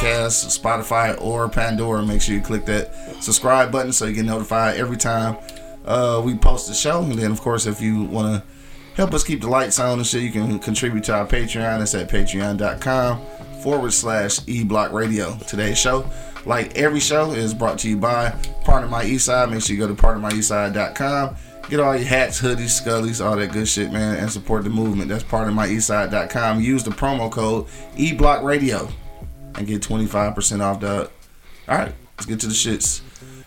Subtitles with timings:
[0.00, 2.02] Spotify, or Pandora.
[2.02, 5.36] Make sure you click that subscribe button so you get notified every time
[5.84, 7.02] uh, we post the show.
[7.02, 8.48] And then, of course, if you want to
[8.94, 11.82] help us keep the lights on and shit, you can contribute to our Patreon.
[11.82, 13.20] It's at patreon.com
[13.62, 15.36] forward slash eblock radio.
[15.46, 16.08] Today's show,
[16.46, 18.30] like every show, is brought to you by
[18.64, 19.50] Part of My East Side.
[19.50, 21.36] Make sure you go to partofmyeastside.com.
[21.68, 25.08] Get all your hats, hoodies, scullies, all that good shit, man, and support the movement.
[25.08, 26.60] That's part of myeastside.com.
[26.60, 28.90] Use the promo code eblockradio
[29.54, 31.10] and get 25% off, dog.
[31.68, 33.02] All right, let's get to the shits.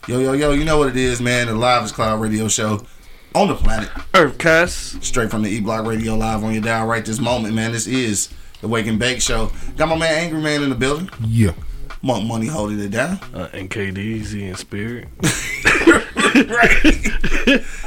[0.08, 1.48] Yo, yo, yo, you know what it is, man.
[1.48, 2.86] The Live is Cloud radio show
[3.34, 3.90] on the planet.
[4.14, 5.04] Earthcast.
[5.04, 7.72] Straight from the E Block Radio Live on your dial right this moment, man.
[7.72, 8.30] This is
[8.62, 9.52] the Wake and Bake Show.
[9.78, 11.10] Got my man Angry Man in the building.
[11.26, 11.54] Yeah.
[12.02, 13.14] Monk Money holding it down.
[13.34, 15.08] Uh, NKDZ in spirit.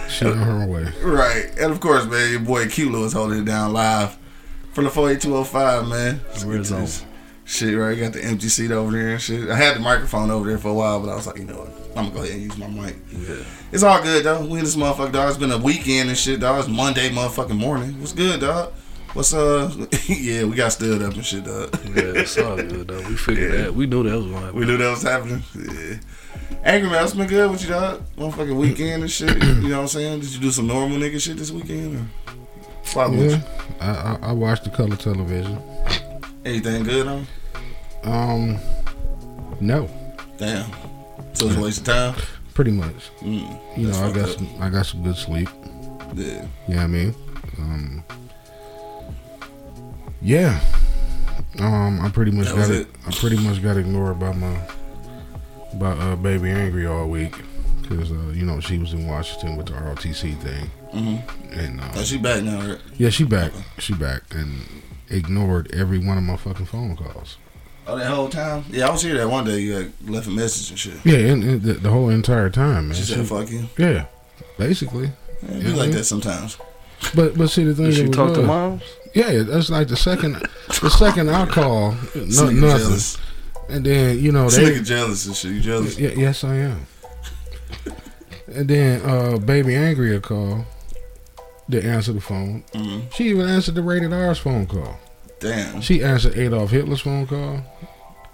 [0.08, 0.84] She on her way.
[1.02, 1.46] Right.
[1.58, 4.16] And of course, man, your boy Q Lewis holding it down live
[4.72, 6.20] from the 48205, man.
[6.28, 7.05] Let's get Red to zone.
[7.46, 7.98] This Shit, right?
[7.98, 9.48] Got the empty seat over there and shit.
[9.48, 11.58] I had the microphone over there for a while, but I was like, you know
[11.58, 11.68] what?
[11.96, 12.96] I'm gonna go ahead and use my mic.
[13.12, 13.36] Yeah.
[13.72, 14.44] It's all good though.
[14.44, 15.28] We in this motherfucker, dog.
[15.30, 16.58] It's been a weekend and shit, dog.
[16.60, 17.98] It's Monday motherfucking morning.
[18.00, 18.72] What's good, dog?
[19.14, 19.72] What's uh?
[20.08, 21.70] yeah, we got stood up and shit, dog.
[21.86, 22.98] Yeah, it's all good though.
[23.08, 23.60] We figured Yeah.
[23.62, 23.74] that.
[23.74, 24.54] We knew that was going.
[24.54, 25.42] We knew that was happening.
[25.54, 25.96] Yeah.
[26.64, 28.02] Angry man, what's been good with you, dog?
[28.16, 29.34] Motherfucking weekend and shit.
[29.42, 30.20] You know what I'm saying?
[30.20, 31.96] Did you do some normal nigga shit this weekend?
[31.96, 32.34] Or?
[32.84, 33.40] Fuck Yeah.
[33.80, 35.58] I, I, I watched the color television.
[36.46, 37.26] Anything good on?
[38.04, 38.58] Um,
[39.60, 39.90] no,
[40.38, 40.70] Damn.
[41.32, 42.14] So it's a waste of time.
[42.54, 43.10] pretty much.
[43.20, 44.36] Mm, You know, I got up.
[44.38, 45.48] some, I got some good sleep.
[46.14, 46.46] Yeah.
[46.68, 47.14] You know I mean?
[47.58, 48.04] Um,
[50.22, 50.60] yeah.
[51.58, 52.82] Um, I pretty much That got it?
[52.82, 52.88] it.
[53.06, 54.60] I pretty much got ignored by my
[55.74, 57.34] by uh, baby angry all week
[57.82, 61.58] because uh, you know she was in Washington with the ROTC thing, Mm-hmm.
[61.58, 62.78] and uh, Oh, she back now, right?
[62.98, 64.60] yeah, she back, she back, and
[65.10, 67.36] ignored every one of my fucking phone calls.
[67.88, 68.64] Oh, that whole time?
[68.70, 69.60] Yeah, I was here that one day.
[69.60, 70.94] You had left a message and shit.
[71.04, 72.96] Yeah, and, and the, the whole entire time, man.
[72.96, 74.06] She said, She- "Fuck you." yeah,
[74.58, 75.12] basically.
[75.42, 75.98] Yeah, it be Yeah, like man.
[75.98, 76.58] that sometimes.
[77.14, 78.82] But but see the thing Did that you was talk to moms?
[79.14, 80.34] Yeah, that's like the second
[80.80, 83.18] the second I call, This no, nigga nothing, jealous.
[83.68, 85.52] and then you know This they nigga jealous and shit.
[85.52, 85.98] You jealous?
[85.98, 86.86] Yeah, yes, I am.
[88.48, 90.64] and then uh, baby angry a call.
[91.68, 92.62] They answer the phone.
[92.72, 93.08] Mm-hmm.
[93.12, 94.98] She even answered the rated R's phone call.
[95.40, 95.80] Damn.
[95.80, 97.60] She answered Adolf Hitler's phone call,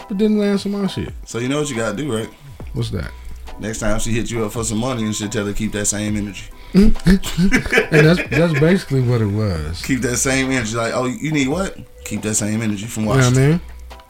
[0.09, 1.13] but didn't answer my shit.
[1.27, 2.29] So you know what you gotta do, right?
[2.75, 3.11] What's that?
[3.59, 5.87] Next time she hit you up for some money and shit, tell her keep that
[5.87, 6.45] same energy.
[6.75, 9.83] And that's that's basically what it was.
[9.83, 10.75] Keep that same energy.
[10.77, 11.77] Like, oh, you need what?
[12.05, 13.35] Keep that same energy from watching.
[13.35, 13.51] You know what I Washington.
[13.51, 13.61] mean?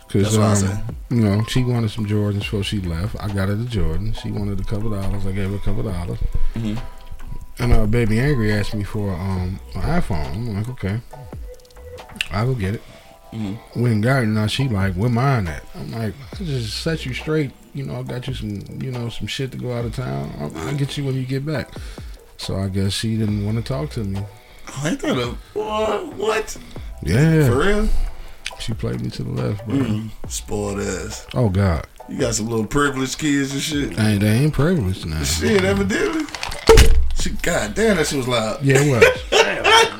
[0.07, 3.17] Because That's um, you know she wanted some Jordans before she left.
[3.19, 4.13] I got her the Jordan.
[4.13, 5.27] She wanted a couple dollars.
[5.27, 6.19] I gave her a couple dollars.
[6.55, 6.79] Mhm.
[7.59, 10.27] And uh, baby angry asked me for um an iPhone.
[10.35, 11.01] I'm like, okay,
[12.31, 12.83] I'll go get it.
[13.33, 13.59] Mhm.
[13.77, 14.27] Went and got it.
[14.27, 15.65] Now she like, where mine at?
[15.75, 17.51] I'm like, I just set you straight.
[17.75, 20.31] You know, I got you some, you know, some shit to go out of town.
[20.39, 21.71] I'll, I'll get you when you get back.
[22.37, 24.21] So I guess she didn't want to talk to me.
[24.69, 26.15] Oh, ain't that a what?
[26.17, 26.59] What?
[27.03, 27.89] Yeah, For real?
[28.61, 29.77] she played me to the left, bro.
[29.77, 30.11] Mm.
[30.29, 31.27] Spoiled ass.
[31.35, 33.99] Oh God, You got some little privileged kids and shit.
[33.99, 35.23] ain't they ain't privileged now.
[35.23, 36.25] Shit, evidently.
[37.23, 38.63] She, God damn, that shit was loud.
[38.65, 39.05] Yeah, it was.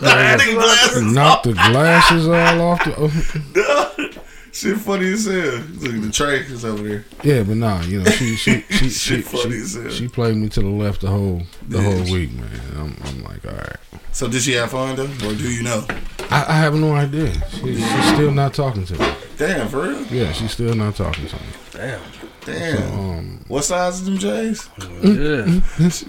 [0.03, 4.23] Nigga glasses Knocked the glasses all off the.
[4.55, 5.35] Shit funny as hell.
[5.81, 7.05] Look, the tray is over there.
[7.23, 9.89] yeah, but nah, you know she she she she, Shit funny as hell.
[9.89, 11.85] she, she played me to the left the whole the Yeah.
[11.85, 12.51] whole week, man.
[12.77, 13.77] I'm, I'm like, all right.
[14.13, 15.87] So did she have fun though, or do you know?
[16.31, 17.33] I, I have no idea.
[17.51, 19.15] She, she's still not talking to me.
[19.39, 20.03] Damn, for real?
[20.09, 21.43] Yeah, she's still not talking to me.
[21.73, 22.01] Damn.
[22.45, 22.77] Damn.
[22.77, 24.69] So, um, what size is them J's?
[25.03, 25.61] Yeah.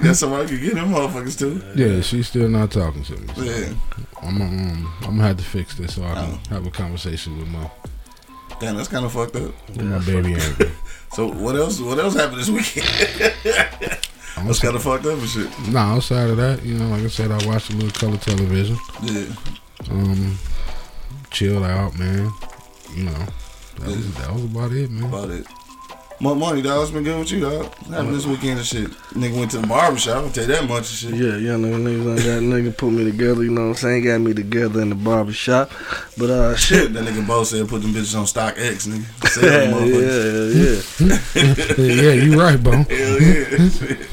[0.01, 1.61] That's somebody could get them motherfuckers too.
[1.75, 3.27] yeah, she's still not talking to me.
[3.35, 3.73] So Yeah.
[4.21, 6.39] I'm um, I'm gonna have to fix this so I can Oh.
[6.55, 7.69] have a conversation with my
[8.59, 9.51] Damn, that's kind of fucked up.
[9.69, 10.71] with my baby angry.
[11.13, 11.79] So what else?
[11.79, 12.87] What else happened this weekend?
[14.37, 15.49] I'm That's kind of fucked up and shit.
[15.69, 18.77] Nah, outside of that, you know, like I said, I watched a little color television.
[19.03, 19.25] Yeah.
[19.91, 20.37] Um,
[21.29, 22.31] chilled out, man.
[22.95, 23.25] You know,
[23.79, 25.03] that was, that was about it, man.
[25.03, 25.45] About it.
[26.23, 26.83] More money, dog.
[26.83, 27.65] It's been good with you, dog.
[27.65, 28.89] What happened this weekend and shit.
[29.11, 30.23] Nigga went to the barber shop.
[30.23, 31.13] I'll tell you that much and shit.
[31.15, 34.05] Yeah, young nigga, niggas done got nigga put me together, you know what I'm saying?
[34.05, 35.69] Got me together in the barber shop.
[36.17, 36.93] But uh shit.
[36.93, 39.27] That nigga Bo said put them bitches on StockX, nigga.
[39.27, 39.83] Sell them
[41.75, 42.13] Yeah, yeah, yeah.
[42.15, 42.71] yeah, you right, bro.
[42.71, 43.67] Hell yeah.
[43.67, 44.07] Shit.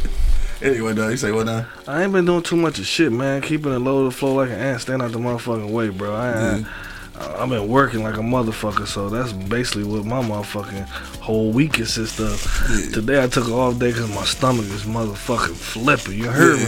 [0.62, 1.64] anyway, dog, you say what now?
[1.86, 3.40] I ain't been doing too much of shit, man.
[3.40, 6.12] Keeping it low to the flow like an ant, stand out the motherfucking way, bro.
[6.16, 6.64] I, I,
[7.20, 10.88] I've been working like a motherfucker, so that's basically what my motherfucking
[11.20, 12.31] whole week consists of.
[12.70, 12.90] Yeah.
[12.94, 16.14] Today I took an off day because my stomach is motherfucking flipping.
[16.19, 16.64] You heard me?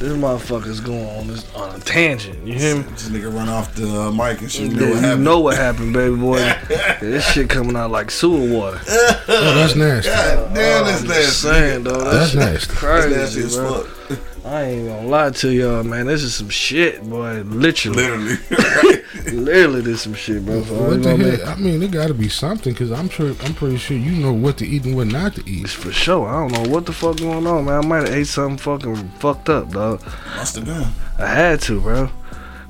[0.00, 2.44] This motherfucker's going on this on a tangent.
[2.44, 2.82] You hear me?
[2.82, 4.72] This nigga run off the uh, mic and shit.
[4.72, 5.24] You Yeah, know what you happened?
[5.24, 6.38] know what happened, baby boy.
[7.00, 8.80] this shit coming out like sewer water.
[9.26, 10.10] Oh, that's nasty.
[10.10, 11.30] God damn, that's I'm just nasty.
[11.48, 12.04] saying, though.
[12.04, 12.66] That's shit nasty.
[12.66, 14.18] That's Crazy, nasty as fuck.
[14.44, 16.06] I ain't gonna lie to y'all, man.
[16.06, 17.40] This is some shit, boy.
[17.42, 18.34] Literally, Literally.
[18.50, 19.32] right?
[19.32, 20.62] literally, this some shit, bro.
[20.64, 21.48] So I What ain't the gonna hell?
[21.48, 24.34] I mean, it got to be something because I'm sure, I'm pretty sure you know
[24.34, 25.64] what to eat and what not to eat.
[25.64, 26.28] It's for sure.
[26.28, 27.84] I don't know what the fuck going on, man.
[27.84, 30.02] I might have ate something fucking fucked up, dog.
[30.36, 30.88] Must have been.
[31.18, 32.10] I had to, bro.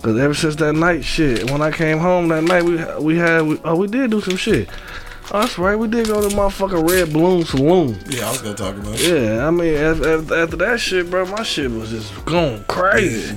[0.03, 1.51] Cause ever since that night, shit.
[1.51, 4.37] When I came home that night, we we had we, oh we did do some
[4.37, 4.69] shit.
[5.35, 5.75] Oh, that's right.
[5.75, 7.99] We did go to motherfucking Red Balloon Saloon.
[8.09, 9.01] Yeah, I was gonna talk about it.
[9.01, 13.37] Yeah, I mean, after, after, that shit, bro, my shit was just going crazy.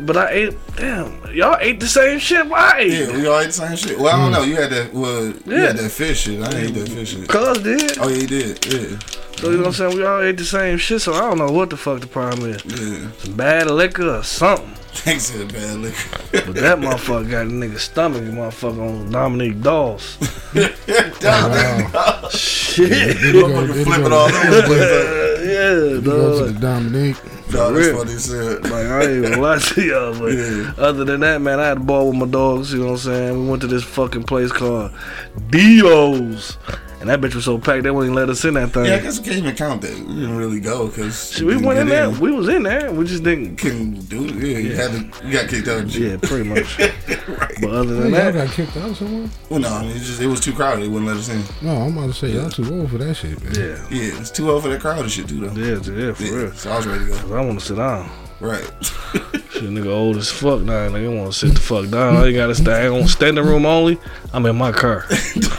[0.00, 2.44] But I ate, damn, y'all ate the same shit.
[2.48, 2.58] Why?
[2.58, 4.00] I ate Yeah, we all ate the same shit.
[4.00, 4.32] Well, I don't hmm.
[4.32, 4.42] know.
[4.42, 4.92] You had that.
[4.92, 5.66] Well, you Yeah.
[5.68, 6.42] had that fish shit.
[6.42, 7.28] I didn't eat that fish shit.
[7.28, 7.98] Cuz did.
[8.00, 8.66] Oh yeah, you did.
[8.66, 8.98] Yeah,
[9.36, 9.96] So you know what I'm saying?
[9.96, 12.50] We all ate the same shit, so I don't know what the fuck the problem
[12.50, 12.64] is.
[12.64, 13.12] yeah.
[13.18, 14.74] Some bad liquor or something.
[14.94, 16.18] Thanks to the bad liquor.
[16.52, 20.18] But that motherfucker got a nigga stomach, motherfucker on Dominique Dawes.
[21.22, 22.28] Wow.
[22.30, 22.88] Shit.
[22.90, 25.48] Did Motherfucker did he flipping go- all over the place.
[25.48, 26.60] yeah, did he go to the dog.
[26.60, 27.16] Dominique.
[27.52, 27.98] No, that's real.
[27.98, 28.60] funny as hell.
[28.62, 30.72] Like, I ain't gonna lie to y'all, but Yeah.
[30.78, 32.98] other than that, man, I had a ball with my dogs, you know what I'm
[32.98, 33.42] saying?
[33.44, 34.90] We went to this fucking place called
[35.50, 36.56] Dio's.
[37.02, 38.84] And that bitch was so packed, they wouldn't even let us in that thing.
[38.86, 39.90] Yeah, I guess we can't even count that.
[39.98, 42.08] We didn't really go because Shit, we went in there.
[42.10, 42.92] We was in there.
[42.92, 43.56] We just didn't.
[43.56, 44.34] couldn't do it.
[44.36, 45.26] Yeah, you had to.
[45.26, 45.78] You got kicked out.
[45.80, 46.02] And shit.
[46.02, 46.78] Yeah, pretty much.
[46.78, 47.54] right.
[47.60, 49.28] But other Hey, than y'all that, got kicked out somewhere?
[49.50, 50.84] Well, no, I mean, it's just it was too crowded.
[50.84, 51.42] They wouldn't let us in.
[51.60, 53.52] No, I'm about to say y'all too old for that shit, man.
[53.52, 55.60] yeah, Yeah, it's too old for that crowded shit too, though.
[55.60, 56.52] yeah, yeah, for Yeah, real.
[56.52, 57.16] so I was ready to go.
[57.18, 58.08] 'Cause I want to sit down.
[58.38, 58.64] Right.
[59.52, 60.88] Shit, nigga old as fuck now.
[60.88, 62.16] Nigga want to sit the fuck down.
[62.16, 62.72] I ain't gotta stay.
[62.72, 63.98] I ain't gonna standing room only.
[64.32, 65.04] I'm in my car.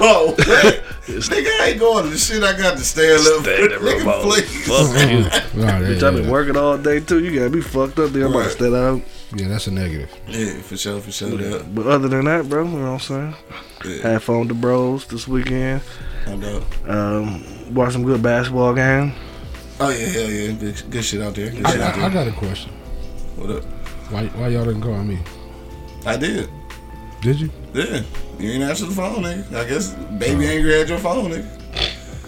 [0.01, 0.82] oh, wait.
[1.07, 2.43] Nigga, I ain't going to the shit.
[2.43, 3.43] I got to stand up.
[3.43, 4.41] Standing room nigga, only.
[4.41, 4.67] please.
[4.67, 5.09] Fuck
[5.55, 5.61] you.
[5.61, 6.29] Nah, Bitch, yeah, I been yeah.
[6.31, 7.23] working all day too.
[7.23, 8.11] You gotta be fucked up.
[8.11, 8.51] Then I'm about to Right.
[8.53, 9.03] stay down.
[9.35, 10.09] Yeah, that's a negative.
[10.27, 11.29] Yeah, for sure, for sure.
[11.37, 11.73] That.
[11.73, 13.35] But other than that, bro, you know what I'm saying?
[13.83, 15.81] Yeah, Had fun with the bros this weekend.
[16.27, 16.63] I know.
[16.87, 19.11] Um, watched some good basketball game.
[19.79, 21.49] Oh yeah, hell yeah, good, good shit out there.
[21.49, 22.71] Good I, shit out I, I got a question.
[23.35, 23.63] What up?
[24.11, 25.17] Why, why y'all didn't call me?
[26.05, 26.47] I did.
[27.23, 27.49] Did you?
[27.73, 28.03] Yeah,
[28.37, 29.55] you ain't answer the phone, nigga.
[29.55, 31.47] I guess baby angry had your phone, nigga.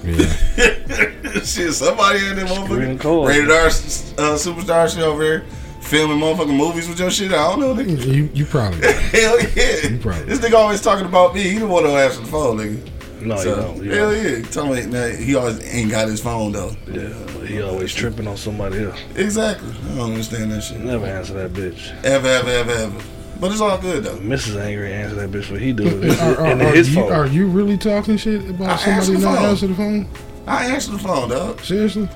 [0.03, 1.39] Yeah.
[1.43, 2.99] shit, somebody in there, Screen motherfucker.
[3.01, 3.27] call.
[3.27, 5.45] Rated R uh, superstar shit over here,
[5.81, 7.31] filming motherfucking movies with your shit.
[7.33, 8.05] I don't know, nigga.
[8.05, 8.79] you, you probably.
[8.81, 8.95] did.
[8.95, 9.87] Hell yeah.
[9.89, 11.41] You probably- This nigga always talking about me.
[11.43, 12.91] He the one that answer the phone, nigga.
[13.21, 13.83] No, So, you don't.
[13.83, 14.23] You hell don't.
[14.43, 14.49] yeah.
[14.51, 16.71] Tell me, man, he always ain't got his phone though.
[16.87, 18.99] Yeah, but he always tripping on somebody else.
[19.15, 19.69] Exactly.
[19.91, 20.79] I don't understand that shit.
[20.79, 21.91] Never answer that bitch.
[22.03, 23.01] Ever, ever, ever, ever.
[23.39, 24.17] But it's all good though.
[24.17, 24.59] Mrs.
[24.61, 25.83] Angry answer that bitch what he do.
[26.03, 27.11] It's Are, are, in are his you, phone.
[27.11, 29.45] are you really talking shit about I answer somebody the not phone.
[29.49, 30.07] answer the phone?
[30.47, 31.59] I answered the phone, dog.
[31.61, 32.09] Seriously?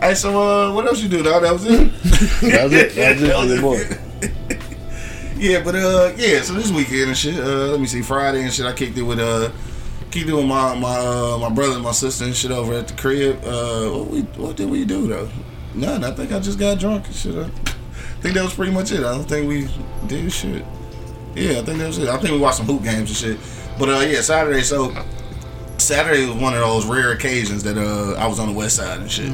[0.00, 1.42] Hey, so uh, what else you do, dog?
[1.42, 1.92] That was it.
[2.42, 2.94] That's it.
[2.94, 4.58] That's it for your boy.
[5.38, 6.40] Yeah, but uh, yeah.
[6.40, 7.38] So this weekend and shit.
[7.38, 8.64] Uh, let me see, Friday and shit.
[8.64, 9.50] I kicked it with uh,
[10.10, 12.88] kicked it with my my uh, my brother and my sister and shit over at
[12.88, 13.44] the crib.
[13.44, 15.28] Uh, what we what did we do though?
[15.74, 16.04] None.
[16.04, 17.34] I think I just got drunk and shit.
[18.16, 19.00] I think that was pretty much it.
[19.00, 19.68] I don't think we
[20.06, 20.64] did shit.
[21.34, 22.08] Yeah, I think that was it.
[22.08, 23.38] I think we watched some hoop games and shit.
[23.78, 24.62] But uh, yeah, Saturday.
[24.62, 24.94] So
[25.78, 28.98] Saturday was one of those rare occasions that uh I was on the west side
[29.00, 29.32] and shit.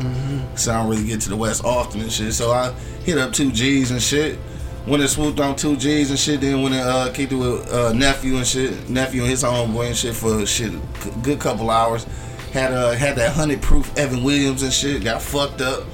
[0.59, 2.35] So I don't really get to the west often and shit.
[2.35, 2.73] So I
[3.05, 4.37] hit up two G's and shit.
[4.85, 7.73] When it swooped on two G's and shit, then when it uh kicked it with
[7.73, 10.81] uh nephew and shit, nephew and his homeboy and shit for shit a
[11.23, 12.05] good couple hours.
[12.53, 15.05] Had uh had that hundred proof Evan Williams and shit.
[15.05, 15.85] Got fucked up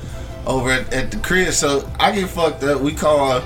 [0.48, 1.52] over at, at the crib.
[1.52, 2.80] So I get fucked up.
[2.80, 3.42] We call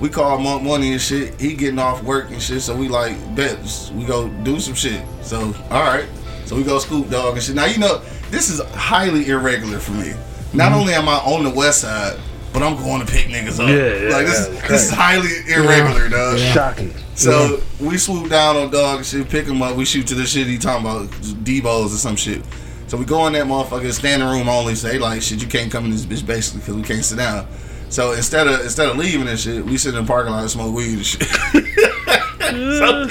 [0.00, 1.40] we call Monk Money and shit.
[1.40, 2.62] He getting off work and shit.
[2.62, 3.58] So we like bet
[3.94, 5.04] we go do some shit.
[5.22, 6.08] So all right.
[6.46, 7.54] So we go scoop dog and shit.
[7.54, 7.98] Now you know
[8.30, 10.14] this is highly irregular for me.
[10.52, 10.80] Not mm-hmm.
[10.80, 12.18] only am I on the west side,
[12.52, 13.68] but I'm going to pick niggas up.
[13.68, 16.38] Yeah, yeah, like this, yeah, this is highly irregular, dog.
[16.38, 16.94] Shocking.
[17.14, 19.76] So we swoop down on dog and shit, pick him up.
[19.76, 21.08] We shoot to the shit he talking about,
[21.44, 22.42] Debo's or some shit.
[22.86, 24.74] So we go in that motherfucker, standing room only.
[24.74, 27.46] Say like, shit, you can't come in this bitch basically because we can't sit down.
[27.88, 30.50] So instead of instead of leaving and shit, we sit in the parking lot and
[30.50, 31.22] smoke weed and shit.
[32.40, 33.08] so,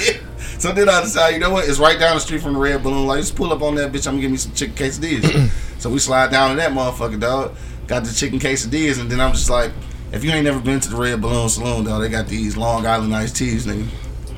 [0.58, 1.67] So then I decide, you know what?
[1.67, 3.05] It's right down the street from the Red Balloon.
[3.05, 4.08] Like, just pull up on that bitch.
[4.08, 5.50] I'm gonna give me some chicken quesadillas.
[5.79, 7.55] so we slide down to that motherfucker, dog.
[7.88, 9.72] Got the chicken quesadillas, and then I'm just like,
[10.12, 12.86] if you ain't never been to the Red Balloon Saloon, dog, they got these Long
[12.86, 13.88] Island iced teas, nigga.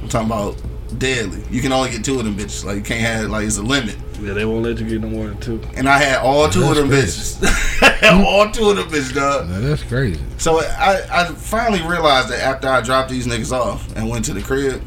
[0.02, 0.58] I'm talking about
[0.98, 1.44] deadly.
[1.50, 2.64] You can only get two of them bitches.
[2.64, 3.98] Like, you can't have, like, it's a limit.
[4.22, 5.62] Yeah, they won't let you get no more than two.
[5.76, 7.44] And I had all two of them bitches.
[8.04, 9.50] All two of them bitches, dog.
[9.50, 10.22] Now, that's crazy.
[10.38, 14.34] So I, I finally realized that after I dropped these niggas off and went to
[14.34, 14.82] the crib,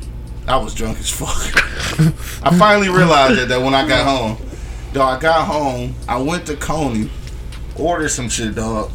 [0.47, 1.29] I was drunk as fuck.
[2.45, 4.47] I finally realized that, that when I got home.
[4.93, 7.11] Dog, I got home, I went to Coney,
[7.77, 8.91] ordered some shit, dog.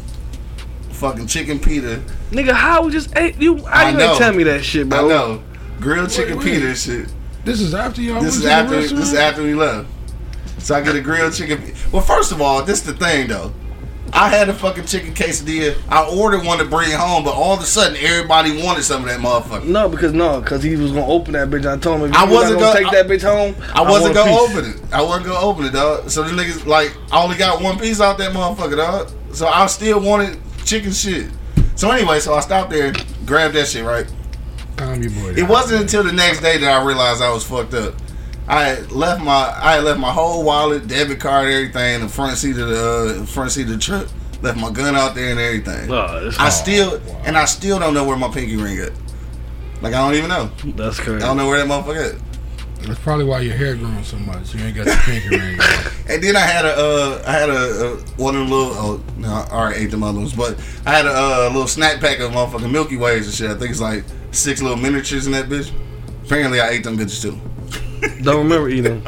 [0.90, 2.02] Fucking chicken pita.
[2.30, 3.64] Nigga, how we just ate you?
[3.64, 4.10] How I you know.
[4.10, 5.04] ain't tell me that shit, bro?
[5.04, 5.42] I know.
[5.80, 6.44] Grilled chicken wait.
[6.44, 7.08] pita shit.
[7.44, 9.00] This is after y'all This went is to after restaurant?
[9.00, 9.88] this is after we left.
[10.58, 11.74] So I get a grilled chicken.
[11.92, 13.52] Well, first of all, this is the thing though.
[14.12, 15.76] I had a fucking chicken quesadilla.
[15.88, 19.08] I ordered one to bring home, but all of a sudden everybody wanted some of
[19.08, 19.64] that motherfucker.
[19.66, 21.66] No, because no, because he was gonna open that bitch.
[21.70, 23.54] I told him if you I was wasn't gonna, gonna- take that bitch home.
[23.74, 24.76] I wasn't gonna open it.
[24.92, 26.08] I wasn't gonna open it, dog.
[26.08, 29.10] So the niggas like I only got one piece out that motherfucker, dog.
[29.32, 31.30] So I still wanted chicken shit.
[31.74, 32.92] So anyway, so I stopped there,
[33.26, 34.06] grabbed that shit, right?
[34.76, 37.74] Calm your boy It wasn't until the next day that I realized I was fucked
[37.74, 37.94] up.
[38.48, 42.56] I left my I left my whole wallet, debit card, everything in the front seat
[42.58, 44.06] of the uh, front seat of the truck.
[44.42, 45.90] Left my gun out there and everything.
[45.90, 48.92] Oh, I still and I still don't know where my pinky ring at.
[49.82, 50.50] Like I don't even know.
[50.76, 51.24] That's crazy.
[51.24, 52.20] I don't know where that motherfucker at.
[52.86, 54.54] That's probably why your hair growing so much.
[54.54, 55.58] You ain't got the pinky ring.
[56.08, 59.02] And then I had a, uh, I had a, a one of the little, oh,
[59.16, 60.56] no, I already ate them other ones, but
[60.86, 63.50] I had a, uh, little snack pack of motherfucking Milky Ways and shit.
[63.50, 64.04] I think it's like
[64.36, 65.72] six little miniatures in that bitch.
[66.24, 67.38] Apparently, I ate them bitches too.
[68.22, 69.02] Don't remember eating.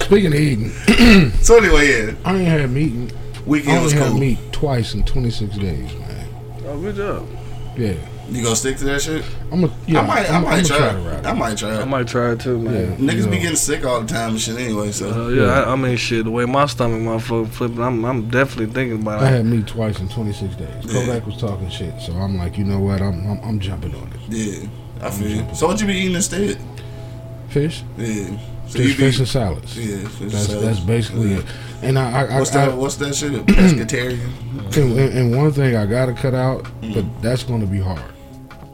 [0.00, 0.70] Speaking of eating,
[1.42, 3.12] so anyway, yeah, I ain't had meat.
[3.12, 4.18] I weekend only was had cool.
[4.18, 6.28] meat twice in 26 days, man.
[6.66, 7.26] Oh, good job.
[7.76, 7.94] Yeah.
[8.32, 9.24] You gonna stick to that shit?
[9.50, 10.78] I'm a, yeah, I might, I I'm, might I'm try.
[10.78, 11.34] try to ride I it.
[11.34, 11.76] might try.
[11.80, 12.74] I might try it too, man.
[12.74, 12.96] Yeah.
[13.12, 14.90] Niggas you be getting sick all the time and shit anyway.
[14.92, 16.24] So Uh, yeah, I, I mean, shit.
[16.24, 19.26] The way my stomach, motherfucker, flipping, I'm, I'm definitely thinking about it.
[19.26, 20.68] I had meat twice in 26 days.
[20.84, 20.92] Yeah.
[20.92, 23.00] Kodak was talking shit, so I'm like, you know what?
[23.02, 24.20] I'm I'm, I'm jumping on it.
[24.28, 24.68] yeah,
[25.06, 25.54] I feel you.
[25.54, 26.58] So what you be eating instead?
[27.48, 28.24] Fish, Yeah,
[28.66, 29.78] so fish, be fish and salads.
[29.78, 30.08] yeah.
[30.08, 30.64] Fish That's salad.
[30.68, 31.38] that's basically Yeah.
[31.40, 31.44] it.
[31.82, 32.76] And I, I, I, What's I that?
[32.78, 33.34] What's that shit?
[33.34, 34.20] A pescatarian
[34.76, 36.94] and, and one thing I gotta cut out, Mm.
[36.94, 38.00] but that's gonna be hard.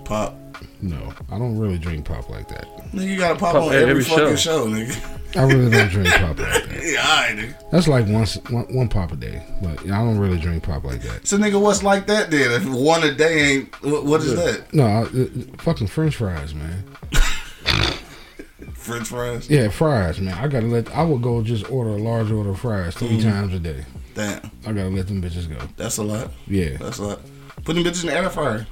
[0.09, 0.35] Pop.
[0.81, 2.67] No, I don't really drink pop like that.
[2.93, 4.37] Nigga, you gotta pop, Pop on every, every fucking show.
[4.37, 5.37] show, nigga.
[5.37, 6.69] I really don't drink pop like that.
[6.83, 7.71] yeah, alright, nigga.
[7.71, 11.03] That's like once one, one pop a day, but I don't really drink pop like
[11.03, 11.27] that.
[11.27, 12.51] So nigga, what's like that then?
[12.53, 14.73] If one a day ain't, what, what is that?
[14.73, 15.27] No, I, uh,
[15.59, 16.85] fucking French fries, man.
[18.75, 19.51] French fries?
[19.51, 20.35] Yeah, fries, man.
[20.35, 20.91] I gotta let.
[20.97, 23.29] I would go just order a large order of fries 3 Mm-hmm.
[23.31, 23.85] times a day.
[24.15, 25.59] Damn, I gotta let them bitches go.
[25.77, 26.31] that's a lot.
[26.47, 27.21] Yeah, That's a lot.
[27.65, 28.67] Put them bitches in the air fryer.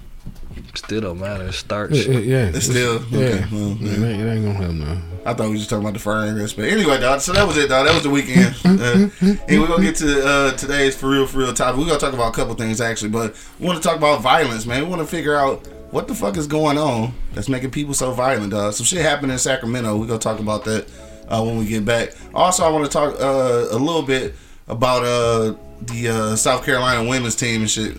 [0.74, 1.46] Still don't matter.
[1.46, 1.92] It's starch.
[1.92, 2.18] yeah, yeah.
[2.18, 2.50] yeah.
[2.54, 3.18] It's still yeah.
[3.18, 3.44] okay.
[3.50, 5.00] Well, It, ain't, it ain't gonna help no.
[5.24, 6.68] I thought we was just talking about the frying recipe.
[6.68, 7.20] Anyway, dog.
[7.20, 7.86] So that was it, dog.
[7.86, 8.54] That was the weekend.
[8.76, 9.08] Uh,
[9.48, 11.78] and we're gonna get to uh, today's for real, for real topic.
[11.78, 14.66] We're gonna talk about a couple things actually, but we want to talk about violence,
[14.66, 14.82] man.
[14.82, 18.12] We want to figure out what the fuck is going on that's making people so
[18.12, 18.74] violent, dog.
[18.74, 19.96] Some shit happened in Sacramento.
[19.96, 20.88] We're gonna talk about that
[21.28, 22.10] uh, when we get back.
[22.34, 24.34] Also, I want to talk uh, a little bit
[24.68, 27.98] about uh, the uh, South Carolina women's team and shit.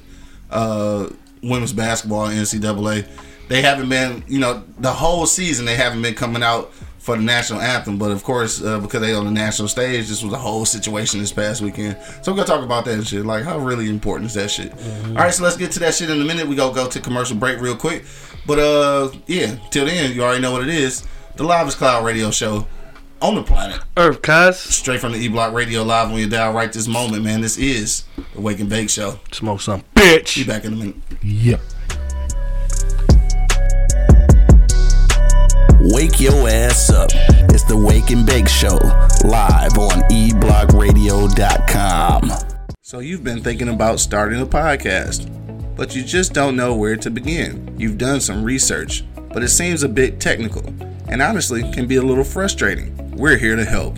[1.44, 3.08] Women's basketball in NCAA.
[3.48, 6.74] They haven't been, you know, the whole season they haven't been coming out
[7.08, 7.98] for the national anthem.
[7.98, 11.22] But of course, uh, because they on the national stage, this was a whole situation
[11.22, 11.98] this past weekend.
[12.22, 13.25] So we're gonna talk about that shit.
[13.25, 14.74] Like, how really important is that shit?
[15.08, 16.46] All right, so let's get to that shit in a minute.
[16.48, 18.03] We gonna go to commercial break real quick.
[18.46, 21.08] But uh, yeah, till then, you already know what it is.
[21.38, 22.67] The Livest Cloud Radio Show
[23.22, 24.58] on the planet Earth, cuz.
[24.58, 27.42] straight from the E Block Radio live on your dial right this moment, man.
[27.42, 29.20] This is the Wake and Bake Show.
[29.32, 30.36] Smoke some bitch.
[30.36, 30.96] Be back in a minute.
[31.24, 31.60] Yep.
[35.80, 37.10] Wake your ass up.
[37.50, 38.78] It's the Wake and Bake Show,
[39.24, 42.32] live on eblockradio.com.
[42.82, 47.10] So you've been thinking about starting a podcast, but you just don't know where to
[47.10, 47.74] begin.
[47.78, 50.62] You've done some research, but it seems a bit technical
[51.08, 52.96] and honestly can be a little frustrating.
[53.16, 53.98] We're here to help.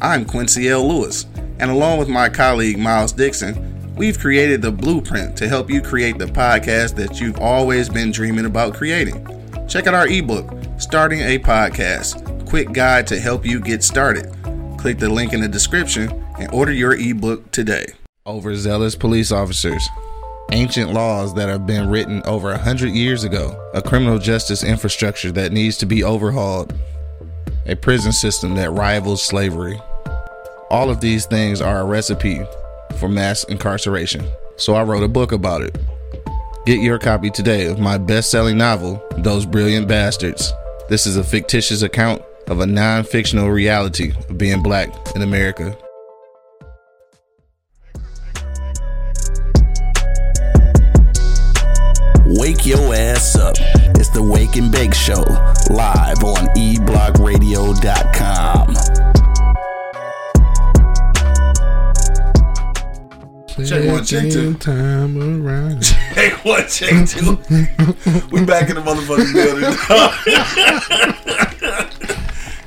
[0.00, 0.86] I'm Quincy L.
[0.88, 1.26] Lewis,
[1.58, 6.18] and along with my colleague Miles Dixon, we've created the blueprint to help you create
[6.18, 9.26] the podcast that you've always been dreaming about creating.
[9.68, 14.32] Check out our ebook, Starting a Podcast Quick Guide to Help You Get Started.
[14.78, 17.86] Click the link in the description and order your ebook today.
[18.26, 19.88] Overzealous police officers.
[20.52, 23.70] Ancient laws that have been written over a hundred years ago.
[23.74, 26.72] A criminal justice infrastructure that needs to be overhauled.
[27.66, 29.80] A prison system that rivals slavery.
[30.70, 32.40] All of these things are a recipe
[32.98, 34.24] for mass incarceration.
[34.56, 35.76] So I wrote a book about it.
[36.64, 40.52] Get your copy today of my best selling novel, Those Brilliant Bastards.
[40.88, 45.76] This is a fictitious account of a non fictional reality of being black in America.
[52.66, 53.54] Wake your ass up.
[53.94, 55.22] It's the Wake and Bake Show,
[55.70, 58.74] live on eblockradio.com.
[63.64, 64.30] Check one, check two.
[64.30, 65.84] Second time around.
[66.16, 66.68] Hey, what?
[66.68, 67.36] Check two.
[68.32, 69.62] we back in the motherfucking building.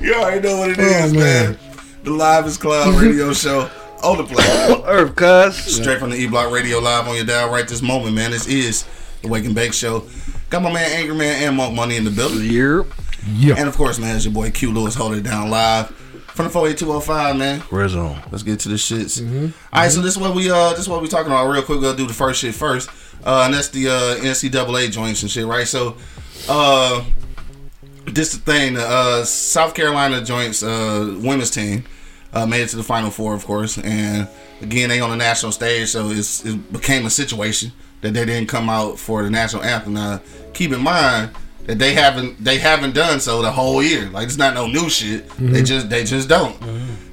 [0.00, 1.50] you already know what it oh, is, Oh, man.
[1.50, 1.58] man.
[2.04, 3.68] The Live is Cloud radio show
[4.02, 4.82] on the plane.
[4.86, 5.56] Earth, cuz.
[5.56, 8.30] Straight from the E Block Radio Live on your dial right this moment, man.
[8.30, 8.86] This is
[9.22, 10.04] the Wake and Bake Show.
[10.48, 12.42] Got my man Angry Man and Monk Money in the building.
[12.44, 12.86] Yep.
[13.34, 13.54] Yeah.
[13.58, 15.94] And of course, man, it's your boy Q Lewis holding it down live
[16.34, 17.62] from the 48205, man.
[17.70, 18.18] Red zone.
[18.30, 19.20] Let's get to the shits.
[19.72, 21.62] All right, so this is what we uh this is what we talking about real
[21.62, 21.80] quick.
[21.80, 22.88] We'll do the first shit first,
[23.24, 25.66] uh, and that's the uh, NCAA joints and shit, right?
[25.66, 25.96] So,
[26.48, 27.04] uh,
[28.06, 28.74] this the thing.
[28.74, 31.84] The uh, South Carolina joints uh, women's team
[32.32, 34.28] uh, made it to the Final Four, of course, and
[34.62, 38.48] again they on the national stage, so it's, it became a situation that they didn't
[38.48, 39.94] come out for the national anthem.
[39.94, 40.20] Now,
[40.54, 41.30] keep in mind
[41.66, 44.08] that they haven't they haven't done so the whole year.
[44.10, 45.28] Like it's not no new shit.
[45.38, 46.56] They just they just don't.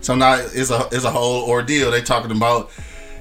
[0.01, 1.91] So now it's a it's a whole ordeal.
[1.91, 2.72] They talking about,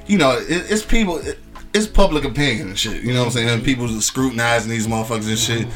[0.07, 1.19] you know, it, it's people.
[1.19, 1.39] It,
[1.75, 3.03] it's public opinion and shit.
[3.03, 3.65] You know what I'm saying?
[3.65, 5.67] People scrutinizing these motherfuckers and shit.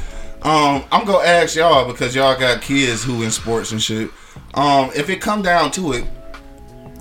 [0.43, 4.09] Um, I'm gonna ask y'all because y'all got kids who in sports and shit.
[4.55, 6.05] Um, if it come down to it,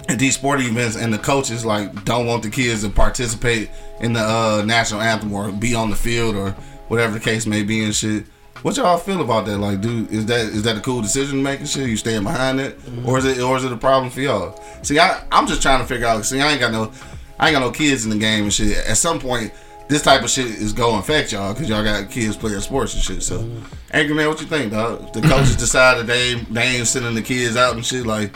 [0.09, 3.69] at these sporting events and the coaches like don't want the kids to participate
[4.01, 6.51] in the uh, national anthem or be on the field or
[6.87, 8.25] whatever the case may be and shit.
[8.63, 9.57] What y'all feel about that?
[9.59, 11.87] Like, dude, is that is that a cool decision making shit?
[11.87, 14.61] You staying behind it, or is it or is it a problem for y'all?
[14.81, 16.25] See, I I'm just trying to figure out.
[16.25, 16.91] See, I ain't got no
[17.39, 18.77] I ain't got no kids in the game and shit.
[18.85, 19.53] At some point,
[19.87, 22.93] this type of shit is going to affect y'all because y'all got kids playing sports
[22.95, 23.23] and shit.
[23.23, 23.49] So,
[23.91, 25.13] angry man, what you think, dog?
[25.13, 28.35] The coaches decided they they ain't sending the kids out and shit, like,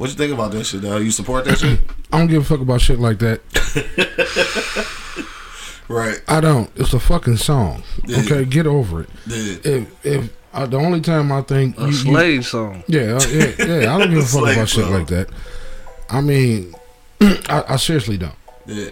[0.00, 1.78] what you think about that shit, Though You support that shit?
[2.12, 3.40] I don't give a fuck about shit like that.
[5.88, 6.20] Right.
[6.28, 6.70] I don't.
[6.76, 7.82] It's a fucking song.
[8.06, 8.20] Yeah.
[8.20, 9.08] Okay, get over it.
[9.26, 9.56] Yeah.
[9.64, 12.84] If if uh, the only time I think A you, you- slave song.
[12.86, 15.28] yeah, uh, yeah, yeah, I don't give a fuck Slave about shit like that.
[16.08, 16.74] I mean,
[17.20, 18.36] I, I seriously don't.
[18.66, 18.90] Yeah.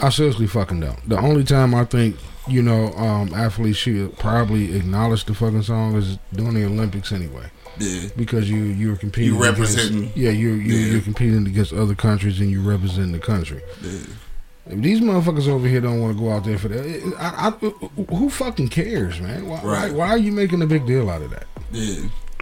[0.00, 1.06] I seriously fucking don't.
[1.06, 2.16] The only time I think
[2.48, 7.50] you know um, athletes should probably acknowledge the fucking song is during the Olympics anyway,
[7.78, 8.08] Yeah.
[8.16, 9.34] because you you're competing.
[9.34, 10.92] You representing- Against, yeah, you you Yeah.
[10.92, 13.60] you're competing against other countries and you represent the country.
[13.82, 13.90] Yeah.
[14.66, 17.50] If these motherfuckers over here don't want to go out there for that, I, I,
[18.14, 19.46] who fucking cares, man?
[19.48, 19.90] Why, Right.
[19.92, 21.46] why, why are you making a big deal out of that?
[21.72, 21.82] Yeah.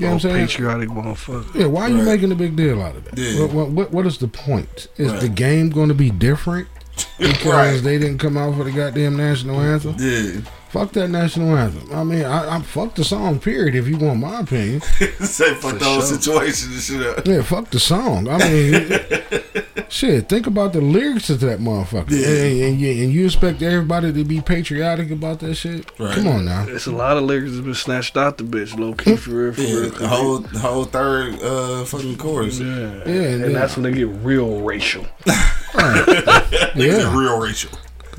[0.00, 0.46] You know what I'm saying?
[0.46, 1.54] patriotic motherfucker.
[1.54, 3.18] Yeah, why are you making a big deal out of that?
[3.18, 3.40] Yeah.
[3.40, 4.88] What, what, what, what is the point?
[4.96, 5.20] Is Right.
[5.22, 6.68] the game going to be different
[7.18, 7.82] because Right.
[7.82, 9.96] they didn't come out for the goddamn national anthem?
[9.98, 10.40] Yeah.
[10.70, 11.90] Fuck that national anthem.
[11.92, 13.38] I mean, I, I fuck the song.
[13.40, 13.74] Period.
[13.74, 14.80] If you want my opinion,
[15.20, 16.18] Say fuck For the whole sure.
[16.18, 17.26] situation and shit up.
[17.26, 18.28] yeah, fuck the song.
[18.28, 20.28] I mean, shit.
[20.28, 22.28] Think about the lyrics of that motherfucker, Yeah.
[22.44, 25.90] and, and, you, and you expect everybody to be patriotic about that shit?
[25.98, 26.14] Right.
[26.14, 26.66] Come on now.
[26.68, 29.52] It's a lot of lyrics that's been snatched out the bitch, low key for real.
[29.54, 29.90] For Yeah, real.
[29.90, 32.58] the whole the whole third uh fucking chorus.
[32.60, 32.66] Yeah.
[32.66, 33.48] Yeah, and yeah.
[33.58, 35.06] that's when they get real racial.
[35.24, 37.18] Niggas Yeah.
[37.18, 37.70] real racial.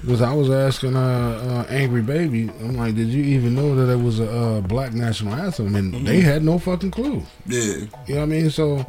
[0.01, 3.91] Because I was asking uh, uh, Angry Baby, I'm like, did you even know that
[3.91, 5.75] it was a uh, black national anthem?
[5.75, 6.05] And Mm-hmm.
[6.05, 7.23] they had no fucking clue.
[7.45, 8.49] Yeah, You know what I mean?
[8.49, 8.85] So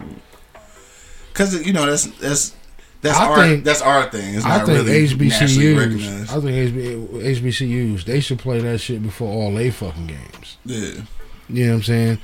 [1.32, 2.54] because you know that's that's
[3.02, 4.34] that's I our think- that's our thing.
[4.34, 6.30] It's I think really HBCUs.
[6.30, 7.08] I think HB,
[7.40, 10.58] HBCUs, they should play that shit before all they fucking games.
[10.64, 11.02] Yeah,
[11.48, 12.18] You know what I'm saying?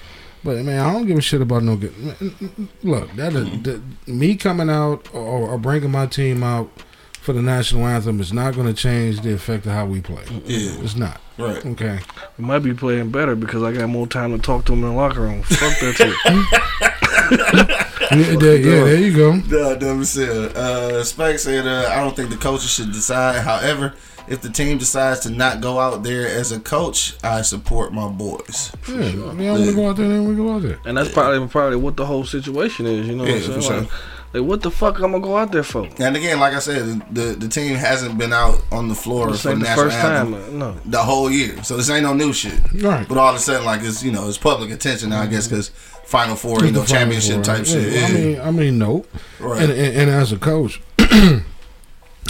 [0.45, 1.95] But man, I don't give a shit about no good.
[2.83, 4.19] Look, that Mm-hmm.
[4.19, 6.71] me coming out or, or bringing my team out
[7.27, 10.23] for the national anthem is not going to change the effect of how we play.
[10.45, 11.21] yeah, It's not.
[11.37, 11.67] right.
[11.67, 11.99] Okay.
[12.39, 14.91] We might be playing better because I got more time to talk to them in
[14.91, 15.43] the locker room.
[15.43, 17.77] Fuck that shit.
[18.13, 19.41] Yeah, there, yeah, there you go.
[19.41, 20.51] Duh, dumb as hell.
[20.57, 23.41] Uh, Spike said, uh, "I don't think the coaches should decide.
[23.43, 23.95] However,
[24.29, 28.09] if the team decides to not go out there as a coach, I support my
[28.09, 28.71] boys.
[28.89, 30.79] Yeah, I mean, I want go out there, then we go out there.
[30.85, 33.09] And that's probably probably what the whole situation is.
[33.09, 33.63] You know Yeah, what I'm for saying?
[33.63, 33.81] sure.
[33.81, 33.91] Like,
[34.41, 35.89] like, what the fuck I'm gonna go out there for?
[35.99, 39.43] And again, like I said, the the team hasn't been out on the floor This
[39.43, 40.35] for ain't the the national first time.
[40.35, 40.77] uh, No.
[40.85, 41.63] the whole year.
[41.65, 42.59] So this ain't no new shit.
[42.83, 43.07] Right.
[43.09, 45.21] But all of a sudden, like it's you know it's public attention now.
[45.23, 45.71] I guess because
[46.05, 47.67] Final Four, you know, championship Four, type right?
[47.67, 47.93] shit.
[47.93, 49.05] Yeah, Yeah, I mean, I mean, no.
[49.41, 49.63] right.
[49.63, 50.81] And, and and as a coach,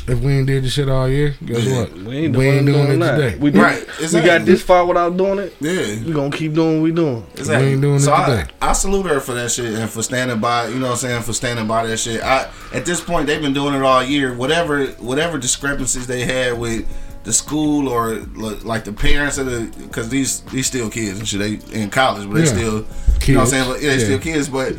[0.09, 1.93] if we ain't did this shit all year, guess what?
[1.93, 3.17] We ain't We doing, ain't doing it that.
[3.17, 3.37] today.
[3.39, 5.55] We, did, Right, we got this far without doing it.
[5.61, 6.05] yeah.
[6.05, 7.27] We gonna keep doing what we doing.
[7.35, 7.67] Exactly.
[7.67, 8.51] We ain't doing so it I, today.
[8.63, 10.69] I salute her for that shit and for standing by.
[10.69, 11.23] You know what I'm saying?
[11.23, 12.23] For standing by that shit.
[12.23, 14.35] I at this point they've been doing it all year.
[14.35, 16.87] Whatever whatever discrepancies they had with
[17.25, 18.15] the school or
[18.63, 21.41] like the parents of the because these these still kids and shit.
[21.71, 22.47] They in college, but they Yeah.
[22.47, 22.87] still
[23.27, 23.69] you know what I'm saying.
[23.73, 24.05] But, yeah, they Yeah.
[24.05, 24.75] still kids, but.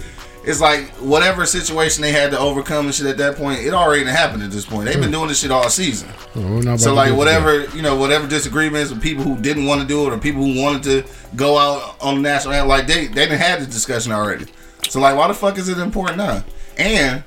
[0.48, 4.06] It's like whatever situation they had to overcome and shit at that point, it already
[4.06, 4.86] happened at this point.
[4.86, 5.12] They've been hmm.
[5.12, 6.10] doing this shit all season.
[6.36, 9.66] Oh, we're not about So like whatever you know, whatever disagreements with people who didn't
[9.66, 11.04] want to do it or people who wanted to
[11.36, 14.46] go out on the national anthem, like they they didn't have this discussion already.
[14.88, 16.46] So like, why the fuck is it important now?
[16.78, 17.26] And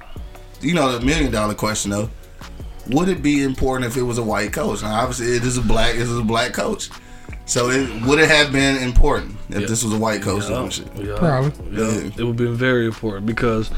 [0.62, 2.08] you know, the million dollar question though,
[2.86, 4.80] would it be important if it was a white coach?
[4.80, 6.88] Now obviously it is a black it is a black coach.
[7.50, 10.86] So it would it have been important if this was a white coach doing shit?
[10.94, 11.16] Yeah.
[11.18, 11.76] Probably.
[11.76, 11.90] Yeah.
[11.90, 12.04] Yeah.
[12.04, 13.72] It would have been very important because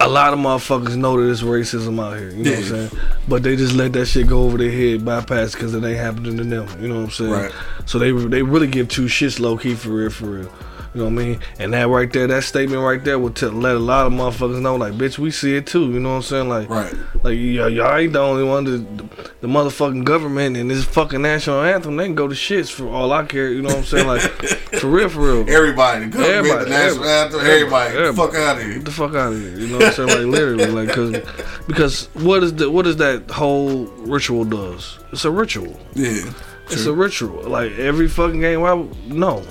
[0.00, 2.30] a lot of motherfuckers know that it's racism out here.
[2.30, 2.90] You know what I'm saying?
[3.28, 6.36] But they just let that shit go over their head, bypass because it ain't happening
[6.38, 6.82] to them.
[6.82, 7.30] You know what I'm saying?
[7.30, 7.52] Right.
[7.84, 10.52] So they they really give two shits low key for real, for real.
[10.96, 11.40] You know what I mean?
[11.58, 14.62] And that right there, that statement right there would tell, let a lot of motherfuckers
[14.62, 15.92] know, like, bitch, we see it too.
[15.92, 16.48] You know what I'm saying?
[16.48, 16.94] Like, Right.
[17.22, 18.64] like y'all, y'all ain't the only one.
[18.64, 18.78] The,
[19.42, 23.12] the motherfucking government and this fucking national anthem, they can go to shits for all
[23.12, 23.50] I care.
[23.52, 24.06] You know what I'm saying?
[24.06, 24.20] Like,
[24.80, 25.50] for real, for real.
[25.50, 28.16] Everybody, the government, Everybody, the national everybody, anthem, everybody, everybody.
[28.32, 28.72] fuck out of here.
[28.74, 29.50] Get the fuck out of here.
[29.58, 30.08] You know what I'm saying?
[30.08, 34.98] Like literally, like cause, because what is the what is that whole ritual does?
[35.12, 35.78] It's a ritual.
[35.94, 36.32] Yeah.
[36.70, 37.42] It's a ritual.
[37.48, 38.60] Like every fucking game.
[38.62, 38.74] Why?
[39.06, 39.44] No.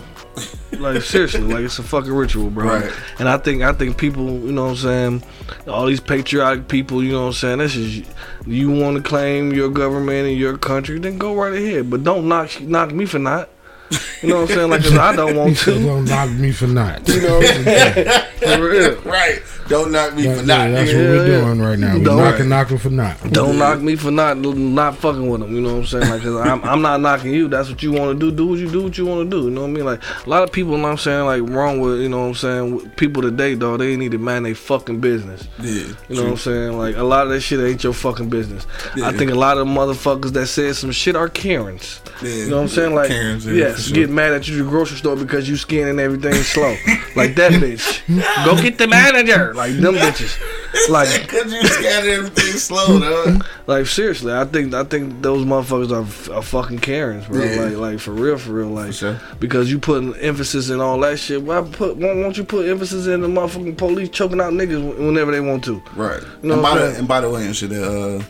[0.79, 2.65] Like seriously, like it's a fucking ritual, bro.
[2.65, 2.91] Right.
[3.19, 5.23] And I think I think people, you know what I'm saying,
[5.67, 7.57] all these patriotic people, you know what I'm saying.
[7.59, 8.05] This is
[8.45, 11.89] you want to claim your government and your country, then go right ahead.
[11.89, 13.49] But don't knock knock me for not.
[14.21, 14.69] You know what I'm saying?
[14.71, 15.71] Like 'cause I don't want to.
[15.83, 17.07] Don't knock me for not.
[17.07, 17.39] You know
[18.45, 18.95] what I'm saying?
[18.95, 19.13] For real.
[19.15, 19.41] Right.
[19.67, 20.69] Don't knock me That- for not.
[20.71, 20.93] that's nigga.
[20.93, 21.45] what we're Yeah, yeah.
[21.45, 21.97] doing right now.
[21.97, 23.31] We're Don't- knocking, knocking for not.
[23.31, 25.55] Don't knock me for not not fucking with them.
[25.55, 26.10] You know what I'm saying?
[26.10, 27.47] Like, cause I'm, I'm not knocking you.
[27.47, 28.36] That's what you want to do.
[28.36, 28.84] Do what you do.
[28.84, 29.45] What you want to do.
[29.45, 29.86] You know what I mean?
[29.86, 30.73] Like a lot of people.
[30.73, 31.25] You know what I'm saying?
[31.25, 32.75] Like wrong with you know what I'm saying.
[32.75, 33.79] With people today, dog.
[33.79, 35.47] They need to mind their fucking business.
[35.60, 35.88] Yeah.
[36.10, 36.77] You know what I'm saying?
[36.77, 38.67] Like a lot of that shit ain't your fucking business.
[38.95, 39.08] Yeah.
[39.08, 42.01] I think a lot of motherfuckers that said some shit are Karens.
[42.21, 42.29] Yeah.
[42.29, 42.93] You know what I'm saying?
[42.93, 43.95] Like Karens, yeah, yes, sure.
[43.95, 46.75] get mad at you at the grocery store because you skinning everything slow.
[47.15, 48.01] like that bitch.
[48.43, 49.53] Go get the manager.
[49.53, 50.37] Like them bitches.
[50.89, 53.45] Like Cause you scatter everything slow, dog.
[53.67, 57.43] like seriously, I think I think those motherfuckers are, are fucking Karens, bro.
[57.43, 57.61] Yeah.
[57.61, 59.19] Like like for real, for real, like sure.
[59.39, 61.41] because you putting emphasis in all that shit.
[61.41, 61.97] Why put?
[61.97, 65.63] Why won't you put emphasis in the motherfucking police choking out niggas whenever they want
[65.65, 65.81] to?
[65.95, 66.21] Right.
[66.41, 68.21] You know and, by the, and by the way, and shit, uh,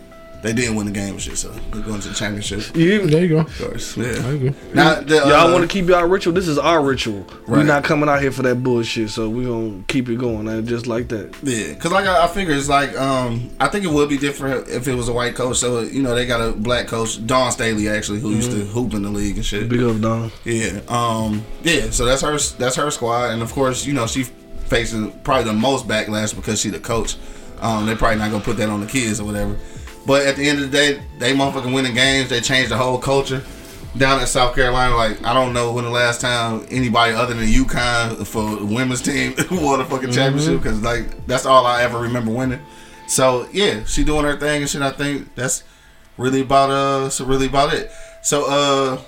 [0.45, 2.75] they didn't win the game and shit, so they're going to the championship.
[2.75, 3.39] You, There you go.
[3.39, 3.97] Of course.
[3.97, 4.12] Yeah.
[4.12, 4.55] There you go.
[4.75, 6.34] Now, the, uh, y'all want to keep y'all ritual?
[6.34, 7.25] This is our ritual.
[7.47, 10.62] We're not coming out here for that bullshit, so we're gonna keep it going, uh,
[10.62, 11.36] just like that.
[11.41, 14.67] Yeah, cause like I, I figure it's like um I think it would be different
[14.69, 15.58] if it was a white coach.
[15.58, 18.93] So you know they got a black coach, Dawn Staley actually, who used to hoop
[18.93, 19.67] in the league and shit.
[19.67, 20.31] Big up, Dawn.
[20.43, 21.89] Yeah, um, yeah.
[21.89, 22.38] So that's her.
[22.58, 24.23] That's her squad, and of course, you know, she
[24.65, 27.15] facing probably the most backlash because she the coach.
[27.62, 29.58] Um, they probably not gonna put that on the kids or whatever.
[30.05, 32.29] But at the end of the day, they motherfucking winning games.
[32.29, 33.43] They changed the whole culture
[33.97, 34.95] down in South Carolina.
[34.95, 39.33] Like I don't know when the last time anybody other than UConn for women's team
[39.51, 42.61] won a fucking championship because like that's all I ever remember winning.
[43.07, 44.81] So yeah, she doing her thing and shit.
[44.81, 45.63] I think that's
[46.17, 47.91] really about uh, so really about it.
[48.21, 49.01] So uh.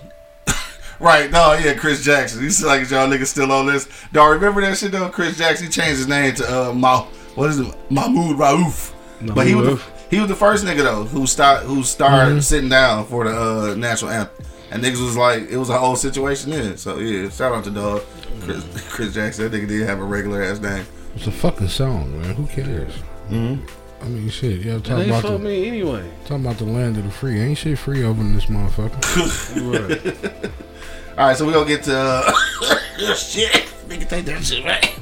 [1.00, 2.42] Right, no, yeah, Chris Jackson.
[2.42, 3.88] He's like y'all niggas still on this.
[4.12, 5.10] Y'all remember that shit though?
[5.10, 7.06] Chris Jackson he changed his name to uh Ma
[7.36, 7.68] what is it?
[7.92, 8.96] Mahmoud Rauf.
[9.36, 9.80] But he was.
[10.10, 13.32] He was the first nigga though who start who started sitting down for the
[13.72, 14.46] uh national anthem.
[14.70, 16.78] And niggas was like it was a whole situation then.
[16.78, 18.02] So yeah, shout out to dog.
[18.42, 20.86] Chris, Chris Jackson, that nigga did have a regular ass name.
[21.16, 22.36] It's a fucking song, man.
[22.36, 22.94] Who cares?
[23.30, 23.66] Mm-hmm.
[24.00, 24.62] I mean, shit.
[24.62, 26.08] Yeah, It talking ain't about for the me anyway.
[26.26, 27.40] talking about the land of the free.
[27.42, 29.02] Ain't shit free over in this motherfucker.
[29.58, 30.52] Right.
[31.18, 32.32] Alright, so we gonna get to uh,
[33.16, 33.52] shit.
[33.88, 34.94] Nigga take that shit right.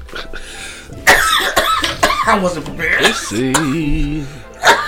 [2.28, 3.04] I wasn't prepared.
[3.16, 4.24] See,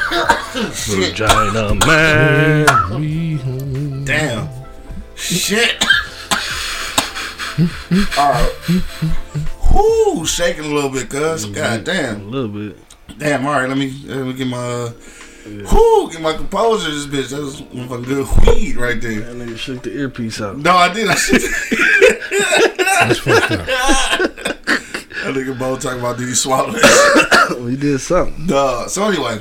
[0.09, 2.99] Vagina Man.
[2.99, 4.05] We home.
[4.05, 4.49] Damn.
[5.15, 5.83] Shit.
[8.17, 8.51] Alright.
[9.73, 11.45] Whoo, shaking a little bit, cuz.
[11.45, 12.21] God damn.
[12.21, 12.77] A little bit.
[13.17, 14.91] Damn, alright, let me let me get my uh,
[15.45, 17.29] whoo, get my composure this bitch.
[17.29, 19.21] That was motherfucking good weed right there.
[19.21, 20.57] That nigga shook the earpiece out.
[20.57, 21.07] No, I did.
[21.07, 21.41] I should.
[22.77, 23.65] That's fucked up.
[23.65, 27.57] that nigga Bo talking about did he swallow that?
[27.59, 28.45] We did something.
[28.47, 28.87] Duh.
[28.87, 29.39] So anyway,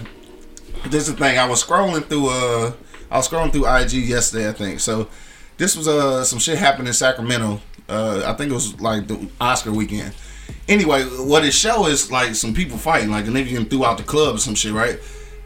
[0.90, 1.38] this is the thing.
[1.38, 2.72] I was scrolling through uh
[3.10, 4.80] I was scrolling through IG yesterday, I think.
[4.80, 5.08] So
[5.56, 7.60] this was uh some shit happened in Sacramento.
[7.88, 10.14] Uh I think it was like the Oscar weekend.
[10.68, 13.98] Anyway, what it show is like some people fighting, like a nigga getting threw out
[13.98, 14.98] the club or some shit, right?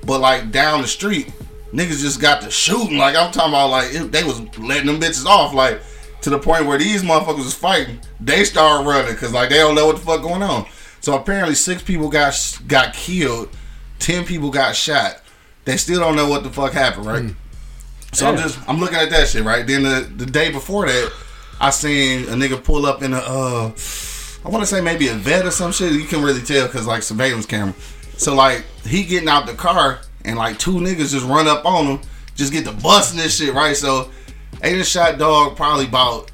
[0.06, 1.32] But like down the street,
[1.72, 2.96] niggas just got to shooting.
[2.96, 5.80] Like I'm talking about like it, they was letting them bitches off like
[6.22, 8.00] to the point where these motherfuckers was fighting.
[8.20, 10.66] They started running because like they don't know what the fuck going on.
[11.00, 12.34] So apparently six people got
[12.66, 13.48] got killed,
[13.98, 15.22] ten people got shot.
[15.64, 17.34] They still don't know what the fuck happened, right?
[18.12, 19.66] So I'm just I'm looking at that shit right.
[19.66, 21.12] Then the the day before that,
[21.60, 23.70] I seen a nigga pull up in a uh,
[24.44, 25.92] I want to say maybe a vet or some shit.
[25.92, 27.74] You can really tell because like surveillance camera.
[28.16, 31.86] So like he getting out the car and like two niggas just run up on
[31.86, 32.00] him,
[32.34, 33.76] just get to busting this shit right.
[33.76, 34.10] So
[34.60, 36.30] they done shot dog probably about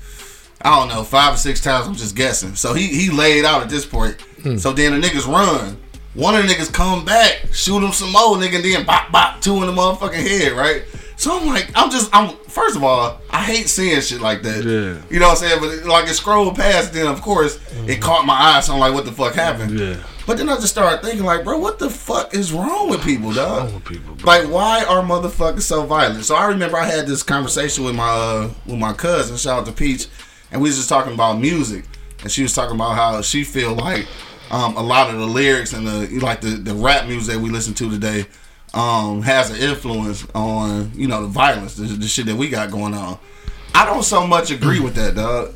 [0.62, 1.87] I don't know five or six times.
[1.87, 2.55] I'm just guessing.
[2.55, 4.17] So he he laid out at this point.
[4.59, 5.77] So then the niggas run.
[6.17, 9.41] One of the niggas come back, shoot him some more nigga, and then bop bop
[9.43, 10.83] two in the motherfucking head, right?
[11.19, 14.65] So I'm like, I'm just, I'm first of all, I hate seeing shit like that.
[14.65, 15.03] Yeah.
[15.11, 15.61] You know what I'm saying?
[15.61, 18.61] But like it scrolled past, then of course it caught my eye.
[18.61, 19.79] So I'm like, what the fuck happened?
[19.79, 20.03] Yeah.
[20.27, 23.33] But then I just started thinking, like, bro, what the fuck is wrong with people,
[23.33, 23.67] dog?
[23.67, 24.17] Wrong with people.
[24.25, 26.25] Like, why are motherfuckers so violent?
[26.25, 29.67] So I remember I had this conversation with my uh, with my cousin, shout out
[29.67, 30.09] to Peach,
[30.51, 31.85] and we was just talking about music,
[32.23, 34.07] and she was talking about how she feel like
[34.51, 37.51] um, a lot of the lyrics and the like the, the rap music that we
[37.51, 38.27] listen to today
[38.75, 42.71] um, has an influence on you know the violence, the, the shit that we got
[42.71, 43.19] going on.
[43.75, 45.53] I don't so much agree with that, dog.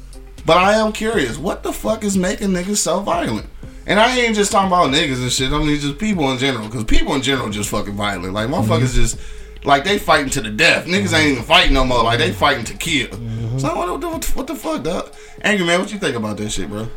[0.46, 3.46] But I am curious, what the fuck is making niggas so violent?
[3.86, 5.52] And I ain't just talking about niggas and shit.
[5.52, 8.32] I mean just people in general, because people in general just fucking violent.
[8.32, 9.18] Like motherfuckers just
[9.64, 10.86] like they fighting to the death.
[10.86, 12.02] Niggas ain't even fighting no more.
[12.02, 13.10] Like they fighting to kill.
[13.58, 15.12] So what, what, what the fuck, dog?
[15.42, 16.88] Angry man, what you think about that shit, bro?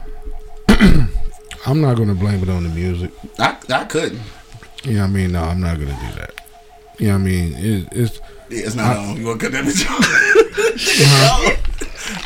[1.65, 3.11] I'm not gonna blame it on the music.
[3.39, 4.21] I I couldn't.
[4.83, 5.31] You know what I mean?
[5.31, 6.41] No, I'm not gonna do that.
[6.99, 7.53] You know what I mean?
[7.55, 9.17] It, it's Yeah, it's not on.
[9.17, 9.99] You want to cut that bitch off?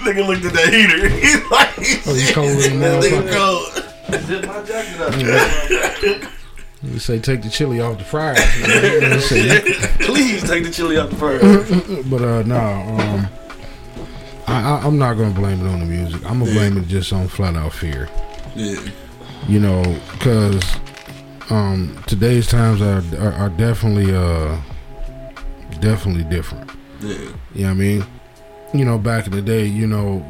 [0.02, 1.08] Nigga looked at that heater.
[1.10, 1.69] He's like,
[2.08, 4.23] Oh, you cold in the nigga cold.
[4.23, 6.32] Zip my jacket up.
[6.84, 8.36] you say take the chili off the fryer.
[8.38, 9.62] You say,
[10.00, 11.39] Please take the chili off the fryer.
[12.10, 13.28] but uh, no, um,
[14.47, 16.23] I, I, I'm not gonna blame it on the music.
[16.26, 18.10] I'm gonna blame it just on flat out fear.
[18.56, 18.80] Yeah.
[19.47, 20.63] You know, because
[21.50, 24.60] um, today's times are, are are definitely uh
[25.80, 26.69] definitely different.
[27.02, 27.13] Yeah.
[27.13, 28.06] You know what I mean?
[28.73, 30.26] You know, back in the day, you know,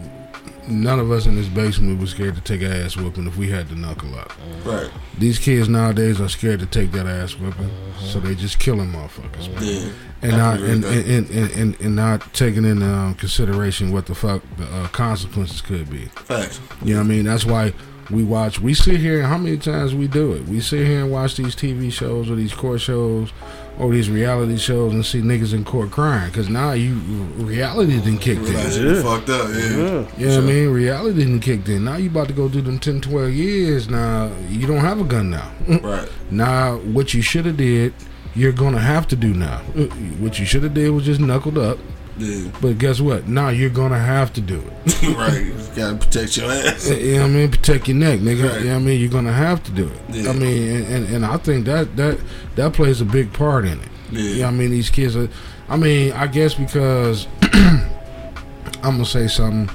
[0.67, 3.49] none of us in this basement was scared to take an ass whooping if we
[3.49, 4.33] had to knuckle up.
[4.63, 4.89] Right.
[5.17, 9.47] These kids nowadays are scared to take that ass whooping, so they just killing motherfuckers.
[9.61, 9.91] Yeah.
[10.21, 14.41] And not and, and, and, and, and not taking into um, consideration what the fuck
[14.57, 16.05] the uh, consequences could be.
[16.05, 16.59] Facts.
[16.83, 17.25] You know what I mean?
[17.25, 17.73] That's why
[18.09, 18.59] we watch.
[18.59, 19.23] We sit here.
[19.23, 20.45] How many times we do it?
[20.47, 23.31] We sit here and watch these TV shows or these court shows
[23.77, 26.95] or these reality shows and see niggas in court crying because now you
[27.35, 28.85] reality didn't kick Realize in.
[28.87, 29.03] you Yeah.
[29.03, 29.49] fucked up.
[29.49, 29.57] Yeah.
[29.59, 30.07] Yeah.
[30.17, 30.69] You know what I mean?
[30.69, 31.83] Reality didn't kick in.
[31.85, 33.89] Now you about to go do them 10, 12 years.
[33.89, 35.51] Now you don't have a gun now.
[35.83, 36.09] Right.
[36.31, 37.93] Now what you should have did,
[38.35, 39.59] you're gonna have to do now.
[40.19, 41.77] What you should have did was just knuckled up.
[42.17, 42.51] Yeah.
[42.61, 43.27] But guess what?
[43.27, 45.03] Now you're gonna have to do it.
[45.17, 45.45] right.
[45.45, 46.89] You gotta protect your ass.
[46.89, 47.51] You know what I mean?
[47.51, 48.49] Protect your neck, nigga.
[48.49, 48.61] Right.
[48.61, 48.99] You know I mean?
[48.99, 50.01] You're gonna have to do it.
[50.09, 50.29] Yeah.
[50.29, 52.19] I mean, and, and, and I think that that
[52.55, 53.89] that plays a big part in it.
[54.11, 54.21] Yeah.
[54.21, 54.71] You know I mean?
[54.71, 55.29] These kids are.
[55.69, 59.69] I mean, I guess because I'm gonna say something.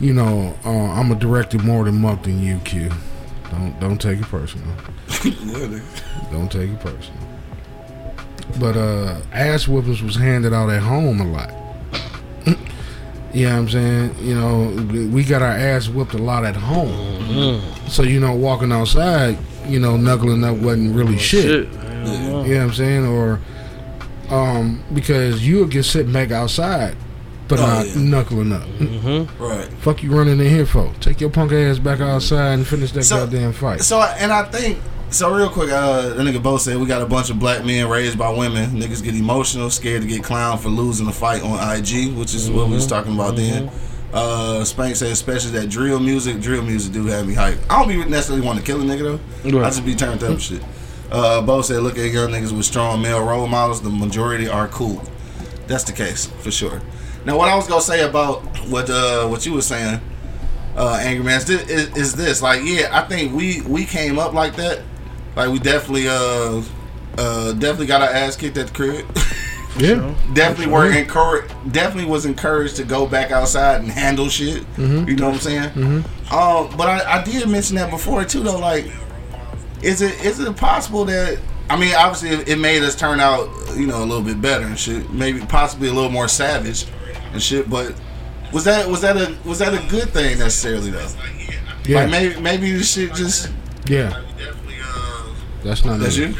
[0.00, 2.90] You know, uh, I'm a director more than month than you, Q.
[3.50, 4.74] Don't don't take it personal.
[6.32, 7.33] Don't take it personal.
[8.60, 11.50] But uh ass whoopings was handed out at home a lot.
[13.34, 14.14] you know what I'm saying?
[14.20, 17.60] You know, we got our ass whooped a lot at home.
[17.88, 21.42] So you know, walking outside, you know, knuckling up wasn't really shit.
[21.42, 21.72] Shit.
[21.72, 23.06] You know what I'm saying?
[23.06, 23.40] Or
[24.30, 26.96] um because you'll get sitting back outside
[27.46, 27.94] but Oh, not yeah.
[27.96, 28.66] knuckling up.
[29.38, 29.66] Right.
[29.80, 30.90] Fuck you running in here for?
[31.00, 33.82] Take your punk ass back outside and finish that So- goddamn fight.
[33.82, 34.78] So and I think
[35.10, 37.88] so real quick, uh the nigga Bo said we got a bunch of black men
[37.88, 38.70] raised by women.
[38.70, 42.50] Niggas get emotional, scared to get clowned for losing a fight on IG, which is
[42.50, 43.70] what we was talking about then.
[44.12, 47.58] Uh Spank said especially that drill music, drill music do have me hype.
[47.70, 49.58] I don't be necessarily want to kill a nigga though.
[49.58, 49.66] I Right.
[49.72, 50.62] just be turned up shit.
[51.12, 54.68] Uh Bo said look at young niggas with strong male role models, the majority are
[54.68, 55.02] cool.
[55.66, 56.80] That's the case, for sure.
[57.24, 60.00] Now what I was gonna say about what uh what you were saying,
[60.76, 62.88] uh, Angry Man, is, is, is this like yeah?
[62.92, 64.80] I think we we came up like that.
[65.36, 66.62] Like we definitely uh
[67.18, 69.06] uh definitely got our ass kicked at the crib.
[69.78, 70.14] yeah.
[70.34, 71.52] definitely were encouraged.
[71.72, 74.64] Definitely was encouraged to go back outside and handle shit.
[74.78, 75.70] You know what I'm saying?
[75.70, 76.34] Hmm.
[76.34, 78.58] Um, but I, I did mention that before too, though.
[78.58, 78.86] Like,
[79.82, 81.38] is it is it possible that
[81.70, 84.66] I mean, obviously, it, it made us turn out, you know, a little bit better
[84.66, 85.10] and shit.
[85.10, 86.86] Maybe possibly a little more savage
[87.32, 87.70] and shit.
[87.70, 87.94] But
[88.52, 91.08] was that was that a was that a good thing necessarily though?
[91.86, 92.00] Yeah.
[92.00, 93.50] Like maybe maybe this shit just
[93.86, 94.23] yeah.
[95.64, 96.26] That's not that's me.
[96.28, 96.34] you.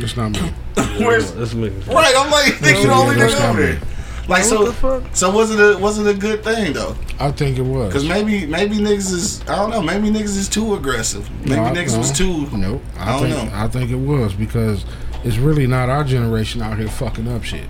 [0.00, 0.40] That's not me.
[1.04, 1.68] Where's That's me.
[1.68, 2.14] right?
[2.16, 3.80] I'm like, nigga, you the only that's nigga not over there.
[4.26, 4.72] Like so,
[5.12, 6.96] so was it a was it a good thing though?
[7.20, 7.88] I think it was.
[7.88, 11.30] Because maybe maybe niggas is I don't know maybe niggas is too aggressive.
[11.40, 11.98] Maybe No, niggas no.
[11.98, 12.82] was too Nope.
[12.96, 13.58] I, I don't think know.
[13.58, 14.84] I think it was because
[15.24, 17.66] it's really not our generation out here fucking up shit.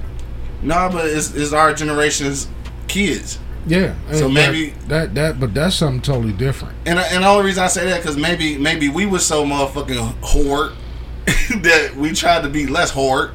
[0.63, 2.49] Nah, but it's, it's our generation's
[2.89, 3.39] kids.
[3.67, 3.95] Yeah.
[4.13, 6.75] So maybe- that, that that but that's something totally different.
[6.87, 10.15] And and the only reason I say that because maybe maybe we were so motherfucking
[10.23, 10.73] hoard
[11.63, 13.33] that we tried to be less hoard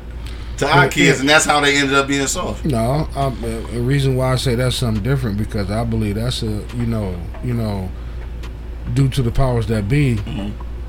[0.58, 1.22] to our kids, yeah.
[1.22, 2.65] and that's how they ended up being soft.
[2.65, 6.44] No, um, uh, the reason why I say that's something different because I believe that's
[6.44, 7.89] a you know you know
[8.94, 10.18] due to the powers that be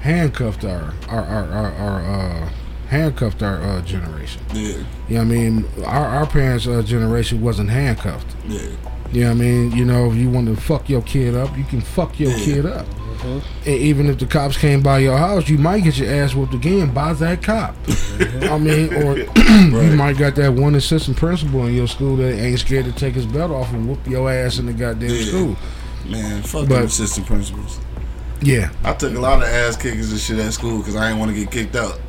[0.01, 2.51] handcuffed our our our, our, our uh,
[2.89, 4.43] handcuffed our uh, generation.
[4.53, 5.65] Yeah, You know what I mean?
[5.85, 8.35] Our our parents' uh, generation wasn't handcuffed.
[8.49, 8.69] yeah,
[9.13, 9.73] You know what I mean?
[9.73, 12.65] You know, if you want to fuck your kid up, you can fuck your kid
[12.67, 12.87] up.
[12.87, 13.69] Mm-hmm.
[13.69, 16.55] And even if the cops came by your house, you might get your ass whooped
[16.55, 17.75] again by that cop.
[17.85, 18.53] Mm-hmm.
[18.53, 19.19] I mean, or
[19.85, 23.15] you might got that one assistant principal in your school that ain't scared to take
[23.15, 25.25] his belt off and whoop your ass in the goddamn Yeah.
[25.25, 25.57] school.
[26.09, 27.81] man, fuck But- assistant principals.
[28.43, 31.19] Yeah, I took a lot of ass kickers and shit at school because I didn't
[31.19, 31.99] want to get kicked out.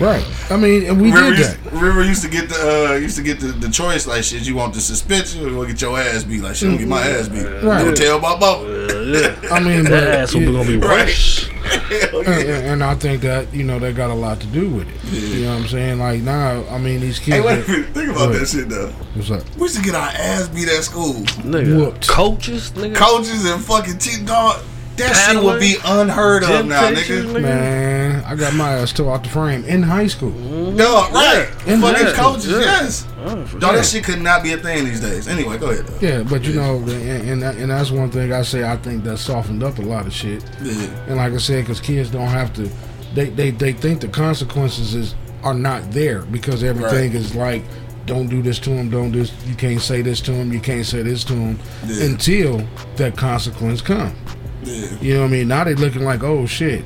[0.00, 0.24] right.
[0.50, 1.72] I mean, and we River did used, that.
[1.72, 4.46] River used to get the uh, used to get the, the choice like shit.
[4.46, 6.40] You want the suspension or you want to get your ass beat?
[6.42, 7.44] Like shit, I'm gonna get my ass beat.
[7.62, 7.84] Right.
[7.84, 8.68] Don't tell my mama.
[8.68, 9.36] yeah.
[9.50, 11.06] I mean, That but, ass will yeah, gonna be Right.
[11.06, 11.48] worse.
[11.92, 14.88] And, and- and I think that you know that got a lot to do with
[14.88, 15.12] it.
[15.12, 15.98] You know what I'm saying?
[15.98, 17.36] Like now, I mean, these kids.
[17.36, 17.86] Hey, wait a that- minute.
[17.94, 18.88] Think about Go that shit though.
[19.14, 19.42] What's up?
[19.56, 21.14] We used to get our ass beat at school.
[21.44, 21.76] Nigga.
[21.78, 22.08] Whooped.
[22.08, 22.94] Coaches, nigga.
[22.96, 24.62] Coaches and fucking team dog.
[24.96, 27.40] That shit Paddlers, would be unheard of now, teachers, nigga.
[27.42, 30.30] Man, I got my ass tore out the frame in high school.
[30.76, 31.48] Dog, right.
[31.66, 32.58] In Fucking high school, coaches, yeah.
[32.60, 33.06] yes.
[33.20, 33.60] Oh, Dog, sure.
[33.60, 35.28] that shit could not be a thing these days.
[35.28, 36.06] Anyway, go ahead though.
[36.06, 38.64] Yeah, but you know, and, and and that's one thing I say.
[38.70, 40.44] I think that softened up a lot of shit.
[40.62, 40.72] Yeah.
[41.06, 42.68] And like I said, because kids don't have to,
[43.14, 47.14] they, they they think the consequences is are not there because everything Right.
[47.14, 47.62] is like,
[48.06, 50.84] don't do this to him, don't this, you can't say this to him, you can't
[50.86, 52.04] say this to him Yeah.
[52.04, 52.62] until
[52.96, 54.14] that consequence come.
[54.62, 54.98] Yeah.
[55.00, 55.48] You know what I mean?
[55.48, 56.84] Now they looking like, oh shit.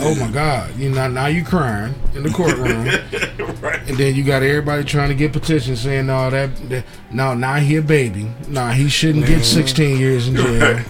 [0.00, 0.76] Oh my God!
[0.76, 2.84] You know now you crying in the courtroom,
[3.60, 3.80] right.
[3.88, 7.56] and then you got everybody trying to get petitions saying, "No, that, that no, now
[7.56, 8.30] he a baby.
[8.46, 10.86] Nah, he shouldn't get 16 years in jail." Right.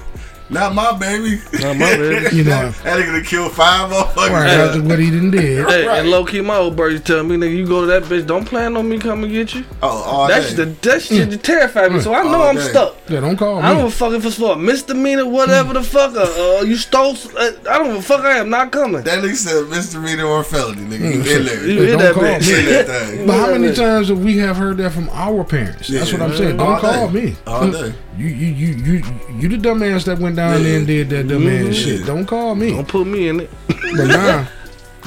[0.51, 1.41] Not my baby.
[1.61, 2.27] Not my baby.
[2.39, 4.31] You know, that nigga to kill five motherfuckers.
[4.31, 5.69] right after what he done did.
[5.69, 5.99] Hey, Right.
[6.01, 8.45] and low key, my old buddy tell me, nigga, you go to that bitch, don't
[8.45, 9.65] plan on me coming get you.
[9.83, 10.65] Oh, all That's day.
[10.65, 12.01] the that shit that terrified me.
[12.01, 12.63] So I know All I'm day.
[12.63, 12.97] stuck.
[13.09, 13.63] Yeah, don't call me.
[13.63, 16.15] I don't give a fuck if it's for a misdemeanor, whatever the fuck.
[16.17, 17.13] Uh, uh, you stole.
[17.37, 18.21] Uh, I don't give a fuck.
[18.25, 19.03] I am not coming.
[19.03, 21.15] That nigga said misdemeanor or felony, nigga.
[21.15, 21.37] You Mm.
[21.39, 21.67] in there.
[21.67, 22.47] You You hear don't that call bitch?
[22.67, 22.73] me.
[22.73, 23.27] that thing.
[23.27, 25.89] But how many times have we have heard that from our parents?
[25.89, 26.57] That's what I'm saying.
[26.57, 27.37] Don't call me.
[27.47, 27.93] All day.
[28.17, 29.03] You you you you
[29.39, 31.75] you the dumbass that went down there and did that dumbass Mhm.
[31.75, 32.07] shit.
[32.07, 32.71] Don't call me.
[32.71, 33.51] Don't put me in it.
[33.69, 34.49] But now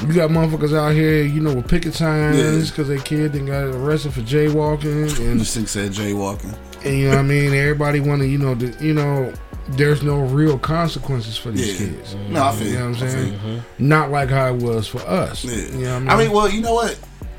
[0.06, 2.58] you got motherfuckers out here, you know, with picket signs Yeah.
[2.70, 6.54] because they kid then got arrested for jaywalking and This thing said jaywalking.
[6.84, 7.54] and you know what I mean.
[7.54, 9.32] Everybody want to, you know, the, you know,
[9.76, 11.86] there's no real consequences for these Yeah.
[11.88, 12.16] kids.
[12.30, 13.62] No, I feel You know what I'm I saying?
[13.78, 15.44] Not like how it was for us.
[15.44, 15.52] Yeah.
[15.54, 16.96] You know what I mean, well, you know what?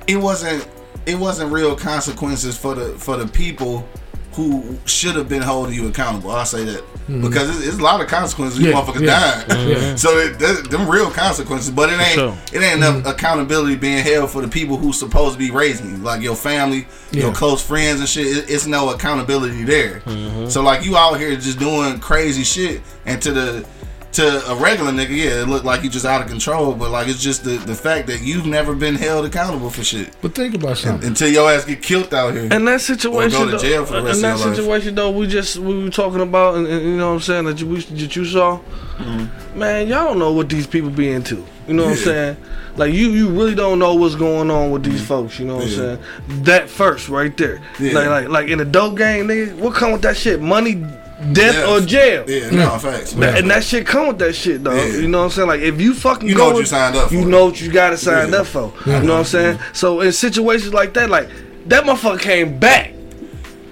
[0.07, 0.65] It wasn't.
[1.05, 3.85] It wasn't real consequences for the for the people
[4.33, 6.31] who should have been holding you accountable.
[6.31, 7.21] I'll say that mm-hmm.
[7.21, 8.59] because it's, it's a lot of consequences.
[8.59, 9.69] You Yeah, motherfuckers yeah, dying.
[9.69, 9.95] yeah.
[10.03, 12.37] So it, that, them real consequences, but it ain't sure.
[12.51, 13.07] it ain't enough mm-hmm.
[13.07, 16.87] accountability being held for the people who's supposed to be raising you, like your family,
[17.11, 18.25] your close friends and shit.
[18.25, 19.99] It, it's no accountability there.
[20.01, 20.49] Mm-hmm.
[20.49, 23.67] So like you out here just doing crazy shit, and to the
[24.13, 26.73] to a regular nigga, yeah, it looked like he just out of control.
[26.73, 30.15] But like it's just the the fact that you've never been held accountable for shit
[30.21, 31.07] But think about something.
[31.07, 32.43] until your ass get killed out here.
[32.51, 34.47] In that situation, Or go to though, jail for the rest in of that your
[34.47, 34.55] life.
[34.57, 37.45] situation though, we just we were talking about, and, and you know what I'm saying
[37.45, 38.59] that you we- that you saw,
[38.97, 39.59] mm-hmm.
[39.59, 41.45] man, y'all don't know what these people be into.
[41.67, 42.37] You know what I'm saying?
[42.75, 45.05] Like you, you really don't know what's going on with these mm-hmm.
[45.05, 45.39] folks.
[45.39, 45.83] You know what Yeah.
[45.93, 45.99] I'm
[46.29, 46.43] saying?
[46.43, 47.61] That first, right there.
[47.79, 47.93] Yeah.
[47.93, 50.41] Like, like, like in a dope game, nigga, what come with that shit?
[50.41, 50.83] Money,
[51.31, 51.69] death, Death.
[51.69, 52.23] or jail.
[52.27, 52.81] yeah, no mm.
[52.81, 53.13] facts.
[53.13, 54.73] That- And that shit come with that shit, though.
[54.73, 54.85] Yeah.
[54.97, 55.47] You know what I'm saying?
[55.47, 57.71] Like if you fucking You go know what you signed up You know what you
[57.71, 58.39] got to sign Yeah.
[58.39, 58.73] up for.
[58.85, 59.59] You know what I'm saying?
[59.73, 61.29] So in situations like that, like
[61.67, 62.91] that motherfucker came back.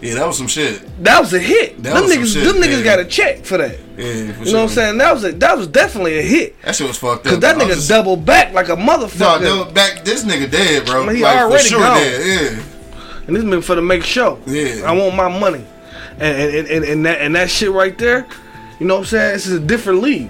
[0.01, 0.81] yeah, that was some shit.
[1.03, 1.81] That was a hit.
[1.83, 2.83] That them was some niggas, shit, them niggas yeah.
[2.83, 3.77] got a check for that.
[3.97, 4.45] Yeah, for You sure.
[4.45, 4.97] know what I'm saying?
[4.97, 6.61] That was a, that was definitely a hit.
[6.63, 7.33] That shit was fucked up.
[7.33, 9.41] Cause that nigga just- doubled back like a No, motherfucker.
[9.41, 11.05] no, back this nigga dead, bro.
[11.05, 11.97] Man, he like, already for sure gone.
[11.97, 12.63] dead.
[13.27, 14.39] and this been for the make show.
[14.47, 14.83] Yeah.
[14.85, 15.63] I want my money.
[16.21, 18.27] And and, and, and that and that shit right there,
[18.79, 19.33] you know what I'm saying?
[19.33, 20.29] This is a different league.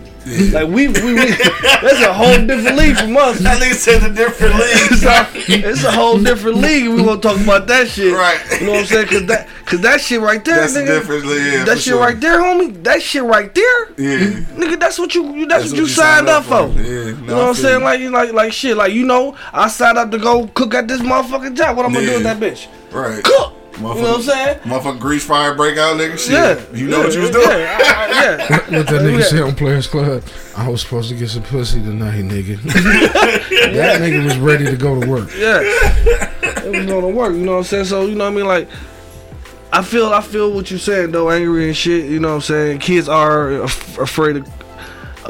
[0.54, 3.42] Like we, we, we that's a whole different league from us.
[3.42, 3.56] Yeah.
[3.56, 5.02] That nigga said a different it's,
[5.50, 5.64] league.
[5.66, 6.88] a, it's a whole different league.
[6.90, 8.40] We gonna talk about that shit, Right.
[8.62, 9.08] You know what I'm saying?
[9.08, 10.86] Cause that, cause that shit right there, That's nigga.
[11.00, 11.54] different league.
[11.54, 12.00] Yeah, that shit sure.
[12.00, 12.84] right there, homie.
[12.84, 14.20] That shit right there, Yeah.
[14.56, 14.80] nigga.
[14.80, 15.34] That's what you.
[15.36, 16.68] you- That's, what you signed up for.
[16.80, 17.80] Yeah, You know what I'm saying?
[17.80, 17.84] you.
[17.86, 18.78] Like, you like, like shit.
[18.78, 21.76] Like, you know, I signed up to go cook at this motherfucking job.
[21.78, 22.68] What I'm gonna do with that bitch?
[22.94, 23.24] right.
[23.24, 23.56] Cook.
[23.78, 24.60] You know what I'm saying?
[24.60, 26.18] Motherfucking grease fire breakout, nigga.
[26.20, 26.32] Shit.
[26.34, 26.78] Yeah.
[26.78, 27.60] You know yeah, what you was yeah, doing.
[27.60, 27.78] Yeah.
[27.82, 28.38] I- I- yeah.
[28.78, 29.26] What that nigga Yeah.
[29.26, 30.24] said on Players Club,
[30.56, 32.62] I was supposed to get some pussy tonight, nigga.
[32.64, 35.30] that nigga was ready to go to work.
[35.36, 35.62] Yeah.
[35.64, 37.86] it was gonna work, you know what I'm saying?
[37.86, 38.46] So, you know what I mean?
[38.46, 38.70] Like,
[39.74, 42.42] I feel I feel what you're saying though, angry and shit, you know what I'm
[42.42, 42.80] saying?
[42.80, 44.48] Kids are af- afraid of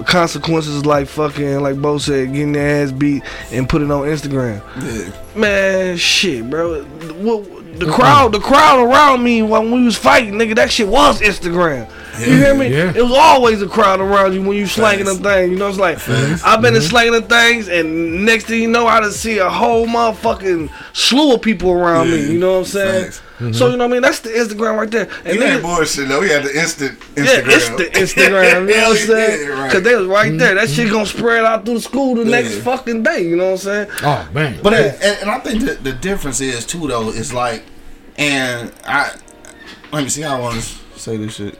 [0.05, 4.61] consequences like fucking like Bo said, getting their ass beat and put it on Instagram.
[4.81, 5.39] Yeah.
[5.39, 6.83] Man, shit, bro.
[6.83, 11.21] What, the crowd, the crowd around me when we was fighting, nigga, that shit was
[11.21, 11.89] Instagram.
[12.19, 12.67] You hear me?
[12.67, 12.93] Yeah.
[12.95, 15.51] It was always a crowd around you when you slanging them things.
[15.51, 16.89] You know, it's like I've been in mm-hmm.
[16.89, 21.33] slanging them things, and next thing you know, I done see a whole motherfucking slew
[21.33, 22.15] of people around Yeah.
[22.15, 22.33] me.
[22.33, 23.03] You know what I'm saying?
[23.05, 23.21] Facts.
[23.41, 23.53] Mm-hmm.
[23.53, 24.01] So you know what I mean?
[24.03, 25.09] That's the Instagram right there.
[25.25, 26.21] And You ain't bullshit though.
[26.21, 27.47] We had the instant yeah, Instagram.
[27.47, 27.69] it's
[28.15, 28.67] the Instagram.
[28.69, 29.41] You know what I'm saying?
[29.41, 29.67] yeah, right.
[29.67, 30.55] Because they was right there.
[30.55, 30.93] That shit mm-hmm.
[30.93, 33.23] gonna spread out through the school the next fucking day.
[33.27, 33.87] You know what I'm saying?
[34.03, 37.63] Oh man, But and, and I think the, the difference is too though is like,
[38.17, 39.15] and I
[39.91, 41.59] let me see how I want to say this shit.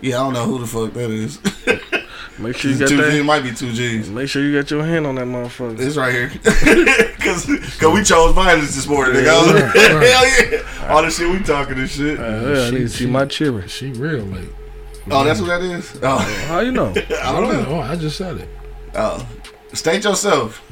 [0.00, 1.38] Yeah, I don't know who the fuck that is.
[2.38, 4.08] Make sure you got two G, it might be two G's.
[4.10, 5.80] Make sure you got your hand on that motherfucker.
[5.80, 6.28] It's right here.
[7.18, 7.46] Cause,
[7.80, 9.28] Cause we chose violence this morning, nigga.
[9.28, 10.08] I was like, Right, right.
[10.08, 10.52] Hell
[10.86, 10.88] yeah.
[10.94, 12.18] All the shit we talking this shit.
[12.20, 13.66] Uh, yeah, I need to see my children.
[13.66, 14.48] she real late.
[15.10, 15.98] Oh, that's what that is?
[16.00, 16.90] Oh, How you know?
[16.96, 17.64] I don't know.
[17.68, 18.48] Oh, I just said it.
[18.94, 19.26] Oh,
[19.72, 20.62] state yourself.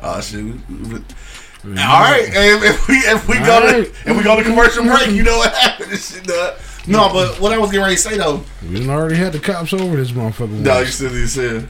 [0.00, 0.44] Oh shit.
[0.44, 4.36] we- we- All right, and if we if we go All to if we go
[4.36, 5.90] to commercial break, you know what happened.
[5.90, 6.54] This shit, done.
[6.88, 9.72] No, but what I was getting ready to say though, We already had the cops
[9.72, 10.50] over this motherfucker.
[10.50, 10.94] no, you once.
[10.94, 11.64] still didn't say it.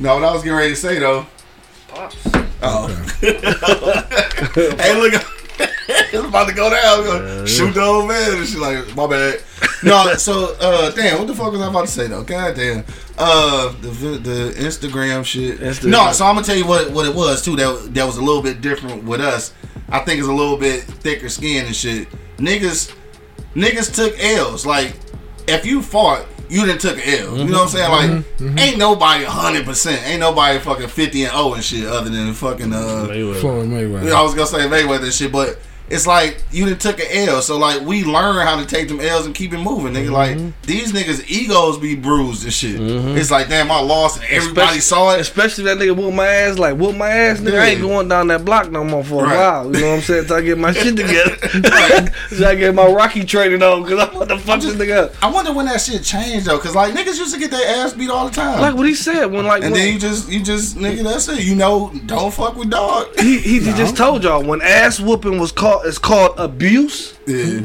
[0.00, 1.26] No, what I was getting ready to say though.
[1.88, 2.16] Pops.
[2.64, 2.86] Oh,
[3.20, 5.14] hey, look,
[5.88, 7.04] it's about to go down.
[7.04, 9.40] Gonna shoot the old man, and she like, my bad.
[9.82, 12.22] No, so uh, damn, what the fuck was I about to say though?
[12.22, 12.84] God damn,
[13.18, 13.88] uh, the
[14.22, 15.58] the Instagram shit.
[15.60, 15.90] Instagram.
[15.90, 17.56] No, so I'm gonna tell you what what it was too.
[17.56, 19.52] That that was a little bit different with us.
[19.88, 22.08] I think it's a little bit thicker skin and shit.
[22.38, 22.94] Niggas,
[23.54, 24.66] niggas took L's.
[24.66, 24.94] Like,
[25.46, 27.36] if you fought, you didn't took an L.
[27.36, 28.24] You know what I'm saying?
[28.40, 29.64] Like, ain't nobody 100.
[29.64, 33.06] percent Ain't nobody fucking 50 and 0 and shit other than fucking uh.
[33.06, 34.12] Floyd Mayweather.
[34.12, 35.58] I was gonna say Mayweather and shit, but
[35.90, 37.42] it's like you done took an L.
[37.42, 40.10] So like we learn how to take them L's and keep it moving, nigga.
[40.10, 40.50] Like mm-hmm.
[40.62, 42.80] these niggas' egos be bruised and shit.
[42.80, 43.16] Mm-hmm.
[43.16, 45.20] It's like damn, I lost and everybody Especially- saw it.
[45.20, 47.58] Especially that nigga whoop my ass, like whoop my ass, nigga.
[47.58, 49.66] I ain't going down that block no more for a while.
[49.66, 50.26] You know what I'm saying?
[50.26, 51.36] Till I get my shit together.
[51.68, 52.10] Right.
[52.30, 55.22] Till I get my Rocky training on, cause I'm about to fuck this nigga up.
[55.22, 57.92] I wonder when that shit changed though, cause like niggas used to get their ass
[57.92, 58.60] beat all the time.
[58.60, 61.28] Like what he said when like and when, then you just you just nigga that's
[61.28, 61.44] it.
[61.44, 63.08] You know, don't fuck with dog.
[63.18, 67.14] he, he just told y'all when ass whooping was called it's called abuse.
[67.26, 67.60] Yeah.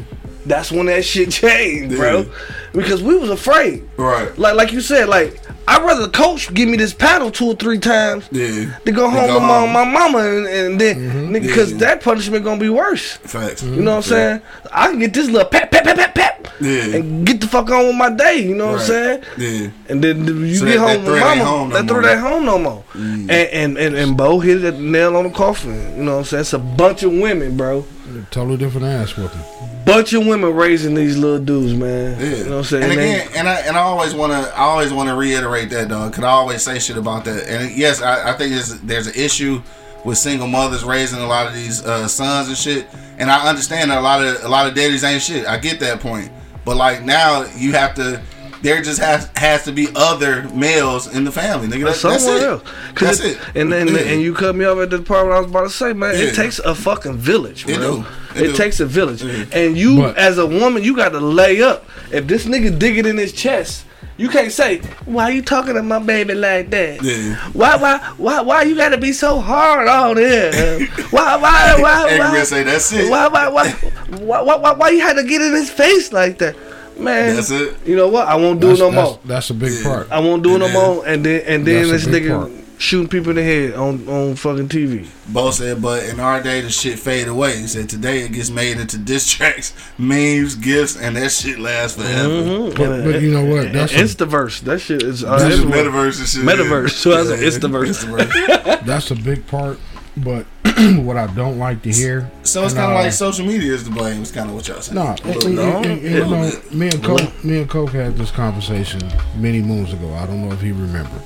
[0.46, 2.20] That's when that shit changed, bro.
[2.20, 2.24] Yeah.
[2.72, 3.86] Because we was afraid.
[3.98, 4.36] Right.
[4.38, 7.54] Like like you said, like I'd rather the coach give me this paddle two or
[7.54, 8.78] three times Yeah.
[8.86, 9.72] to go home go to my, home.
[9.72, 10.96] my mama and, and then
[11.32, 11.78] nigga, because Yeah.
[11.78, 13.16] that punishment gonna be worse.
[13.18, 13.62] Facts.
[13.62, 14.40] You know what I'm saying?
[14.72, 16.96] I can get this little pat pat pat pat pat Yeah.
[16.96, 18.38] and get the fuck on with my day.
[18.38, 19.22] You know what I'm saying?
[19.36, 19.68] Yeah.
[19.90, 21.44] And then you So get that- that home with mama.
[21.44, 21.88] home no that.
[21.92, 22.10] Mm.
[22.12, 22.84] ain't home no more.
[22.94, 25.74] And, and and and Bo hit the nail on the coffin.
[25.98, 26.40] You know what I'm saying?
[26.42, 27.84] It's a bunch of women, bro.
[28.30, 29.40] Totally different ass whooping.
[29.84, 32.18] Bunch of women raising these little dudes, man.
[32.20, 32.26] Yeah.
[32.26, 32.82] You know what I'm saying?
[32.84, 35.88] And again, and I and I always want to I always want to reiterate that
[35.88, 37.48] dog, cause I always say shit about that.
[37.48, 39.62] And yes, I, I think there's there's an issue
[40.04, 42.86] with single mothers raising a lot of these uh, sons and shit.
[43.18, 45.46] And I understand that a lot of a lot of daddies ain't shit.
[45.46, 46.30] I get that point.
[46.64, 48.22] But like now, you have to.
[48.62, 51.84] There just has has to be other males in the family, nigga.
[51.86, 52.42] That, Someone that's it.
[52.48, 52.62] else.
[52.94, 53.60] 'Cause That's it- it.
[53.60, 53.98] And then Yeah.
[54.00, 56.14] and you cut me off at the part what I was about to say, man.
[56.14, 56.24] Yeah.
[56.26, 57.74] It takes a fucking village, bro.
[57.74, 58.04] It do.
[58.34, 58.52] It, It do.
[58.56, 59.22] takes a village.
[59.52, 61.84] And you But- as a woman, you gotta lay up.
[62.10, 63.84] If this nigga dig it in his chest,
[64.16, 67.00] you can't say, Why you talking to my baby like that?
[67.02, 67.36] Yeah.
[67.52, 70.88] Why why why why you gotta be so hard on him?
[71.10, 73.08] Why why why And you why gonna say that's it.
[73.08, 73.70] why, why, why,
[74.18, 76.56] why, why, why, why you had to get in his face like that?
[76.98, 77.76] Man, That's it.
[77.86, 78.26] You know what?
[78.26, 79.20] I won't do That's, it no that's, more.
[79.24, 79.82] that's a big Yeah.
[79.84, 80.08] part.
[80.10, 80.72] I won't do it no Yeah.
[80.72, 81.06] more.
[81.06, 82.50] And then and then this nigga part.
[82.78, 85.06] shooting people in the head on on fucking TV.
[85.28, 87.56] Bo said, but in our day, the shit fade away.
[87.58, 92.00] He said, today it gets made into diss tracks, memes, gifts, and that shit lasts
[92.02, 92.28] forever.
[92.28, 92.76] Mm-hmm.
[92.76, 93.72] But, but you know what?
[93.72, 94.60] That's a, Instaverse.
[94.62, 95.84] That shit is uh, That's everywhere.
[95.84, 96.42] metaverse and shit.
[96.44, 96.90] Metaverse.
[96.90, 97.48] So I said Yeah.
[97.48, 98.04] Instaverse.
[98.04, 98.84] Instaverse.
[98.86, 99.78] that's a big part.
[100.24, 100.46] But
[101.04, 102.30] what I don't like to hear.
[102.42, 104.22] so it's kind of uh, like social media is to blame.
[104.22, 104.94] It's kind of what y'all saying.
[104.96, 105.64] No, A little and- bit.
[105.64, 109.00] and- and- and, you know, me and Coke, me and Coke had this conversation
[109.36, 110.12] many moons ago.
[110.14, 111.22] I don't know if he remembered,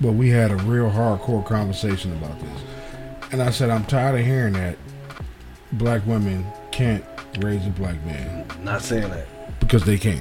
[0.00, 2.62] but we had a real hardcore conversation about this.
[3.32, 4.76] And I said, I'm tired of hearing that
[5.72, 7.04] black women can't
[7.40, 9.26] raise a black man Not saying that.
[9.60, 10.20] because they can.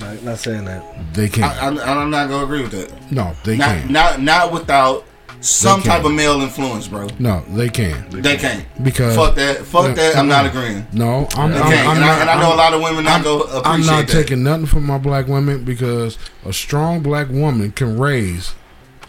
[0.00, 0.82] Not, not saying that.
[1.14, 1.44] They can.
[1.44, 3.12] I, I, I'm not gonna agree with that.
[3.12, 3.92] no, they Not, can.
[3.92, 5.04] not, not without
[5.40, 7.08] some type of male influence, bro.
[7.18, 8.64] No, they can They can't.
[8.84, 9.58] because Fuck that.
[9.64, 10.16] Fuck No, that.
[10.16, 10.50] I'm not no.
[10.50, 10.86] agreeing.
[10.92, 11.88] No, I'm, They I'm, can't.
[11.88, 12.18] I'm and, not.
[12.18, 14.06] I, and I know I'm- a lot of women not I'm, go appreciate I'm not
[14.06, 14.12] that.
[14.12, 18.54] taking nothing from my black women because a strong black woman can raise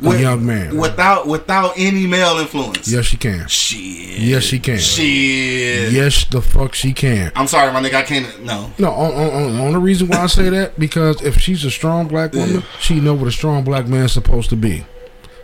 [0.01, 0.77] a With- young man.
[0.77, 2.88] without without any male influence.
[2.88, 3.47] yes, she can.
[3.47, 4.19] Shit.
[4.19, 4.79] Yes, she can.
[4.79, 5.91] Shit.
[5.91, 7.32] Yes, the fuck she can.
[7.36, 7.95] I'm sorry, my nigga.
[7.95, 8.43] I can't.
[8.43, 8.71] No.
[8.79, 11.71] No, on, on, on, on the reason why I say that because if she's a
[11.71, 14.86] strong black woman, she know what a strong black man's supposed to be,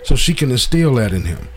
[0.08, 1.50] so she can instill that in him.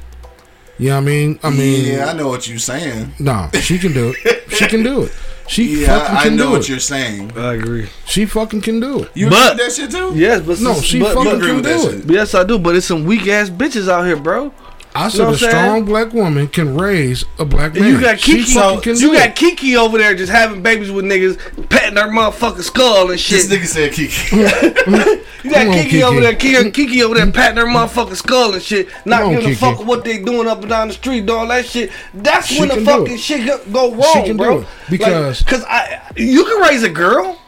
[0.78, 1.38] You know what I mean?
[1.44, 3.12] I mean, yeah, I know what you're saying.
[3.20, 4.50] nah, she can do it.
[4.52, 5.12] She can do it.
[5.46, 6.68] She Yeah, fucking I, I can I know do what it.
[6.70, 7.32] you're saying.
[7.36, 7.88] I agree.
[8.06, 9.10] She fucking can do it.
[9.14, 10.12] You But- agree with that shit too?
[10.18, 11.94] Yes, but No, she but, fucking agree can with do shit.
[12.00, 12.06] it.
[12.06, 12.58] but yes, I do.
[12.58, 14.52] But it's some weak ass bitches out here, bro.
[14.94, 15.50] I said what a I'm saying?
[15.52, 17.84] strong black woman can raise a black man.
[17.88, 18.42] You got Kiki.
[18.54, 19.36] fucking can you got it.
[19.36, 23.48] Kiki over there just having babies with niggas, patting her motherfucking skull and shit.
[23.48, 25.20] This nigga said Kiki.
[25.42, 26.02] You got Kiki, Kiki.
[26.02, 29.34] over there, Kiki, Kiki over there patting her motherfucking skull and shit, not Come on,
[29.40, 31.90] giving a fuck what they doing up and down the street, doing all that shit.
[32.12, 34.56] That's She when the can fucking shit go- go wrong, can bro.
[34.58, 34.68] do it.
[34.90, 37.40] Because- because I, you can raise a girl.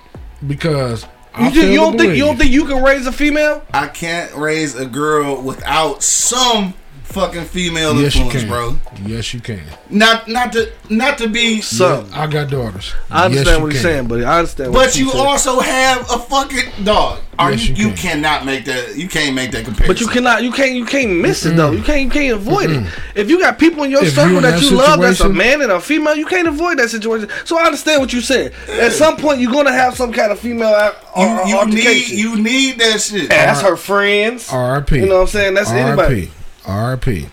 [0.47, 1.05] because
[1.39, 3.63] You, just, you don't think you don't think you can raise a female?
[3.75, 6.73] I can't raise a girl without some
[7.13, 8.79] fucking female Yes, you influence, can, bro.
[9.07, 9.61] Yes, you can.
[9.91, 12.93] Not not to not to be So I got daughters.
[13.11, 13.91] I understand Yes, you what he's can.
[13.91, 14.73] saying, but I understand.
[14.75, 15.27] what But you saying.
[15.27, 17.21] also have a fucking dog.
[17.39, 17.97] Are Yes, you, you you, can.
[18.23, 19.87] cannot make that you can't make that comparison.
[19.95, 21.73] But you cannot, you can't, you can't miss it though.
[21.73, 22.87] You can't, you can't avoid it.
[23.15, 25.29] If you got people in your If circle in that that you love, that's a
[25.29, 27.29] man and a female, you can't avoid that situation.
[27.45, 28.53] So I understand what you said.
[28.69, 30.69] At some point, you're gonna have some kind of female
[31.17, 33.23] al- you, you need you need that shit.
[33.23, 34.51] And that's her friends.
[34.53, 34.97] R.I.P.
[34.97, 35.55] You know what I'm saying?
[35.55, 36.31] That's anybody.
[36.67, 37.29] R.I.P.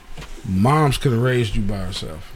[0.48, 2.32] Moms could have raised you by herself.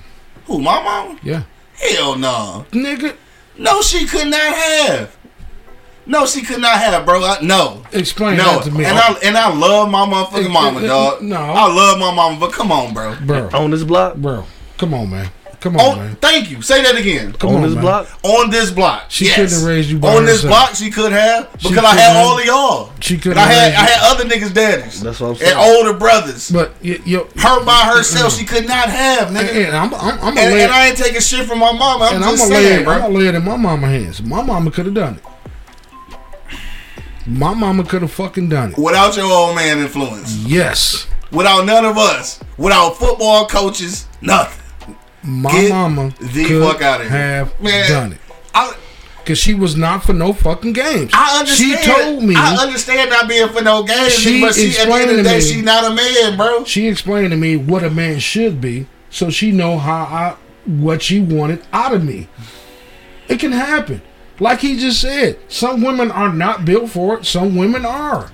[0.45, 1.19] Who my mama?
[1.23, 1.43] Yeah,
[1.75, 2.65] Hell no.
[2.71, 3.15] nigga.
[3.57, 5.15] No, she could not have.
[6.05, 7.23] No, she could not have, bro.
[7.23, 7.83] I, no.
[7.93, 11.21] Explain No, that to me, and I and I love my motherfucking mama, dog.
[11.21, 11.37] no.
[11.37, 13.15] I love my mama, but come on, bro.
[13.25, 13.49] bro.
[13.53, 14.45] On this block, Bro,
[14.77, 15.29] come on, man.
[15.63, 16.15] Come on, On, man.
[16.17, 16.61] thank you.
[16.61, 17.31] Say that again.
[17.33, 17.81] Come on, on, this man.
[17.83, 18.07] block.
[18.23, 19.35] On this block, She yes.
[19.35, 20.51] couldn't have raised you by On this herself.
[20.51, 22.17] block, she could have because I had have.
[22.17, 22.91] all of y'all.
[22.99, 24.99] She couldn't I have had raised I had other niggas' daddies.
[25.01, 25.51] That's what I'm saying.
[25.51, 26.51] and older brothers.
[26.51, 28.39] But y- yo, Her by herself, mm.
[28.39, 29.67] she could not have, nigga.
[29.67, 32.05] and I'm, I'm, I'm And, gonna lay, and I ain't taking shit from my mama.
[32.09, 32.93] I'm and I'm just lay, saying, it, bro.
[32.95, 34.21] I'm gonna lay it in my mama hands.
[34.21, 35.23] My mama could have done it.
[37.25, 38.77] My mama could have fucking done it.
[38.77, 44.61] Without your old man influence, Yes, without none of us, without football coaches, nothing.
[45.23, 47.11] My Get mama the could fuck outta here.
[47.11, 47.89] have Man.
[47.89, 48.19] done it.
[48.53, 48.75] I,
[49.25, 51.11] Cause she was not for no fucking games.
[51.13, 51.79] I understand.
[51.79, 52.35] She told me.
[52.35, 55.21] I understand not being for no games, She but she, at the end of the
[55.21, 56.63] explained to day, me- she not a man, bro.
[56.65, 60.35] she explained to me what a man should be, so she know how I
[60.69, 62.27] what she wanted out of me.
[63.29, 64.01] It can happen.
[64.41, 67.25] Like he just said, some women are not built for it.
[67.25, 68.29] Some women are.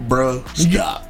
[0.00, 1.07] Bro, stop.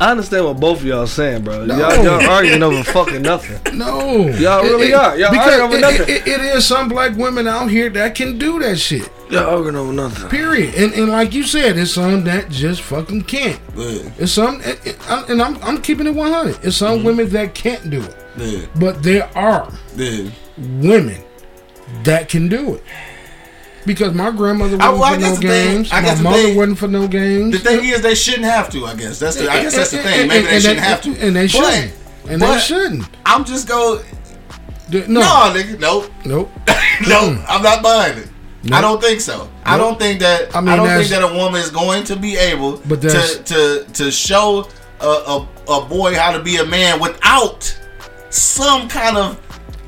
[0.00, 1.64] I understand what both of y'all saying, bro.
[1.64, 1.76] No.
[1.78, 3.58] Y'all, y'all arguing over fucking nothing.
[3.78, 5.16] No, Y'all really are.
[5.16, 6.14] Y'all because arguing over it- nothing.
[6.16, 9.08] it- it is some black women out here that can do that shit.
[9.30, 10.28] Y'all arguing over nothing.
[10.28, 10.74] Period.
[10.74, 13.60] And and like you said, it's some that just fucking can't.
[13.76, 14.78] Yeah, It's some, and-
[15.08, 16.58] and and I'm I'm keeping it 100.
[16.64, 17.06] It's some Mm-hmm.
[17.06, 20.28] women that can't do it, yeah, but there are yeah.
[20.58, 21.22] women
[22.04, 22.82] that can do it.
[23.84, 25.92] Because my grandmother wasn't well, I for no thing- games.
[25.92, 27.52] I my mother thing- wasn't for no games.
[27.52, 28.86] The thing is, they shouldn't have to.
[28.86, 29.50] I guess that's the.
[29.50, 30.28] I guess that's the thing.
[30.28, 31.10] Maybe and- they and shouldn't have to.
[31.26, 31.92] And they shouldn't.
[32.28, 33.04] And they shouldn't.
[33.26, 34.00] I'm just go.
[34.90, 35.20] No, No,
[35.54, 36.50] nigga, nope, nope.
[37.08, 37.38] nope.
[37.48, 38.28] I'm not buying it.
[38.64, 38.76] No.
[38.76, 39.48] I don't think so.
[39.64, 40.54] I don't think that.
[40.54, 43.84] I I, don't think that a woman is going to be able But to to
[43.94, 44.68] to show
[45.00, 47.76] a, a a boy how to be a man without
[48.30, 49.38] some kind of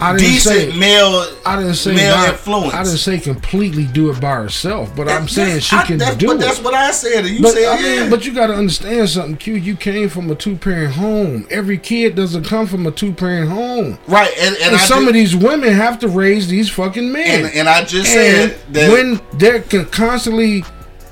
[0.00, 2.74] I didn't decent say male I didn't say male influence.
[2.74, 6.26] I didn't say completely do it by herself, but I'm saying she I- can do
[6.26, 6.40] but it.
[6.40, 7.24] That's what I said.
[7.24, 8.10] and You But said I mean, yeah.
[8.10, 9.54] but you got to understand something, Q.
[9.54, 11.46] You came from a two parent home.
[11.50, 15.08] Every kid doesn't come from a two parent home, right, and, and, and, some did-
[15.08, 17.44] of these women have to raise these fucking men.
[17.46, 20.64] and, and I just said that when they're constantly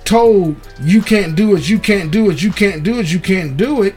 [0.05, 3.57] told you can't do it, you can't do it, you can't do it, you can't
[3.57, 3.95] do it,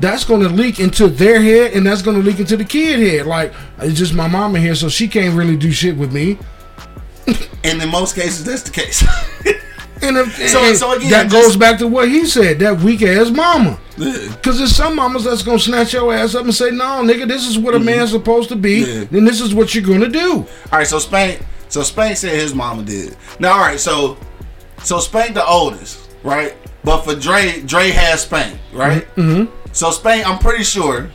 [0.00, 2.98] that's going to leak into their head, and that's going to leak into the kid
[3.00, 3.26] head.
[3.26, 6.38] Like it's just my mama here, so she can't really do shit with me.
[7.64, 9.04] and in most cases that's the case.
[10.02, 12.80] And, if, So- and so again, that just- goes back to what he said, that
[12.80, 13.78] weak ass mama.
[13.98, 17.46] Because there's some mamas that's gonna snatch your ass up and say, "No, nigga, this
[17.46, 18.80] is what a man's supposed to be.
[18.82, 18.98] Mm-hmm.
[19.00, 19.04] Yeah.
[19.10, 22.54] Then this is what you're gonna do." all right, so Spank, so Spank said his
[22.54, 23.14] mama did.
[23.40, 24.16] Now, all right, so
[24.82, 26.56] so Spank the oldest, right?
[26.82, 29.02] But for Dre, Dre has Spank, right?
[29.16, 29.54] Mm-hmm.
[29.72, 31.10] So Spain, I'm pretty sure.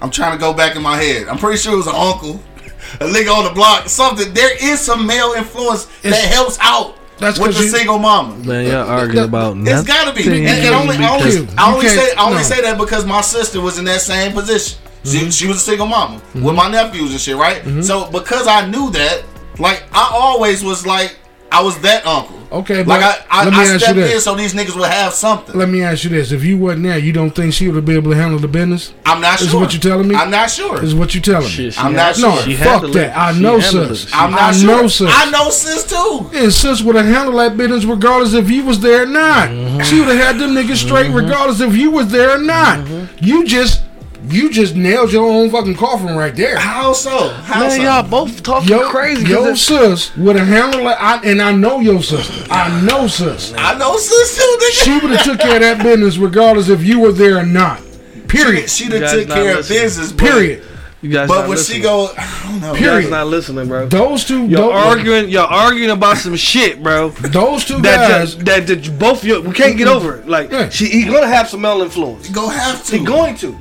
[0.00, 1.28] I'm trying to go back in my head.
[1.28, 2.34] I'm pretty sure it was an uncle,
[3.00, 4.32] a nigga on the block, something.
[4.34, 6.96] There is some male influence that helps out.
[7.18, 8.36] That's with 'cause the you- single mama.
[8.38, 9.86] Man, y'all arguing That- about It's nothing.
[9.86, 10.26] gotta be.
[10.26, 12.42] And, and only, I only, You I only say, I only no.
[12.42, 14.78] say that because my sister was in that same position.
[15.04, 15.28] She, Mm-hmm.
[15.30, 17.62] she was a single mama with my nephews and shit, right?
[17.84, 19.22] So because I knew that,
[19.58, 21.16] like I always was like,
[21.52, 22.40] I was that uncle.
[22.50, 24.14] Okay, like I, I, let me I ask you stepped this.
[24.14, 25.56] in so these niggas would have something.
[25.56, 27.94] Let me ask you this: If you wasn't there, you don't think she would be
[27.94, 28.92] able to handle the business?
[29.06, 29.48] I'm not sure.
[29.48, 30.14] Is what you're telling me?
[30.16, 30.82] I'm not sure.
[30.82, 31.50] Is what you're telling me?
[31.50, 32.42] Shit, she I'm had- not No, sure.
[32.44, 32.96] she fuck that.
[32.96, 33.16] it.
[33.16, 34.10] I know handled sis.
[34.12, 34.66] I'm not I sure.
[34.68, 35.10] know sis.
[35.12, 36.30] I know sis too.
[36.34, 39.48] And sis would have handled that business regardless if you was there or not.
[39.48, 39.80] Mm-hmm.
[39.82, 42.80] She would have had them niggas straight regardless if you was there or not.
[42.80, 43.24] Mm-hmm.
[43.24, 43.82] You just
[44.28, 46.58] you just nailed your own fucking coffin right there.
[46.58, 47.28] How so?
[47.28, 47.82] How Man, so?
[47.82, 49.22] y'all both talking Yo, crazy.
[49.22, 52.44] 'cause Your it's- sis would have handled it, I, and I know your sister.
[52.50, 53.52] I know sis.
[53.56, 54.84] I know sis too, nigga.
[54.84, 57.80] She would have took care of that business regardless if you were there or not.
[58.28, 58.68] Period.
[58.70, 60.62] She You done guys took not care of business, but, Period.
[61.02, 61.76] You guys But when listening.
[61.76, 62.72] she go, I don't know.
[62.72, 63.02] you Period.
[63.02, 63.86] guys not listening, bro.
[63.88, 65.28] Those two, Y'all those, arguing.
[65.28, 67.10] Y'all arguing about some shit, bro.
[67.10, 68.36] those two That guys.
[68.38, 70.26] that, that, that you both you, we can't get over it.
[70.26, 70.70] Like Yeah.
[70.70, 72.26] she, he gonna have some male influence.
[72.30, 72.96] You go have to.
[72.98, 73.54] He going to.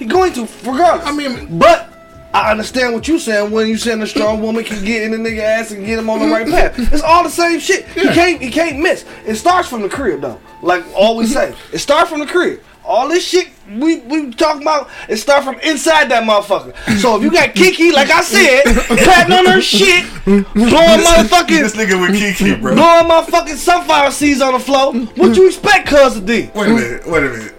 [0.00, 1.06] He going to, regardless.
[1.06, 1.92] I mean- but
[2.32, 5.18] I understand what you saying when you saying a strong woman can get in the
[5.18, 6.54] nigga ass and get him on the right mm-hmm.
[6.84, 6.92] path.
[6.94, 7.86] It's all the same shit.
[7.88, 9.04] He can't he can't miss.
[9.26, 10.40] It starts from the crib though.
[10.62, 11.50] Like always say.
[11.50, 11.74] Mm-hmm.
[11.76, 12.62] It starts from the crib.
[12.82, 16.74] All this shit we we talking about, it start from inside that motherfucker.
[16.98, 18.64] So if you got Kiki, like I said,
[19.04, 22.74] patting on her shit, blowing motherfucking This nigga with Kiki, bro.
[22.74, 26.50] blowing motherfucking sunflower seeds on the floor, what you expect cuz D?
[26.54, 27.06] Wait a minute.
[27.06, 27.54] Wait a minute.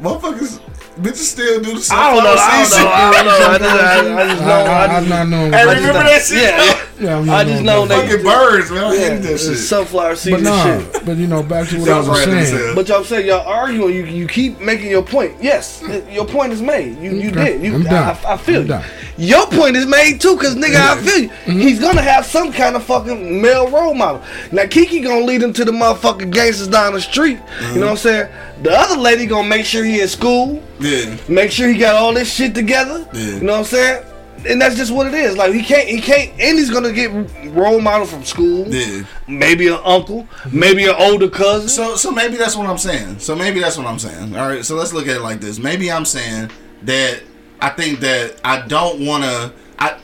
[0.00, 0.60] Motherfuckers,
[0.96, 2.34] bitches still do the I don't know.
[2.38, 2.88] I don't know.
[2.88, 3.46] I don't know.
[3.46, 4.48] I just, I, I just know.
[4.48, 5.52] I, I, I, just, I'm not knowing.
[5.52, 6.04] Hey, remember that.
[6.04, 6.42] that shit?
[6.42, 6.82] Yeah, yeah.
[6.98, 8.84] Yeah, I'm I not just know about they- Fucking birds, man.
[8.84, 9.58] I yeah, hate that shit.
[9.58, 11.04] sunflower seeds But and shit.
[11.06, 12.74] but you know, back to what I was was saying.
[12.74, 15.34] But y'all saying y'all arguing, you you keep making your point.
[15.42, 16.98] Yes, your point is made.
[16.98, 17.62] You you Okay, did.
[17.62, 18.16] You, I'm done.
[18.24, 18.86] I, I feel I'm you.
[19.18, 21.28] Your point is made too, cause nigga, I feel you.
[21.28, 21.58] Mm-hmm.
[21.58, 24.22] He's gonna have some kind of fucking male role model.
[24.52, 27.38] Now Kiki gonna lead him to the motherfucking gangsters down the street.
[27.72, 28.32] You know what I'm saying?
[28.62, 30.62] The other lady gonna make sure he in school.
[30.80, 31.16] Yeah.
[31.28, 33.08] make sure he got all this shit together.
[33.14, 33.22] Yeah.
[33.22, 34.04] You know what I'm saying?
[34.48, 35.36] And that's just what it is.
[35.36, 37.10] Like he can't, he can't, and he's gonna get
[37.54, 38.68] role model from school.
[38.68, 39.04] Yeah.
[39.26, 41.70] Maybe an uncle, maybe an older cousin.
[41.70, 43.20] So so maybe that's what I'm saying.
[43.20, 44.36] So maybe that's what I'm saying.
[44.36, 44.64] All right.
[44.64, 45.58] So let's look at it like this.
[45.58, 46.50] Maybe I'm saying
[46.82, 47.22] that
[47.60, 49.52] I think that I don't want to.
[49.78, 49.98] I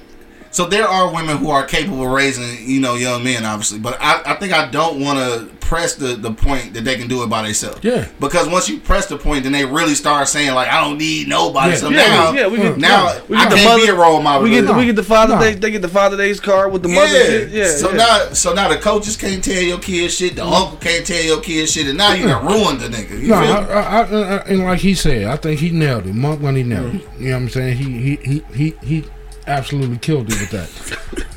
[0.50, 3.96] so there are women who are capable of raising you know young men, obviously, but
[4.00, 7.22] I, I think I don't want to press the the point that they can do
[7.22, 7.82] it by themselves.
[7.82, 8.06] Yeah.
[8.20, 11.28] Because once you press the point, then they really start saying like I don't need
[11.28, 11.70] nobody.
[11.70, 11.76] Yeah.
[11.78, 14.42] So Yeah, now yeah, we get- now we I the can't be a role model.
[14.42, 15.40] we get the, we get the father no.
[15.40, 16.94] day, they get the father days card with the Yeah.
[16.96, 17.48] mother shit.
[17.50, 17.68] Yeah.
[17.68, 17.96] so yeah.
[17.96, 20.36] now, so now the coaches can't tell your kids shit.
[20.36, 23.18] The uncle can't tell your kids shit, and now you done ruined the nigga.
[23.18, 23.54] You No, I, feel?
[23.54, 26.14] I, I, I, and like he said, I think he nailed it.
[26.14, 27.00] Monk when he nailed it.
[27.00, 27.20] Mm.
[27.20, 27.76] You know what I'm saying?
[27.78, 29.04] He he he he, he
[29.46, 31.26] absolutely killed it with that.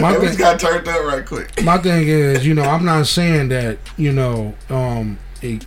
[0.00, 1.62] My Hey, we thing, got turned up right quick.
[1.62, 5.64] my thing is, you know, I'm not saying that you know, um, it,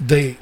[0.00, 0.36] they,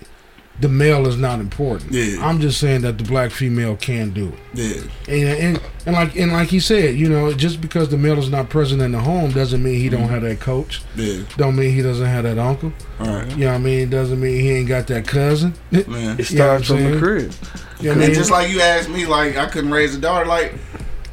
[0.61, 1.93] the male is not important.
[1.93, 2.27] Yeah.
[2.27, 4.39] I'm just saying that the black female can do it.
[4.53, 4.83] Yeah,
[5.15, 8.29] And, and and like and like he said, you know, just because the male is
[8.31, 10.83] not present in the home doesn't mean he don't have that coach.
[10.97, 11.23] yeah.
[11.37, 12.73] Don't mean he doesn't have that uncle.
[12.99, 13.89] All right, You know what I mean?
[13.91, 15.55] Doesn't mean he ain't got that cousin.
[15.71, 16.19] Man.
[16.21, 17.33] it starts from what the I'm crib.
[17.33, 20.55] what I And just like you asked me, like I couldn't raise a daughter, like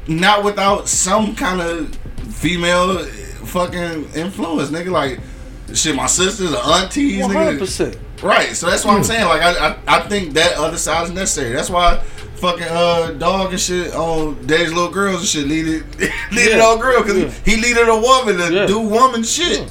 [0.06, 1.96] not without some kind of
[2.38, 3.04] female
[3.44, 4.90] fucking influence, nigga.
[4.90, 5.20] Like
[5.74, 7.58] shit, my sisters, the aunties, One hundred nigga.
[7.60, 7.98] percent.
[8.22, 8.54] Right.
[8.56, 9.24] So that's what I'm saying.
[9.26, 11.52] Like I, I, I think that other side is necessary.
[11.52, 12.02] That's why.
[12.38, 16.10] Fucking uh dog and shit on Dave's little girls and shit needed needed
[16.56, 16.64] Yeah.
[16.64, 17.30] old girl because Yeah.
[17.44, 18.66] he needed a woman to Yeah.
[18.66, 19.68] do woman shit.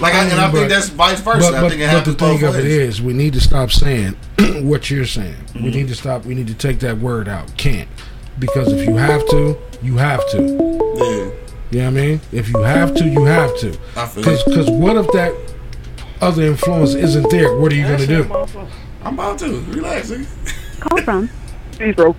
[0.00, 1.52] Like I, and I But- think that's vice versa.
[1.52, 2.72] But, I think it but the happens thing both of it ways.
[2.94, 4.16] is, we need to stop saying
[4.62, 5.34] what you're saying.
[5.34, 5.62] Mm-hmm.
[5.64, 6.24] We need to stop.
[6.24, 7.56] We need to take that word out.
[7.56, 7.88] Can't
[8.40, 10.40] because if you have to, you have to.
[10.98, 11.30] Yeah,
[11.70, 12.20] You know what I mean?
[12.32, 13.78] If you have to, you have to.
[14.14, 15.34] Because because what if that
[16.20, 17.56] other influence isn't there?
[17.58, 18.22] What are you gonna do?
[19.02, 20.10] I'm about to relax.
[20.10, 20.80] Nigga.
[20.80, 21.28] Call from
[21.72, 22.16] Bistro.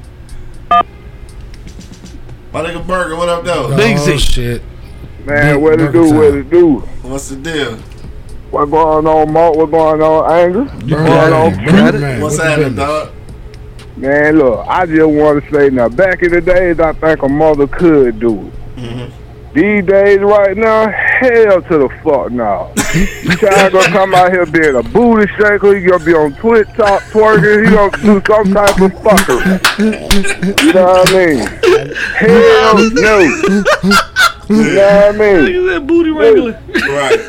[2.51, 3.75] My nigga Burger, what up though?
[3.75, 4.61] Big oh shit!
[5.25, 6.43] Man, Big what to do, burger what time.
[6.43, 6.75] to do?
[7.07, 7.75] What's the deal?
[8.49, 9.55] What going on, Mark?
[9.55, 10.63] What going on, Anger?
[10.65, 12.01] Burger going on, man, Fred?
[12.01, 12.87] man, What's happening, business?
[12.87, 13.13] dog?
[13.97, 17.29] Man, look, I just want to say now, back in the days, I think a
[17.29, 18.53] mother could do it.
[18.77, 19.18] Mm-hmm.
[19.53, 22.71] These days, right now, hell to the fuck now.
[23.23, 26.67] you child gonna come out here being a booty shaker, you gonna be on Twitch
[26.77, 30.63] talk twerking, you gonna do some type of fuckery.
[30.63, 31.39] You know what I mean?
[32.15, 33.19] Hell no.
[34.49, 35.45] You know what I mean?
[35.45, 36.53] Look at that booty wrangler.
[36.89, 37.19] Right.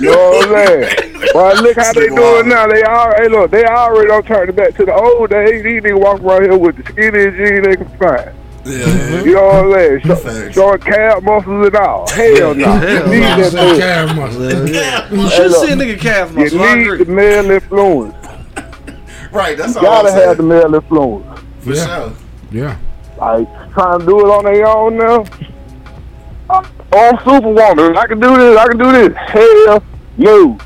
[0.00, 1.16] You know what I'm saying?
[1.32, 2.66] But look how they do it now.
[2.66, 5.62] They all hey look, they already don't turn it back to the old days.
[5.62, 8.47] These niggas walk around here with the skinniest jeans they can find.
[8.68, 10.00] Yeah, You know what I'm saying?
[10.02, 10.54] Show, Facts.
[10.54, 12.08] showing calf muscles and all.
[12.10, 12.66] Hell no.
[12.72, 13.36] Hell You need no.
[13.40, 13.78] that Say male.
[13.78, 14.68] calf muscle.
[14.68, 15.10] Yeah.
[15.10, 16.60] You Hey, should see a nigga calf You muscle.
[16.62, 17.14] I need the agree.
[17.14, 18.14] male influence.
[19.32, 19.56] right.
[19.56, 21.40] That's You all I'm gotta have the male influence.
[21.60, 21.86] For Yeah.
[21.86, 22.12] sure.
[22.50, 22.76] Yeah.
[23.18, 25.24] Like trying to do it on their own now.
[26.50, 26.62] Uh,
[26.92, 27.96] oh, I'm superwoman.
[27.96, 28.56] I can do this.
[28.58, 29.16] I can do this.
[29.16, 29.82] Hell
[30.16, 30.58] no.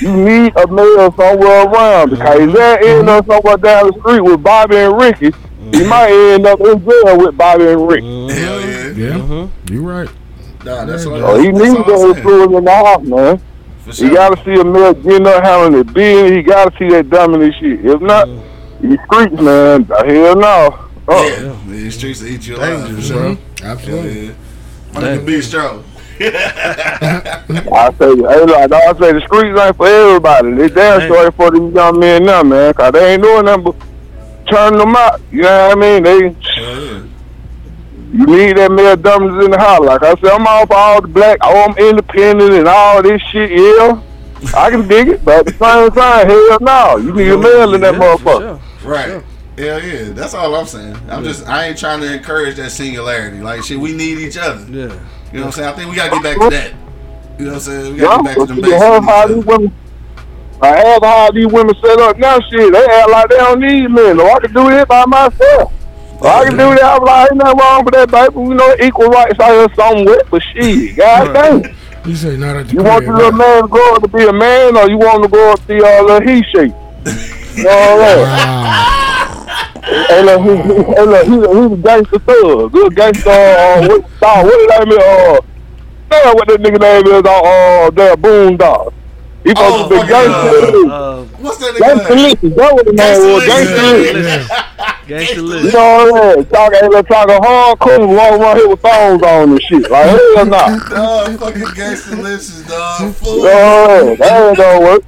[0.00, 4.42] You need a male somewhere around because that end up somewhere down the street with
[4.42, 5.32] Bobby and Ricky.
[5.70, 5.80] Mm-hmm.
[5.82, 8.06] He might end up in jail with Bobby and Ricky.
[8.06, 8.38] Mm-hmm.
[8.38, 9.06] Hell yeah.
[9.08, 9.18] Yeah.
[9.20, 9.72] Mm-hmm.
[9.74, 10.08] You right.
[10.64, 12.16] Nah, that's what So oh, he that's needs all that I'm saying.
[12.16, 13.40] influence in the house, man.
[13.84, 14.08] For sure.
[14.08, 16.32] You gotta see a male getting up having a being.
[16.34, 17.84] He gotta see that dominant shit.
[17.84, 18.88] If not, mm-hmm.
[18.90, 19.84] these streets, man.
[19.84, 20.86] Hell no.
[21.08, 22.80] Oh, Yeah, the streets will eat you alive.
[22.80, 23.16] For Dangerous, sure.
[23.16, 23.34] bro.
[23.34, 24.26] Hell Absolutely.
[24.26, 24.32] yeah.
[24.92, 25.84] Fucking bistro.
[26.22, 30.52] I say, hey, like I say, the streets ain't for everybody.
[30.52, 32.74] They damn sure ain't for these young men now, man.
[32.74, 33.76] Cause they ain't doing nothing but
[34.50, 35.20] turning them out.
[35.30, 36.02] You know what I mean?
[36.02, 37.02] They, Hell yeah.
[38.12, 39.80] you need that male dominance in the house.
[39.80, 41.38] Like I said, I'm all for all the black.
[41.42, 43.50] Oh, I'm independent and all this shit.
[43.52, 44.02] Yeah,
[44.56, 46.96] I can dig it, but at the same time, hell no.
[46.96, 48.60] You need a male in that Yeah, motherfucker.
[48.82, 48.90] sure.
[48.90, 49.22] Right.
[49.58, 50.04] Hell yeah.
[50.10, 50.96] That's all I'm saying.
[51.08, 53.40] I'm just I ain't trying to encourage that singularity.
[53.40, 54.64] Like shit, we need each other.
[54.70, 54.84] Yeah.
[55.32, 55.68] You know what I'm saying?
[55.68, 56.72] I think we gotta get back to that.
[57.38, 57.92] You know what I'm saying?
[57.94, 59.74] We gotta Yeah, get back to the you basics.
[60.62, 62.38] I have how these women set up now.
[62.50, 64.18] Shit, they act like they don't need men.
[64.18, 65.72] No, I can do it by myself.
[66.20, 67.00] Or I can do that.
[67.00, 68.40] I'm like, ain't nothing wrong with that, baby.
[68.40, 70.20] You know, equal rights out here somewhere.
[70.30, 71.74] But shit, god dang.
[72.04, 74.24] You say not at the You want your little man to grow up to be
[74.24, 76.74] a man, or you want him to grow up to be a little he shape?
[77.56, 78.90] You know what I'm Wow.
[79.82, 82.72] Hey, look, he, he, hey, look, he's, a, he's a gangster thug.
[82.72, 83.30] Good gangster.
[83.30, 85.00] Uh, what, dog, what did I mean?
[85.00, 85.40] Uh,
[86.10, 87.24] damn, what that nigga name is?
[87.24, 88.56] Uh, uh that Boon
[89.44, 89.46] Dog.
[89.46, 90.90] He Oh, supposed to be fucking, gangster.
[90.90, 92.42] Uh, What's that Gangster nigga?
[92.42, 92.56] Licious.
[92.56, 93.44] That's what the name was.
[93.44, 94.14] Gangsta Gangstalicious.
[94.14, 94.48] Licious.
[95.10, 95.74] Gangsta You list.
[95.74, 96.46] know what I'm saying?
[96.46, 99.90] Talking, hey, look, talking hardcore, walk around here with thongs on and shit.
[99.90, 100.50] Like, hell no.
[100.50, 103.00] Dog, fucking Gangstalicious, dog.
[103.00, 103.42] You Fool.
[103.42, 104.16] know what I'm saying?
[104.18, 105.02] That ain't gonna work.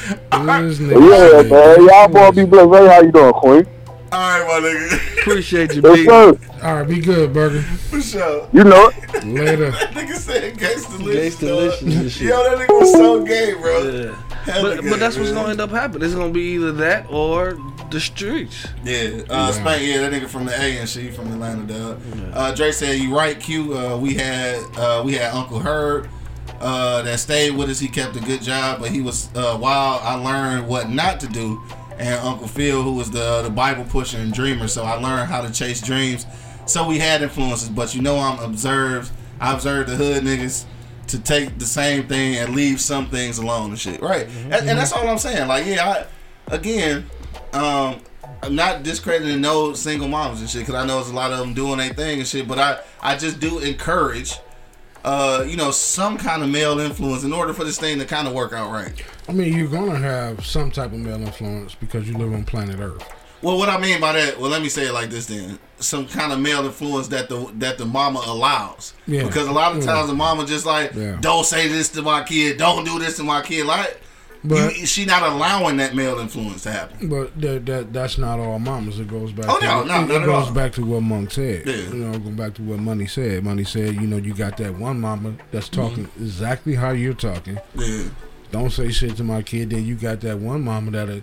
[0.00, 1.86] This But nigga- yeah, man.
[1.86, 2.72] Y'all boy be blessed.
[2.74, 3.66] Hey, how you doing, Queen?
[4.12, 5.09] Alright, my nigga.
[5.22, 6.04] Appreciate you, Yes, B.
[6.06, 6.38] sir.
[6.62, 7.62] All right, be good, Burger.
[7.62, 8.48] For sure.
[8.52, 9.24] You know it.
[9.24, 9.70] Later.
[9.70, 11.14] that Nigga said Gangstalicious.
[11.14, 11.58] Gangsta dog.
[11.82, 12.22] licious and shit.
[12.28, 13.82] Yo, that nigga was so gay, bro.
[13.82, 14.16] Yeah.
[14.46, 16.02] But, gay, but that's what's gonna end up happening.
[16.06, 17.58] It's gonna be either that or
[17.90, 18.66] the streets.
[18.84, 22.00] Yeah, uh, Spank, yeah, that nigga from the A and she from Atlanta, dog.
[22.32, 23.76] Uh, Dre said, "You right, Q.
[23.76, 26.08] Uh, we had uh, we had Uncle Herb
[26.60, 27.78] uh, that stayed with us.
[27.78, 31.26] He kept a good job, but he was uh, while I learned what not to
[31.26, 31.60] do,
[32.00, 35.42] and Uncle Phil, who was the the Bible pusher and dreamer, so I learned how
[35.42, 36.26] to chase dreams.
[36.66, 39.12] So we had influences, but you know I'm observed.
[39.40, 40.64] I observed the hood niggas."
[41.08, 44.28] To take the same thing and leave some things alone and shit, right?
[44.44, 45.48] And, and that's all I'm saying.
[45.48, 46.06] Like, yeah,
[46.48, 47.06] I again,
[47.52, 48.00] um,
[48.42, 51.38] I'm not discrediting no single moms and shit because I know there's a lot of
[51.38, 52.46] them doing their thing and shit.
[52.46, 54.38] But I, I just do encourage,
[55.04, 58.28] uh, you know, some kind of male influence in order for this thing to kind
[58.28, 58.92] of work out right.
[59.28, 62.78] I mean, you're gonna have some type of male influence because you live on planet
[62.80, 63.02] Earth.
[63.42, 66.06] Well, what I mean by that, well, let me say it like this then: some
[66.06, 68.92] kind of male influence that the that the mama allows.
[69.06, 69.24] Yeah.
[69.24, 69.92] Because a lot of Yeah.
[69.94, 71.16] times the mama just like, Yeah.
[71.20, 73.98] don't say this to my kid, don't do this to my kid, like.
[74.42, 77.08] But you, she not allowing that male influence to happen.
[77.08, 78.98] but that, that that's not all mamas.
[78.98, 79.46] It goes back.
[79.48, 80.52] Oh, to, no, no, it, it goes all.
[80.54, 81.66] back to what Monk said.
[81.66, 81.74] Yeah.
[81.74, 83.44] You know, going back to what Money said.
[83.44, 86.22] Money said, you know, you got that one mama that's talking Mm-hmm.
[86.24, 87.58] exactly how you're talking.
[87.74, 88.04] Yeah.
[88.50, 89.70] Don't say shit to my kid.
[89.70, 91.20] Then you got that one mama that'll,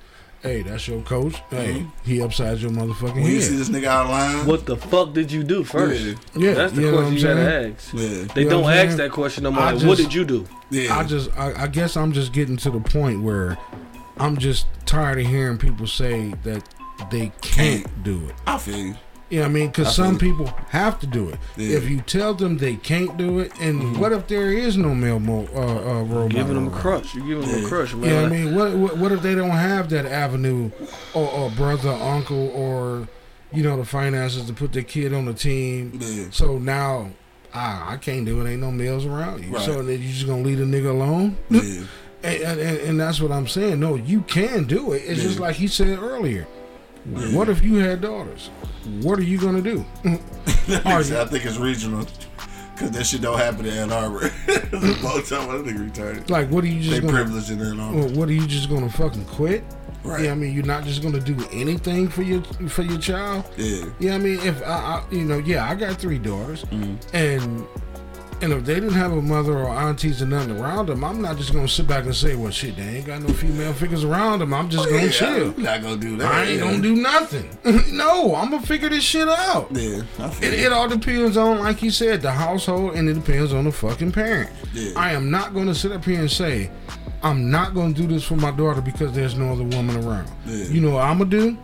[0.48, 1.36] hey, that's your coach.
[1.50, 3.22] Hey, he upside your motherfucking Mm-hmm.
[3.24, 6.02] When you see this nigga out of line, What the fuck did you do first?
[6.02, 6.14] Yeah.
[6.36, 7.38] Yeah, That's the you question you saying?
[7.38, 7.94] gotta ask.
[7.94, 8.34] Yeah.
[8.34, 9.62] They You don't ask that question no more.
[9.64, 10.48] Like, just- what did you do?
[10.70, 10.98] Yeah.
[10.98, 13.58] I just, I, I guess I'm just getting to the point where
[14.18, 16.68] I'm just tired of hearing people say that
[17.12, 18.36] they can't do it.
[18.48, 18.96] I feel you.
[19.30, 19.68] You know what I mean?
[19.68, 21.38] Because some people have to do it.
[21.58, 21.68] Yeah.
[21.68, 21.78] Mm-hmm.
[21.78, 25.20] If you tell them they can't do it, and what if there is no male
[25.20, 25.60] mo- uh,
[26.00, 27.14] uh, role Giving them a crush.
[27.14, 27.66] You giving them Yeah.
[27.66, 28.04] a crush, man.
[28.04, 28.56] You know what I mean?
[28.56, 30.72] What, what what if they don't have that avenue,
[31.14, 33.10] or, or brother, uncle, or
[33.52, 36.00] you know the finances to put their kid on the team?
[36.02, 36.26] Yeah.
[36.32, 37.12] So now,
[37.54, 38.50] ah, I can't do it.
[38.50, 39.52] Ain't no males around you.
[39.56, 39.66] Right.
[39.66, 41.38] So then you just gonna leave a nigga alone?
[42.24, 43.80] And, and, and that's what I'm saying.
[43.80, 45.04] No, you can do it.
[45.06, 46.48] It's just like he said earlier.
[47.34, 48.50] What if you had daughters?
[49.02, 49.86] What are you gonna do?
[50.06, 52.06] I think it's regional.
[52.76, 54.20] Cause that shit don't happen in Ann Arbor.
[55.02, 56.30] Both time I think retarded.
[56.30, 57.14] like, what are you They just gonna?
[57.14, 58.08] privileged in Ann Arbor.
[58.20, 59.64] What are you just gonna fucking quit?
[60.04, 60.26] Right.
[60.26, 63.46] Yeah, I mean, you're not just gonna do anything for your for your child.
[63.58, 63.86] Yeah.
[64.00, 67.16] Yeah, I mean, if I, I you know, yeah, I got three daughters, Mm-hmm.
[67.16, 67.66] and
[68.40, 71.38] And if they didn't have a mother or aunties or nothing around them, I'm not
[71.38, 74.40] just gonna sit back and say, "Well, shit, they ain't got no female figures around
[74.40, 75.54] them." I'm just oh, gonna Yeah, chill.
[75.58, 76.32] I'm not gonna do that.
[76.32, 76.72] I ain't yeah.
[76.72, 77.58] gonna do nothing.
[77.98, 79.70] no, I'm gonna figure this shit out.
[79.72, 80.04] Yeah,
[80.42, 80.72] It, it.
[80.72, 84.52] all depends on, like you said, the household, and it depends on the fucking parent.
[84.74, 84.92] Yeah.
[84.96, 86.70] I am not to sit up here and say,
[87.24, 90.30] I'm not to do this for my daughter because there's no other woman around.
[90.46, 90.66] Yeah.
[90.66, 91.58] You know what I'm to do?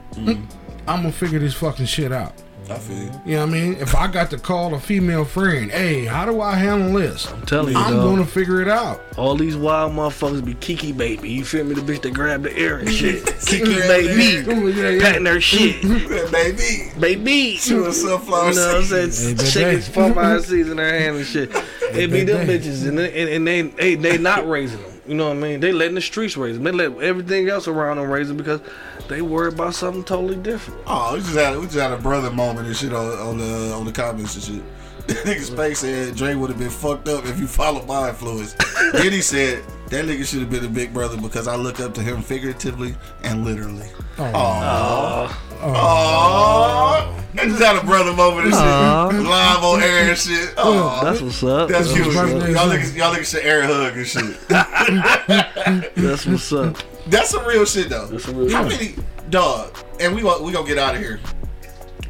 [0.88, 2.34] I'm going to figure this fucking shit out.
[2.74, 3.12] I feel you.
[3.26, 3.74] You know what I mean?
[3.76, 7.32] If I got to call a female friend, hey, how do I handle this?
[7.32, 8.04] I'm telling you, I'm dog.
[8.04, 9.02] going to figure it out.
[9.18, 11.30] All these wild motherfuckers be Kiki baby.
[11.30, 11.76] You feel me?
[11.76, 13.26] The bitch that grab the air and shit.
[13.46, 14.42] Kiki baby.
[14.42, 14.70] the air.
[14.70, 15.02] Yeah, yeah.
[15.02, 15.82] Patting her shit.
[16.32, 16.92] baby.
[17.00, 17.58] baby.
[17.58, 19.12] She was sunflower You know what I'm saying?
[19.12, 19.50] Hey, baby.
[19.50, 21.52] Shaking Popeye seeds in her hand and shit.
[21.94, 24.93] It be them bitches, and, they, and, and they, they they not raising them.
[25.06, 25.60] You know what I mean?
[25.60, 26.64] They letting the streets raise them.
[26.64, 28.62] They let everything else around them raise them because
[29.10, 30.80] they worry about something totally different.
[30.88, 33.74] Oh, we just had we just had a brother moment and shit on, on the
[33.74, 34.64] on the comments and shit.
[35.26, 38.54] Nigga Space said Dre would have been fucked up if you followed my influence.
[38.94, 39.62] then he said
[39.94, 42.96] that nigga should have been a big brother because I look up to him figuratively
[43.24, 43.88] and literally.
[44.18, 49.24] Oh, Oh, I just had a brother moment and shit.
[49.30, 50.54] Live on air and shit.
[50.58, 51.70] Oh, That's what's up.
[51.70, 52.08] that's That's, cute.
[52.08, 52.26] was Y'all
[52.70, 54.40] niggas, y'all niggas should air hug and shit.
[55.96, 56.78] that's what's up.
[57.08, 58.08] That's some real shit though.
[58.08, 58.80] That's some real How shit.
[58.98, 59.78] many dog?
[60.00, 61.20] And we we gonna get out of here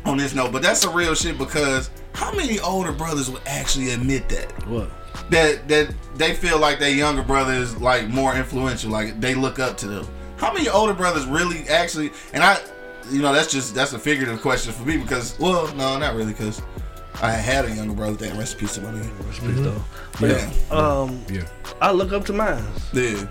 [0.06, 3.92] on this note, but that's some real shit because how many older brothers would actually
[3.92, 4.90] admit that What?
[5.34, 9.60] That that they feel like their younger brother is like more influential, like they look
[9.60, 10.08] up to them.
[10.38, 12.12] How many older brothers really actually?
[12.34, 12.60] And I,
[13.10, 16.32] you know, that's just that's a figurative question for me because well, no, not really
[16.34, 16.62] because.
[17.22, 18.16] I had a younger brother.
[18.16, 19.28] That rest in peace to my nigga.
[19.28, 19.82] Respect though.
[20.20, 20.76] But Yeah.
[20.76, 21.48] um, yeah.
[21.80, 22.66] I look up to mine.
[22.92, 23.24] Yeah,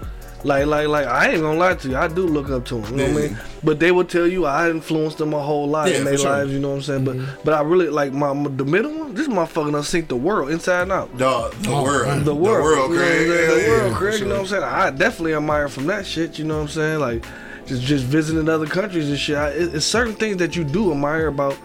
[0.44, 1.96] Like, like, like, I ain't gonna lie to you.
[1.96, 2.98] I do look up to them.
[2.98, 3.38] You know what I mean?
[3.62, 6.30] But they will tell you I influenced them a whole lot Yeah, in their sure.
[6.30, 6.52] lives.
[6.52, 7.04] You know what I'm saying?
[7.04, 7.40] But, mm-hmm.
[7.44, 9.14] but I really like my, my the middle one.
[9.14, 11.16] This motherfucker done sink the world inside and out.
[11.16, 11.52] dog.
[11.54, 12.06] The Oh, world.
[12.08, 12.24] man.
[12.24, 13.28] The world, you know what I'm Craig.
[13.28, 13.30] saying?
[13.30, 14.12] Yeah, the world, for Craig.
[14.14, 14.22] sure.
[14.22, 14.62] You know what I'm saying?
[14.64, 16.38] I definitely admire from that shit.
[16.38, 16.98] You know what I'm saying?
[16.98, 17.24] Like,
[17.66, 19.36] just just visiting other countries and shit.
[19.36, 21.56] I, it, it's certain things that you do admire about.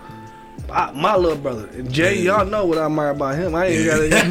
[0.70, 2.38] I, my little brother Jay, Yeah.
[2.40, 3.56] y'all know what I admire about him.
[3.56, 3.98] I ain't Yeah.
[3.98, 4.28] gotta,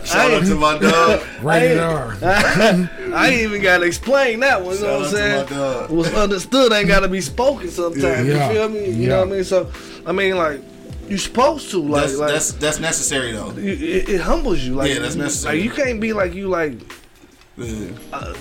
[0.06, 1.22] Shout out to my dog.
[1.42, 2.16] Rated R.
[2.22, 4.76] I ain't even gotta explain that one.
[4.76, 5.44] You know what I'm out to saying?
[5.44, 5.90] my dog.
[5.90, 8.28] What's understood ain't gotta be spoken sometimes.
[8.28, 8.48] Yeah.
[8.48, 8.90] You feel me?
[8.90, 9.44] You know what I mean?
[9.44, 9.70] So,
[10.06, 10.60] I mean, like,
[11.08, 13.50] you supposed to like, That's, like that's that's necessary though.
[13.56, 14.74] it, it humbles you.
[14.74, 15.56] Like, Yeah, that's necessary.
[15.56, 16.74] Like, you can't be like you like
[17.56, 18.34] Yeah, I-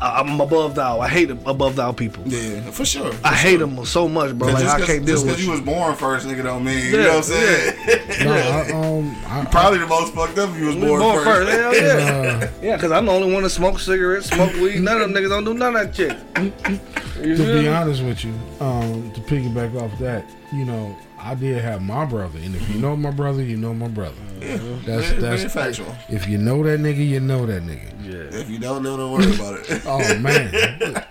[0.00, 1.00] I'm above thou.
[1.00, 2.22] I hate above thou people.
[2.26, 3.12] yeah, for sure.
[3.24, 4.48] I hate them so much, bro.
[4.48, 5.52] Like just I cause, can't deal just with cause you you.
[5.52, 7.76] was born first, nigga, don't mean you know what I'm saying.
[8.26, 11.50] No, I, um, I, Probably the most fucked up if you was born, Born first.
[11.50, 12.78] first, hell yeah, uh, yeah.
[12.78, 14.80] Cause I'm the only one to smoke cigarettes, smoke weed.
[14.80, 16.80] None of them niggas don't do none of that shit.
[17.16, 20.94] To be honest with you, um, to piggyback off that, you know,
[21.26, 24.14] I did have my brother, and if you know my brother, you know my brother.
[24.38, 25.94] That's Very- that's very factual.
[26.08, 27.90] If you know that nigga, you know that nigga.
[28.04, 28.38] Yeah.
[28.40, 29.82] If you don't know, don't worry about it.
[29.86, 30.48] Oh man,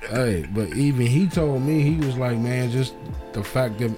[0.10, 2.94] hey, but even he told me he was like, man, just
[3.34, 3.92] the fact that,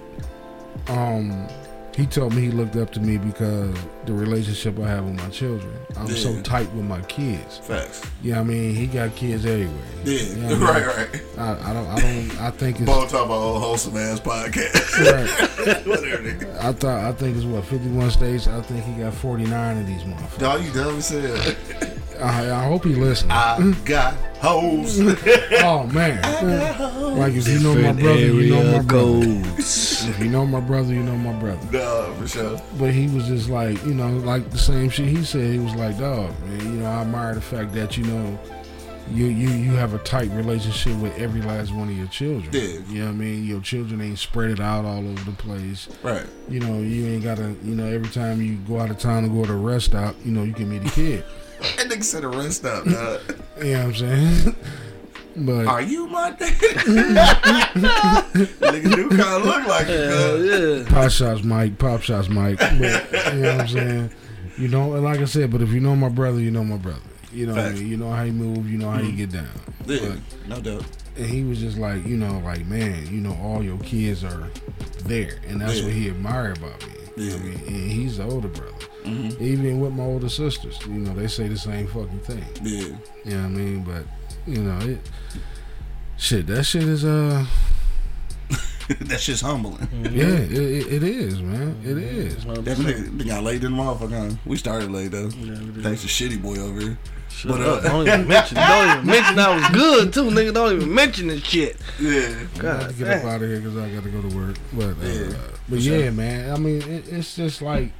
[0.88, 1.48] um,
[1.96, 3.76] he told me he looked up to me because
[4.08, 5.72] the relationship I have with my children.
[5.98, 7.58] I'm so tight with my kids.
[7.58, 8.02] Facts.
[8.24, 9.76] Yeah, I mean, he got kids everywhere.
[10.06, 10.88] Yeah, You know what I mean?
[10.88, 11.24] right, right.
[11.38, 15.68] I, I don't, I don't, I think it's Bone talk about old wholesome ass podcast.
[15.68, 15.86] right.
[15.88, 16.58] Whatever.
[16.62, 18.48] I thought, I think it's what 51 states.
[18.48, 20.40] I think he got 49 of these motherfuckers.
[20.40, 21.94] Dog, you dumb as hell.
[22.22, 23.32] I, I hope he listens.
[23.32, 25.00] I got hoes.
[25.64, 26.22] oh man,
[27.18, 29.42] like if you know my brother, you know my brother.
[29.60, 31.60] If you know my brother, you know my brother.
[31.72, 32.62] Dog, for sure.
[32.80, 35.52] But he was just like, you know, like the same shit he said.
[35.52, 38.40] He was like, dog, man, you know, I admire the fact that you know,
[39.12, 42.50] you you you have a tight relationship with every last one of your children.
[42.52, 42.80] Yeah.
[42.90, 43.46] You know what I mean?
[43.46, 45.88] Your children ain't spread it out all over the place.
[46.04, 46.26] Right.
[46.50, 49.34] You know, you ain't gotta, you know, every time you go out of town and
[49.34, 51.24] go to a rest stop, you know, you can meet a kid.
[51.78, 53.20] That nigga said a rest stop, dog.
[53.58, 54.56] you know what I'm saying?
[55.46, 56.54] but Are you my daddy?
[57.76, 60.88] nigga do kind of look like it, Hell cuz.
[60.88, 60.94] yeah.
[60.94, 61.78] pop shots, Mike.
[61.78, 62.60] Pop shots, Mike.
[62.60, 64.12] But, you know what I'm saying?
[64.58, 66.78] You know, and like I said, but if you know my brother, you know my
[66.78, 67.02] brother.
[67.32, 67.88] You know, what I mean?
[67.88, 69.18] you know how he move, you know how he mm.
[69.18, 69.50] get down.
[69.86, 70.16] Yeah,
[70.48, 70.86] no doubt.
[71.18, 74.50] And he was just like, you know, like man, you know, all your kids are
[75.04, 75.86] there, and that's Yeah.
[75.86, 76.94] what he admired about me.
[77.18, 77.36] Yeah.
[77.36, 77.60] I mean?
[77.68, 78.74] And he's the older brother.
[79.04, 79.44] Mm-hmm.
[79.44, 82.44] Even with my older sisters, you know, they say the same fucking thing.
[82.64, 82.80] Yeah.
[83.26, 83.84] You know what I mean?
[83.84, 84.04] But
[84.48, 85.00] you know, it
[86.18, 86.48] shit.
[86.48, 87.46] That shit is uh,
[89.02, 89.88] that shit's humbling.
[90.12, 91.76] yeah, it, it, it is, man.
[91.84, 92.46] It is.
[92.46, 94.38] That nigga, got laid in the motherfucker.
[94.46, 95.30] We started late though.
[95.30, 96.98] Thanks to shitty boy over here.
[97.30, 97.84] Shut But, up.
[97.84, 98.56] uh, Don't even mention.
[98.56, 100.54] Don't even mention I was good too, nigga.
[100.54, 101.78] Don't even mention this shit.
[102.00, 102.12] Yeah.
[102.12, 103.20] I have God to get damn.
[103.20, 104.56] up out of here because I got to go to work.
[104.74, 105.28] But uh, Yeah,
[105.68, 106.12] but for yeah, sure.
[106.14, 106.52] man.
[106.52, 107.92] I mean, it, it's just like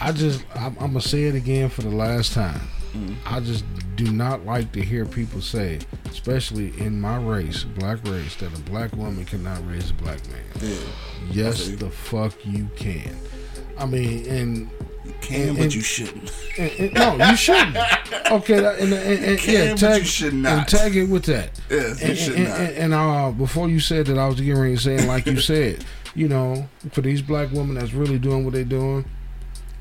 [0.00, 2.60] I just I'm, I'm gonna say it again for the last time.
[2.92, 3.14] Mm-hmm.
[3.34, 3.64] I just
[3.96, 8.60] do not like to hear people say, especially in my race, black race, that a
[8.62, 10.40] black woman cannot raise a black man.
[10.60, 10.76] Yeah.
[11.30, 13.16] Yes, the fuck you can.
[13.78, 14.70] I mean, and,
[15.04, 16.32] You can, And- but and- you shouldn't.
[16.58, 17.76] and, no, you shouldn't.
[18.30, 21.58] Okay, that- and, can, yeah, tag, you should and tag it with that.
[21.70, 22.60] Yes, you and, should and, not.
[22.60, 25.40] and, and, uh, before you said that, I was getting ready to say, like you
[25.52, 25.84] said,
[26.14, 29.04] you know, for these black women that's really doing what they're doing,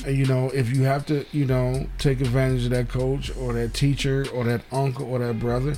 [0.08, 3.74] you know, if you have to, you know, take advantage of that coach or that
[3.74, 5.76] teacher or that uncle or that brother,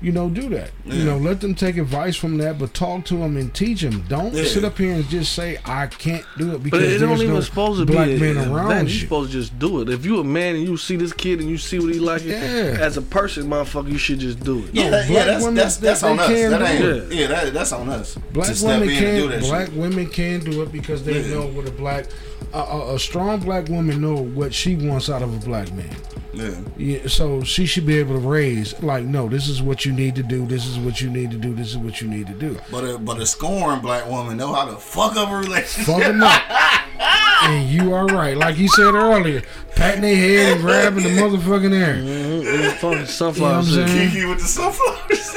[0.00, 0.70] you know, do that.
[0.84, 4.04] You know, let them take advice from that, but talk to them and teach them.
[4.08, 4.44] Don't Yeah.
[4.44, 7.20] sit up here and just say I can't do it because But it there's don't
[7.20, 8.88] even no supposed to black be a, men a around event.
[8.90, 9.00] You you.
[9.00, 9.88] supposed to just do it.
[9.88, 12.24] If you a man and you see this kid and you see what he like,
[12.24, 12.36] Yeah.
[12.80, 14.66] as a person, motherfucker, you should just do it.
[14.72, 16.28] yeah, No, that- yeah, that's women, that's, they- that's they on us.
[16.28, 17.12] That ain't, it.
[17.12, 18.16] yeah, that, that's on us.
[18.32, 19.76] Black women in and do can that black shit.
[19.76, 21.34] women can do it because they Yeah.
[21.34, 22.06] know what a black
[22.52, 25.94] a, a, a strong black woman know what she wants out of a black man.
[26.32, 26.60] Yeah.
[26.76, 30.14] Yeah, so she should be able to raise like, no, this is what you need
[30.16, 30.46] to do.
[30.46, 31.54] This is what you need to do.
[31.54, 32.58] This is what you need to do.
[32.70, 35.86] But a, but a scorned black woman know how to fuck up a relationship.
[35.94, 36.42] Fuck them up.
[37.44, 39.42] and you are right, like you said earlier,
[39.74, 41.96] patting their head and grabbing the motherfucking air.
[41.96, 42.94] Mm-hmm.
[43.02, 43.88] It's fucking You know I'm seed.
[43.88, 44.10] saying?
[44.10, 45.36] Kiki with the sunflowers.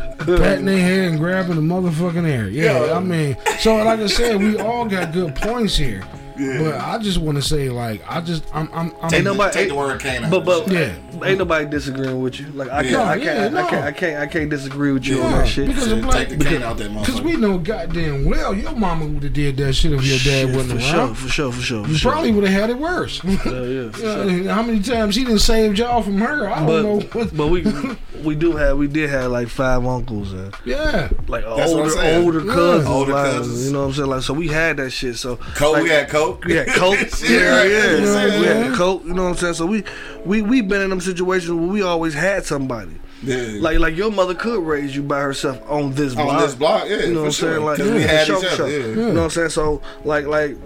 [0.28, 0.44] Goddamn.
[0.46, 2.48] patting their head and grabbing the motherfucking air.
[2.48, 2.94] Yeah, Yeah.
[2.94, 6.02] I mean, so like I said, we all got good points here.
[6.38, 6.58] Yeah.
[6.62, 9.70] But I just want to say, like, I just, I'm, I'm, I'm Ain't nobody- Take
[9.70, 10.30] the word canine.
[10.30, 10.92] But but Yeah.
[11.24, 12.46] ain't nobody disagreeing with you.
[12.52, 13.02] Like I can't Yeah.
[13.02, 15.66] I Yeah, can't I can't I can't I can't disagree with you on that shit.
[15.66, 18.70] because- Shit, of black- take the cane out that Because we know goddamn well your
[18.76, 21.14] mama would have did that shit if your dad Shit, wasn't for sure, around.
[21.16, 21.84] for sure, for sure.
[21.84, 22.12] For You sure.
[22.12, 23.20] probably would have had it worse.
[23.24, 24.48] yeah, yeah, sure.
[24.48, 26.48] Uh, how many times he didn't save y'all from her?
[26.48, 26.98] I don't know.
[27.00, 27.62] But What, but we
[28.24, 31.78] we do have we did have like five uncles and yeah, like That's what I'm
[31.78, 32.24] older saying.
[32.24, 33.66] older cousins, Older like, cousins.
[33.66, 34.08] You know what I'm saying?
[34.10, 35.16] Like so we had that shit.
[35.16, 36.44] So Coke, like, we had Coke.
[36.44, 36.96] we had coke.
[36.98, 39.04] Shit, yeah, right, yeah, Yeah, it, We had coke.
[39.04, 39.54] You know what I'm saying?
[39.54, 39.84] So we
[40.24, 42.92] we we been in them situations where we always had somebody.
[43.22, 43.58] Yeah.
[43.60, 46.28] Like like your mother could raise you by herself on this block.
[46.34, 47.52] on this block, yeah, You know for what I'm sure.
[47.54, 47.64] saying?
[47.64, 48.56] Like 'Cause we had for each for other.
[48.56, 48.68] sure.
[48.68, 48.86] Yeah.
[48.86, 49.48] You know what I'm saying?
[49.50, 50.56] So like like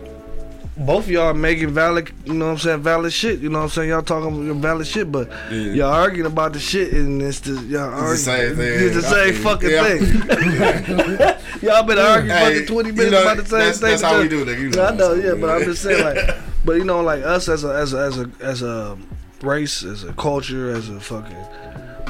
[0.76, 3.40] both y'all making valid, you know what I'm saying, valid shit.
[3.40, 3.90] You know what I'm saying?
[3.90, 5.56] Y'all talking your valid shit, but Yeah.
[5.72, 8.10] y'all arguing about the shit and it's the y'all arguing.
[8.10, 8.80] the same thing.
[8.86, 9.70] It's the same fucking.
[9.70, 9.96] Yeah.
[9.98, 11.36] thing.
[11.62, 13.90] y'all been arguing Hey, fucking 20 you minutes know, about the same that's- thing.
[13.90, 14.60] that's how we do, nigga.
[14.60, 15.50] You know I know, yeah, but.
[15.50, 18.30] I'm just saying like, but you know, like us as a as a as a
[18.40, 18.98] as a
[19.42, 21.36] race, as a culture, as a fucking,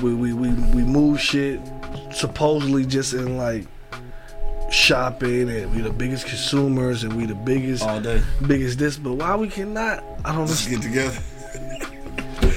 [0.02, 1.60] we we we we move shit
[2.12, 3.66] supposedly just in like
[4.72, 8.22] shopping and we the biggest consumers and we the biggest All day.
[8.46, 11.18] biggest this but why we cannot i don't Let's get together.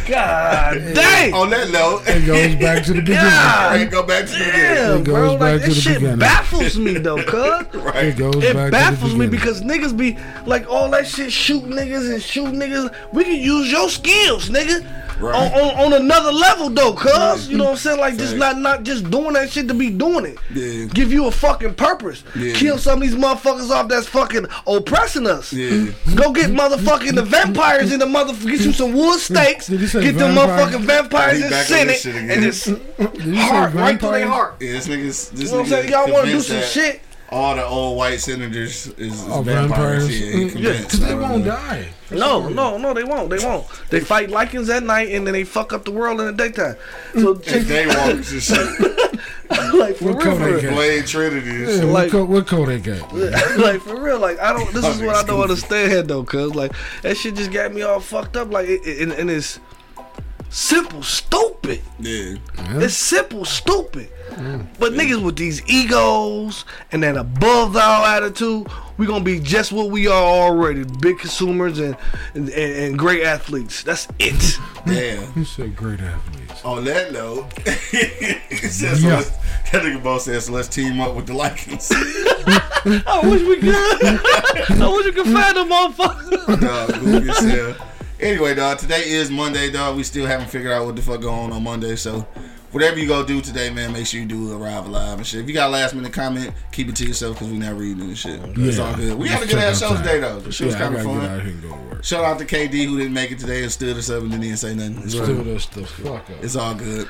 [0.08, 3.22] god dang On that note, it goes back to the beginning.
[3.24, 4.76] God right, go back to the beginning.
[4.76, 6.20] damn It bro goes like to this the shit beginning.
[6.20, 8.06] baffles me though cuz Right.
[8.06, 9.32] It goes it back baffles to the me beginning.
[9.32, 12.94] because niggas be like all that shit shoot niggas and shoot niggas.
[13.14, 14.86] We can use your skills, nigga.
[15.20, 15.36] Right.
[15.36, 18.00] On, on, on another level though, cuz you know what I'm saying?
[18.00, 20.38] Like just not not just doing that shit to be doing it.
[20.54, 20.86] Yeah.
[20.86, 22.24] Give you a fucking purpose.
[22.36, 22.54] Yeah.
[22.54, 25.54] Kill some of these motherfuckers off that's fucking oppressing us.
[25.54, 25.92] Yeah.
[26.16, 28.52] Go get motherfucking the vampires in the motherfucker.
[28.52, 29.68] Get you some wood stakes.
[29.68, 30.76] Did you say Get them vampires?
[30.76, 34.12] motherfucking vampires He in back on Senate this shit and just Did heart right through
[34.12, 34.56] their heart.
[34.60, 35.90] Yeah, this nigga's this You know what I'm saying?
[35.90, 37.02] Y'all want to do some that shit.
[37.30, 40.08] All the old white senators is, is Oh, vampires.
[40.08, 40.22] vampires.
[40.22, 40.82] Yeah, he Mm.
[40.84, 41.88] Because they won't die.
[42.12, 43.30] No, no, no, they won't.
[43.32, 43.66] They won't.
[43.90, 46.76] They fight Lycans at night and then they fuck up the world in the daytime.
[47.16, 49.74] So, And daywalkers and shit.
[49.74, 50.62] like for What real, color for they real.
[50.62, 50.74] got?
[50.76, 51.84] Blade Trinity and Yeah, shit.
[51.86, 53.14] what, Like- co- what code they got?
[53.58, 54.72] like for real, like I don't.
[54.72, 58.00] This is what I don't understand though, cause like that shit just got me all
[58.00, 58.52] fucked up.
[58.52, 59.60] Like, it, it, and, and it's
[60.50, 61.82] simple, stupid.
[62.00, 62.36] Yeah.
[62.76, 64.10] It's simple, stupid.
[64.36, 68.68] But niggas with these egos and that above thou attitude,
[68.98, 71.96] we gonna be just what we are already: big consumers and
[72.34, 73.84] and, and, and great athletes.
[73.84, 74.60] That's it.
[74.86, 75.32] Damn.
[75.36, 76.64] You said great athletes.
[76.64, 77.46] On that note,
[77.92, 79.16] he says, so Yeah.
[79.18, 79.30] let's,
[79.72, 81.92] that nigga boss says, so let's team up with the Lycans.
[83.08, 83.76] I wish we could.
[84.82, 86.62] I wish we could find them motherfuckers.
[86.62, 87.88] dog, goofy as hell.
[88.20, 89.98] Anyway, dog, today is Monday, dog.
[89.98, 92.26] We still haven't figured out what the fuck going on on Monday, so
[92.76, 95.40] whatever you go do today, man, make sure you do arrive alive and shit.
[95.40, 98.02] If you got a last minute comment, keep it to yourself because we not reading
[98.04, 98.38] and shit.
[98.58, 99.18] It's all good.
[99.18, 100.40] We had a good ass show today, though.
[100.42, 101.32] The shit was Yeah, I kind of gotta get fun.
[101.40, 102.04] out here and go to.
[102.04, 104.58] Shout out to KD who didn't make it today and stood us up and didn't
[104.58, 104.98] say nothing.
[105.04, 105.56] It's, Stood fine.
[105.56, 106.44] us the fuck up.
[106.44, 107.08] it's all good.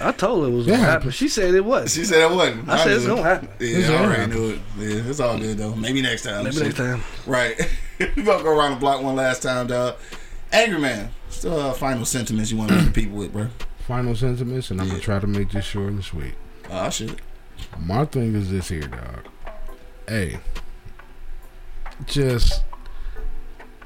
[0.00, 1.10] I told her it was gonna happen.
[1.10, 1.92] She said it was.
[1.94, 2.66] she said it wasn't.
[2.68, 3.16] I said it's knew it.
[3.16, 3.48] gonna happen.
[3.60, 4.34] Yeah, It's I already happen.
[4.34, 4.60] knew it.
[4.78, 5.74] Yeah, it's all good though.
[5.74, 6.44] Maybe next time.
[6.44, 6.64] Maybe Shit.
[6.64, 7.02] next time.
[7.26, 7.60] Right.
[8.16, 9.96] we gonna go around the block one last time, dog.
[10.52, 11.10] Angry man.
[11.28, 13.48] Still uh, final sentiments you want to leave the people with, bro?
[13.86, 16.34] Final sentiments, and I'm gonna try to make this short and sweet.
[16.70, 17.20] Oh shit.
[17.78, 19.26] My thing is this here, dog.
[20.08, 20.38] Hey,
[22.06, 22.62] just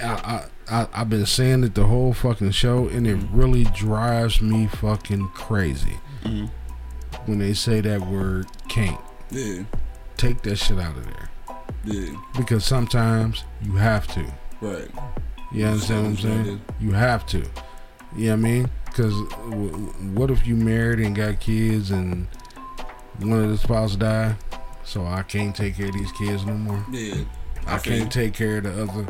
[0.00, 0.44] I, I,
[0.82, 5.28] I I've been saying it the whole fucking show, and it really drives me fucking
[5.30, 5.98] crazy
[7.26, 9.00] when they say that word can't.
[9.30, 9.64] Yeah.
[10.16, 11.28] Take that shit out of there
[11.84, 12.14] Yeah.
[12.36, 14.24] because sometimes you have to.
[14.60, 14.88] Right.
[15.52, 16.60] You understand what I'm saying?
[16.80, 17.38] You have to.
[18.16, 18.70] You know what I mean?
[18.88, 19.14] Because
[19.50, 22.26] w- what if you married and got kids and
[23.20, 24.36] one of the spouse die?
[24.84, 26.84] So I can't take care of these kids no more.
[26.90, 27.24] Yeah.
[27.66, 29.06] I feel can't take care of the other.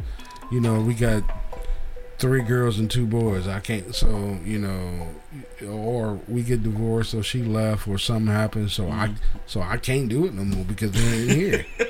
[0.51, 1.23] You know, we got
[2.19, 3.47] three girls and two boys.
[3.47, 3.95] I can't.
[3.95, 5.09] So you know,
[5.67, 8.73] or we get divorced, or she left, or something happens.
[8.73, 9.39] So I, mm-hmm.
[9.47, 11.67] so I can't do it no more because they ain't here.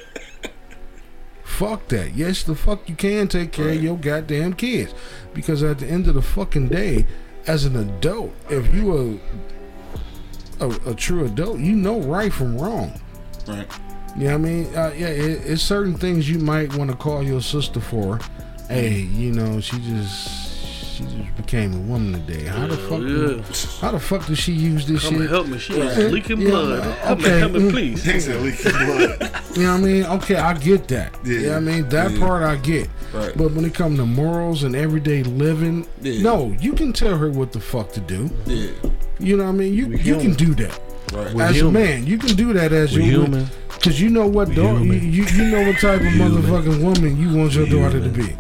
[1.42, 2.14] fuck that.
[2.14, 4.94] Yes, the fuck you can take care of your goddamn kids,
[5.34, 7.06] because at the end of the fucking day,
[7.46, 9.20] as an adult, if you
[10.60, 13.00] a a, a true adult, you know right from wrong.
[13.46, 13.66] Right.
[14.16, 14.66] You know what I mean?
[14.74, 18.18] Uh, yeah, it, it's certain things you might want to call your sister for.
[18.68, 20.47] Hey, you know, she just
[20.98, 22.44] she just became a woman today.
[22.46, 23.00] How the fuck?
[23.02, 23.80] Yeah.
[23.80, 25.30] How the fuck does she use this Come and shit?
[25.30, 25.58] help me.
[25.58, 26.04] She is Yeah.
[26.08, 26.82] leaking Yeah, blood.
[26.82, 27.32] Help okay.
[27.32, 27.70] me, help me, Mm.
[27.70, 28.02] please.
[28.04, 29.30] Takes a leaking blood.
[29.56, 30.04] You know what I mean?
[30.04, 31.14] Okay, I get that.
[31.24, 31.32] Yeah.
[31.32, 31.88] You know I mean?
[31.88, 32.18] That Yeah.
[32.18, 32.88] part I get.
[33.14, 33.32] Right.
[33.36, 36.22] But when it comes to morals and everyday living, Yeah.
[36.22, 38.30] no, you can tell her what the fuck to do.
[38.46, 38.66] Yeah.
[39.20, 39.74] You know what I mean?
[39.74, 40.78] You you can do that.
[41.12, 41.32] Right.
[41.34, 41.76] We're as human.
[41.82, 43.46] a man, you can do that as We're you human.
[43.82, 46.32] Cause you know what dog you, you you know what type of human.
[46.42, 48.34] motherfucking woman you want your We daughter to be.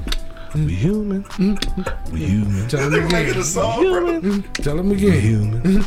[0.66, 1.24] We human.
[2.12, 2.68] We human.
[2.68, 3.38] Tell him Making again.
[3.38, 4.20] a song, bro.
[4.20, 4.42] Human.
[4.54, 5.20] Tell him We again.
[5.20, 5.86] human.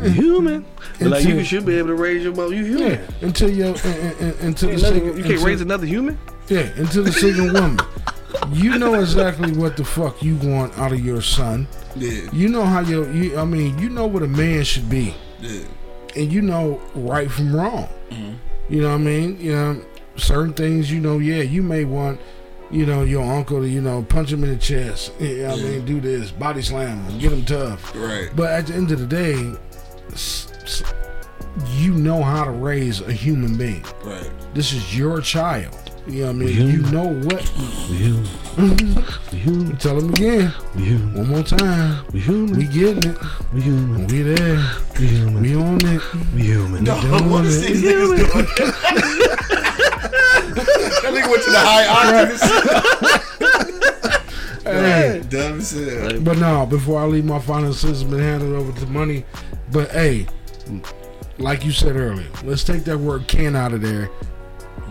[0.00, 0.64] We human.
[0.98, 2.54] But like you should be able to raise your mother.
[2.54, 2.90] You human.
[2.92, 6.18] Yeah, until you uh, uh, until the Another- second, you can't until- raise another human.
[6.48, 7.78] Yeah, until the second woman.
[8.52, 11.68] You know exactly what the fuck you want out of your son.
[11.94, 12.28] Yeah.
[12.32, 15.60] You know how your you, I mean, you know what a man should be, Yeah.
[16.16, 17.88] and you know right from wrong.
[18.10, 18.32] Mm-hmm.
[18.74, 19.38] You know what I mean?
[19.40, 19.82] You know
[20.16, 20.90] certain things.
[20.90, 22.20] You know, yeah, you may want.
[22.72, 25.12] You know your uncle to you know punch him in the chest.
[25.20, 27.94] You know what I mean, do this body slam him, get him tough.
[27.94, 28.30] Right.
[28.34, 29.52] But at the end of the day,
[30.12, 30.82] s- s-
[31.76, 33.84] you know how to raise a human being.
[34.02, 34.30] Right.
[34.54, 35.76] This is your child.
[36.08, 36.46] You know what I mean?
[36.46, 36.90] We You human.
[36.92, 37.52] know what.
[37.90, 38.28] We human.
[39.32, 39.76] We human.
[39.76, 40.52] Tell him again.
[40.74, 41.14] We human.
[41.14, 42.04] One more time.
[42.12, 42.56] We human.
[42.58, 43.18] We getting it.
[43.52, 44.06] We human.
[44.08, 44.64] We there.
[44.98, 45.42] We human.
[45.42, 46.02] We on it.
[46.34, 46.84] We human.
[46.84, 47.66] No, doing what is it.
[47.68, 49.88] these niggas doing?
[50.02, 53.28] that nigga went to the high octaves.
[54.64, 55.22] Hey.
[55.28, 56.20] Dumb as hell.
[56.20, 59.24] But no, before I leave my final system and hand it over to money.
[59.72, 60.26] But hey,
[61.38, 64.08] like you said earlier, let's take that word can out of there.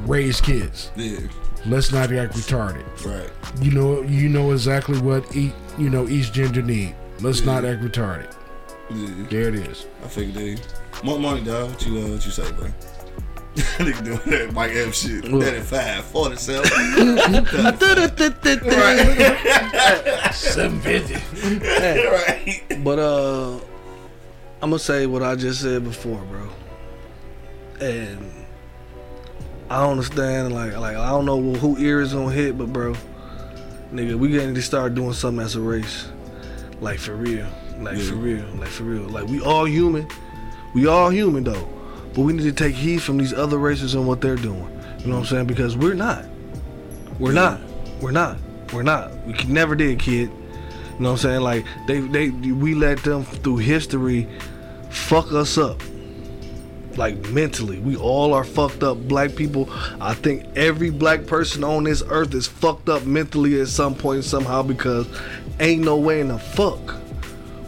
[0.05, 0.91] Raise kids.
[0.95, 1.19] Yeah.
[1.65, 2.83] Let's not act retarded.
[3.05, 3.29] Right.
[3.63, 6.95] You know you know exactly what each you know each gender need.
[7.21, 8.33] Let's not act retarded.
[8.89, 9.27] Yeah.
[9.29, 9.85] There it is.
[10.03, 10.57] I figured they.
[11.03, 11.69] More money, dog.
[11.69, 12.67] What you, uh, what you say, bro?
[13.55, 15.23] Nigga doing that Mike M shit.
[15.23, 16.65] That at five, 47.
[20.33, 21.15] Seven fifty.
[21.67, 22.61] right.
[22.83, 23.55] But uh,
[24.61, 26.49] I'm gonna say what I just said before, bro.
[27.79, 28.31] And
[29.69, 32.93] I don't understand, like, like I don't know who ear is gonna hit, but bro,
[33.93, 36.09] nigga, we getting to start doing something as a race,
[36.79, 37.47] like for real,
[37.79, 40.07] like for real, like for real, like we all human,
[40.75, 41.67] we all human though,
[42.13, 44.67] but we need to take heed from these other races and what they're doing.
[44.99, 45.47] You know what I'm saying?
[45.47, 46.25] Because we're not,
[47.19, 47.61] we're not,
[48.01, 48.37] we're not,
[48.73, 49.11] we're not.
[49.25, 50.29] We never did, kid.
[50.29, 51.41] You know what I'm saying?
[51.41, 54.27] Like they they we let them through history
[54.89, 55.81] fuck us up.
[56.97, 57.79] Like mentally.
[57.79, 59.69] We all are fucked up black people.
[60.01, 64.25] I think every black person on this earth is fucked up mentally at some point
[64.25, 65.07] somehow because
[65.59, 66.95] ain't no way in the fuck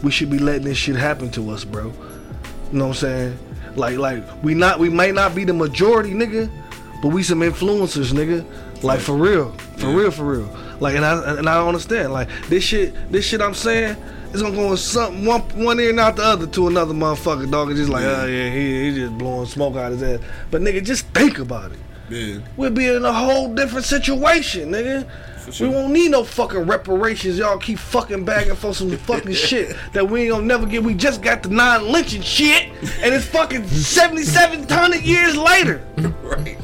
[0.04, 1.86] we should be letting this shit happen to us, bro.
[1.86, 3.38] You know what I'm saying?
[3.76, 6.50] Like like we not we might not be the majority, nigga,
[7.02, 8.44] but we some influencers, nigga.
[8.82, 9.52] Like for real.
[9.78, 10.56] For real, for real.
[10.80, 12.12] Like and I and I don't understand.
[12.12, 13.96] Like this shit this shit I'm saying
[14.32, 17.50] is gonna go in some one one ear and out the other to another motherfucker
[17.50, 20.20] dog and just like, oh yeah, he, he just blowing smoke out his ass.
[20.50, 21.78] But nigga, just think about it.
[22.10, 22.38] Yeah.
[22.56, 25.08] We'll be in a whole different situation, nigga.
[25.52, 25.68] Sure.
[25.68, 27.38] We won't need no fucking reparations.
[27.38, 30.82] Y'all keep fucking bagging for some fucking shit that we ain't gonna never get.
[30.82, 32.68] We just got the non lynching shit,
[33.02, 35.84] and it's fucking 7,700 years later.
[36.24, 36.58] Right.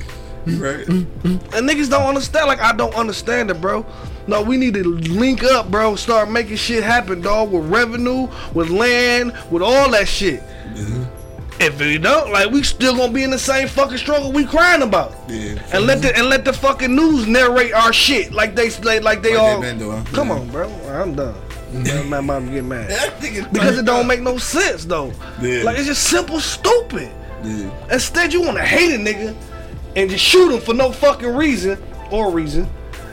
[0.47, 0.89] Right.
[0.89, 2.47] And niggas don't understand.
[2.47, 3.85] Like, I don't understand it, bro.
[4.27, 5.97] No, we need to link up, bro.
[5.97, 7.53] Start making shit happen, dog.
[7.53, 10.41] With revenue, with land, with all that shit.
[10.41, 11.20] Mm-hmm.
[11.61, 14.81] If we don't, like, we still gonna be in the same fucking struggle we crying
[14.83, 15.13] about.
[15.29, 15.63] Yeah.
[15.75, 19.23] And let the and let the fucking news narrate our shit like they like, like
[19.23, 19.61] they they all.
[19.61, 20.05] doing.
[20.07, 20.35] Come Yeah.
[20.35, 20.71] on, bro.
[20.89, 21.35] I'm done.
[22.09, 22.89] My mom get mad
[23.53, 25.13] because it don't make no sense though.
[25.41, 25.63] Yeah.
[25.63, 27.13] Like it's just simple stupid.
[27.45, 27.71] Yeah.
[27.93, 29.37] Instead, you want to hate a nigga
[29.97, 31.81] and just shoot him for no fucking reason
[32.11, 32.67] or reason.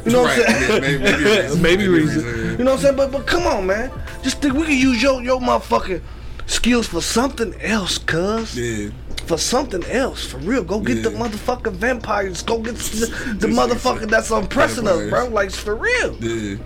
[0.05, 0.81] You know what I'm saying?
[0.81, 1.61] maybe- maybe reason.
[1.61, 2.25] Maybe reason.
[2.57, 2.95] You know what I'm saying?
[2.95, 3.91] But but come on, man.
[4.23, 6.01] Just think we can use your your motherfucking
[6.47, 8.57] skills for something else, cuz.
[8.57, 8.89] Yeah.
[9.27, 10.63] For something else, for real.
[10.63, 12.41] Go get the motherfucking vampires.
[12.43, 13.05] Go get the,
[13.39, 15.27] the This motherfucker nigga that's oppressing us, bro.
[15.27, 16.15] Like for real.
[16.21, 16.57] Yeah.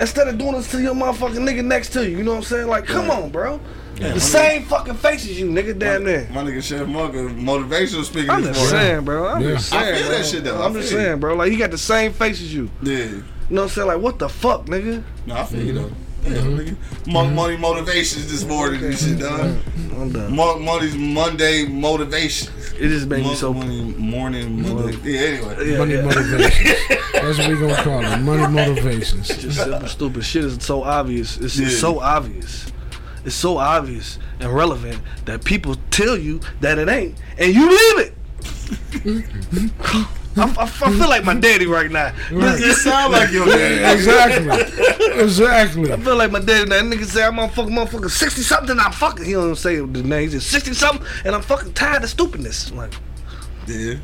[0.00, 2.42] Instead of doing this to your motherfucking nigga next to you, you know what I'm
[2.44, 2.66] saying?
[2.68, 3.22] Like, come Right.
[3.22, 3.60] on, bro.
[4.00, 6.28] my the same fucking faces you, nigga, damn near.
[6.32, 8.30] My nigga Chef Mugga, uh, motivational speaker.
[8.32, 8.88] I'm this just morning.
[8.90, 9.26] saying, bro.
[9.28, 9.48] I'm Yeah.
[9.54, 9.94] just I saying.
[9.98, 10.22] feel that bro.
[10.26, 10.60] shit, though.
[10.62, 11.34] I I'm just saying, bro.
[11.34, 12.70] Like, he got the same face as you.
[12.82, 12.96] Yeah.
[12.96, 13.10] You
[13.50, 13.88] know what I'm saying?
[13.88, 15.02] Like, what the fuck, nigga?
[15.26, 15.90] No, I feel you though.
[16.28, 16.50] Mm-hmm.
[16.58, 17.12] Yeah, nigga.
[17.12, 19.56] Mo- Money motivations this morning and shit, dog.
[19.96, 20.34] I'm done.
[20.36, 22.52] Mo- money's Monday motivation.
[22.78, 23.52] It just made me so.
[23.52, 24.96] money morning Monday.
[25.02, 25.70] Yeah, anyway.
[25.72, 26.02] Yeah, Money yeah.
[26.02, 26.88] motivations.
[27.12, 28.18] That's what we gonna call it.
[28.18, 29.28] Money motivations.
[29.28, 31.36] Just simple, stupid shit is so obvious.
[31.38, 31.78] It's, it's Yeah.
[31.78, 32.70] so obvious.
[33.24, 37.98] It's so obvious and relevant that people tell you that it ain't, and you believe
[37.98, 38.14] it.
[40.36, 42.12] I, I, I feel like my daddy right now.
[42.30, 43.98] You sound like your daddy.
[43.98, 45.20] Exactly.
[45.20, 45.92] Exactly.
[45.92, 46.68] I feel like my daddy.
[46.68, 48.78] That nigga say I'm motherfucking motherfucker sixty something.
[48.78, 49.24] I'm fucking.
[49.24, 50.28] He don't say the name.
[50.28, 52.70] He said sixty something, and I'm fucking tired of stupidness.
[52.70, 52.92] I'm like,
[53.66, 53.94] Yeah.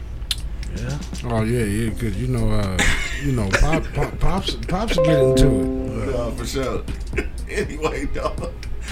[0.76, 0.98] Yeah.
[1.26, 1.90] Oh yeah, yeah.
[1.90, 2.78] Cause you know, uh,
[3.22, 6.10] you know, pop, pop, pops, pops get into it.
[6.12, 6.82] No, for sure.
[7.48, 8.50] anyway, dog.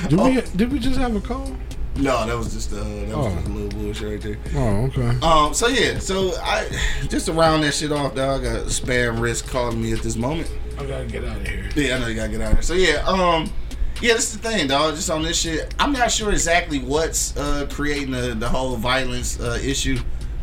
[0.09, 0.27] Did Oh.
[0.31, 0.41] we?
[0.55, 1.51] Did we just have a call?
[1.97, 3.35] No, that was just uh, that was Oh.
[3.35, 4.39] just a little bullshit right there.
[4.57, 5.19] Oh, okay.
[5.25, 6.69] Um, so yeah, so I
[7.09, 8.47] just to round that shit off, dog.
[8.47, 10.51] I got spare wrist calling me at this moment.
[10.79, 11.69] I gotta get out of here.
[11.77, 12.63] Yeah, I know you gotta get out of here.
[12.63, 13.53] So yeah, um,
[14.01, 14.95] yeah, this is the thing, dog.
[14.95, 19.39] Just on this shit, I'm not sure exactly what's uh creating the the whole violence
[19.39, 19.99] uh, issue.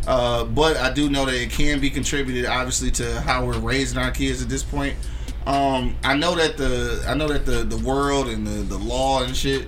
[0.08, 3.98] Uh, but I do know that it can be contributed, obviously, to how we're raising
[3.98, 4.96] our kids at this point.
[5.46, 9.24] Um, I know that the I know that the the world and the the law
[9.24, 9.68] and shit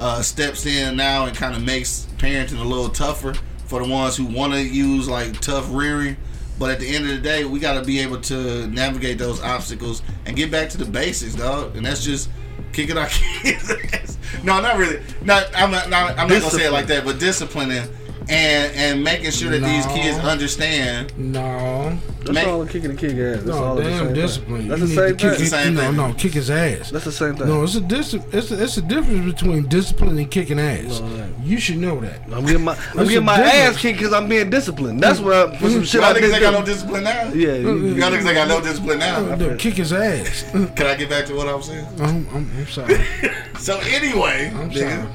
[0.00, 3.34] uh, steps in now and kind of makes parenting a little tougher
[3.66, 6.16] for the ones who want to use like tough rearing.
[6.58, 9.40] But at the end of the day, we got to be able to navigate those
[9.40, 11.76] obstacles and get back to the basics, dog.
[11.76, 12.28] And that's just
[12.72, 13.06] kicking our
[13.42, 14.18] kids.
[14.42, 15.00] no, not really.
[15.22, 15.88] Not I'm not.
[15.88, 17.04] not I'm not gonna say it like that.
[17.04, 17.84] But disciplining
[18.30, 21.12] and and making sure that these kids understand.
[21.18, 23.36] No, that's Man- all a kicking the kid ass.
[23.42, 24.58] That's no, all the damn same discipline.
[24.60, 24.68] Thing.
[24.68, 25.46] That's You the same to kick thing.
[25.46, 25.96] it- Same no, thing.
[25.96, 26.90] no, kick his ass.
[26.90, 27.48] That's the same thing.
[27.48, 31.00] No, it's a dis- it's a, it's a difference between discipline and kicking ass.
[31.00, 31.26] No.
[31.42, 32.20] You should know that.
[32.32, 33.76] I'm getting my I'm getting my difference.
[33.76, 35.00] ass kicked because I'm being disciplined.
[35.02, 36.32] That's what I, for some shit Y'all I niggas did.
[36.34, 37.22] ain't got no discipline now.
[37.32, 39.34] yeah, you- uh, uh, Y'all niggas ain't got no discipline now.
[39.34, 40.44] No, kick his ass.
[40.52, 41.86] Can I get back to what I was saying?
[41.98, 42.98] I'm, I'm, I'm sorry.
[43.60, 45.08] So anyway, I'm nigga, sorry.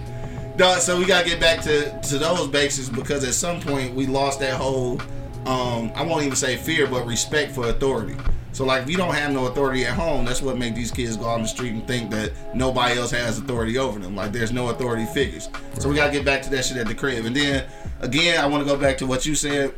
[0.57, 4.07] Dog, so we gotta get back to to those basics because at some point we
[4.07, 4.99] lost that whole
[5.45, 8.15] um I won't even say fear but respect for authority.
[8.51, 11.17] So like if you don't have no authority at home, that's what make these kids
[11.17, 14.15] go on the street and think that nobody else has authority over them.
[14.15, 15.49] Like there's no authority figures.
[15.79, 17.25] So we gotta get back to that shit at the crib.
[17.25, 17.65] And then
[17.99, 19.73] again, I want to go back to what you said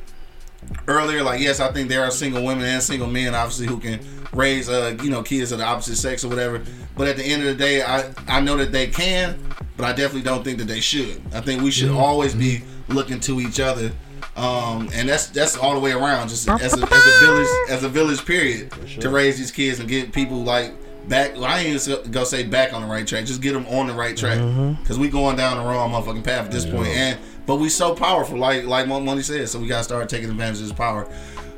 [0.88, 1.24] earlier.
[1.24, 4.00] Like yes, I think there are single women and single men, obviously, who can
[4.34, 6.62] raise uh you know kids of the opposite sex or whatever.
[6.96, 9.40] But at the end of the day, I I know that they can,
[9.76, 11.22] but I definitely don't think that they should.
[11.34, 13.92] I think we should always be looking to each other.
[14.36, 17.84] Um, and that's that's all the way around, just as a, as a village, as
[17.84, 18.72] a village period,
[19.02, 20.74] to raise these kids and get people like
[21.10, 21.34] back.
[21.36, 23.88] Well, I ain't even gonna say back on the right track, just get them on
[23.88, 24.38] the right track,
[24.82, 26.90] because we going down the wrong motherfucking path at this point.
[26.90, 27.18] And
[27.48, 30.58] but we so powerful, like like Mo- Money said, so we gotta start taking advantage
[30.62, 31.08] of this power.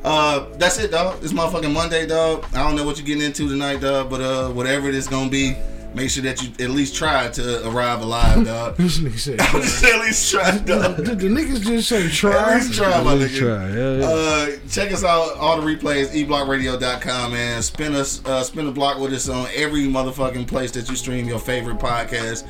[0.04, 1.22] Uh, that's it, dog.
[1.24, 2.46] It's motherfucking Monday, dog.
[2.54, 5.30] I don't know what you're getting into tonight, dog, but uh, whatever it is gonna
[5.30, 5.56] be,
[5.94, 8.78] make sure that you at least try to arrive alive, dog.
[8.78, 9.42] This nigga said.
[9.94, 10.98] at least try, dog.
[10.98, 12.54] Did the niggas just say try.
[12.54, 13.38] At least try, my nigga.
[13.38, 13.70] try.
[13.70, 14.06] Yeah, yeah.
[14.06, 15.36] Uh, check us out.
[15.38, 17.62] All the replays, eblockradio.com, man.
[17.62, 21.28] Spin us, uh, spin a block with us on every motherfucking place that you stream
[21.28, 22.48] your favorite podcast.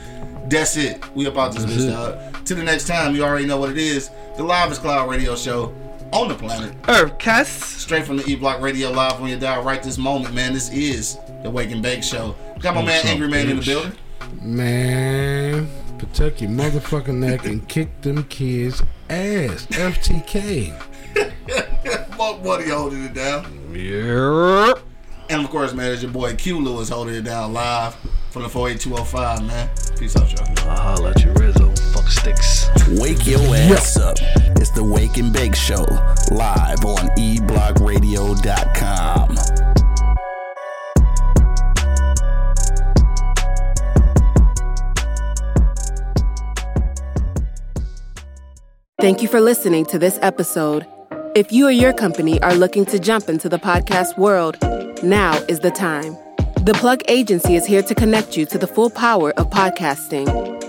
[0.51, 1.03] That's it.
[1.15, 2.45] We about this bitch, dog.
[2.45, 4.09] Till the next time, you already know what it is.
[4.37, 5.75] The Livest Cloud Radio Show
[6.11, 6.75] on the planet.
[6.87, 7.79] Earth cast.
[7.79, 10.53] Straight from the E Block Radio Live on your dial right this moment, man.
[10.53, 12.35] This is the Wake and Bake Show.
[12.59, 13.93] Got my man up, Angry Man in the building.
[14.41, 19.65] Man, protect your motherfucking neck and kick them kids' ass.
[19.67, 20.77] FTK.
[22.15, 23.73] Fuck Buddy holding it down.
[23.73, 24.73] Yeah.
[25.29, 27.95] And of course, man, it's your boy Q Lewis holding it down live
[28.31, 29.69] from the 48205, man.
[29.97, 30.69] Peace out, y'all.
[30.69, 31.78] I'll holla at you, Rizzo.
[32.09, 32.67] Fuck sticks.
[32.99, 34.17] Wake your ass up.
[34.57, 35.85] It's the Wake and Bake Show,
[36.31, 39.35] live on eblockradio.com.
[48.99, 50.85] Thank you for listening to this episode.
[51.35, 54.57] If you or your company are looking to jump into the podcast world,
[55.03, 56.17] now is the time.
[56.65, 60.68] The Plug Agency is here to connect you to the full power of podcasting.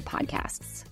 [0.01, 0.83] podcasts.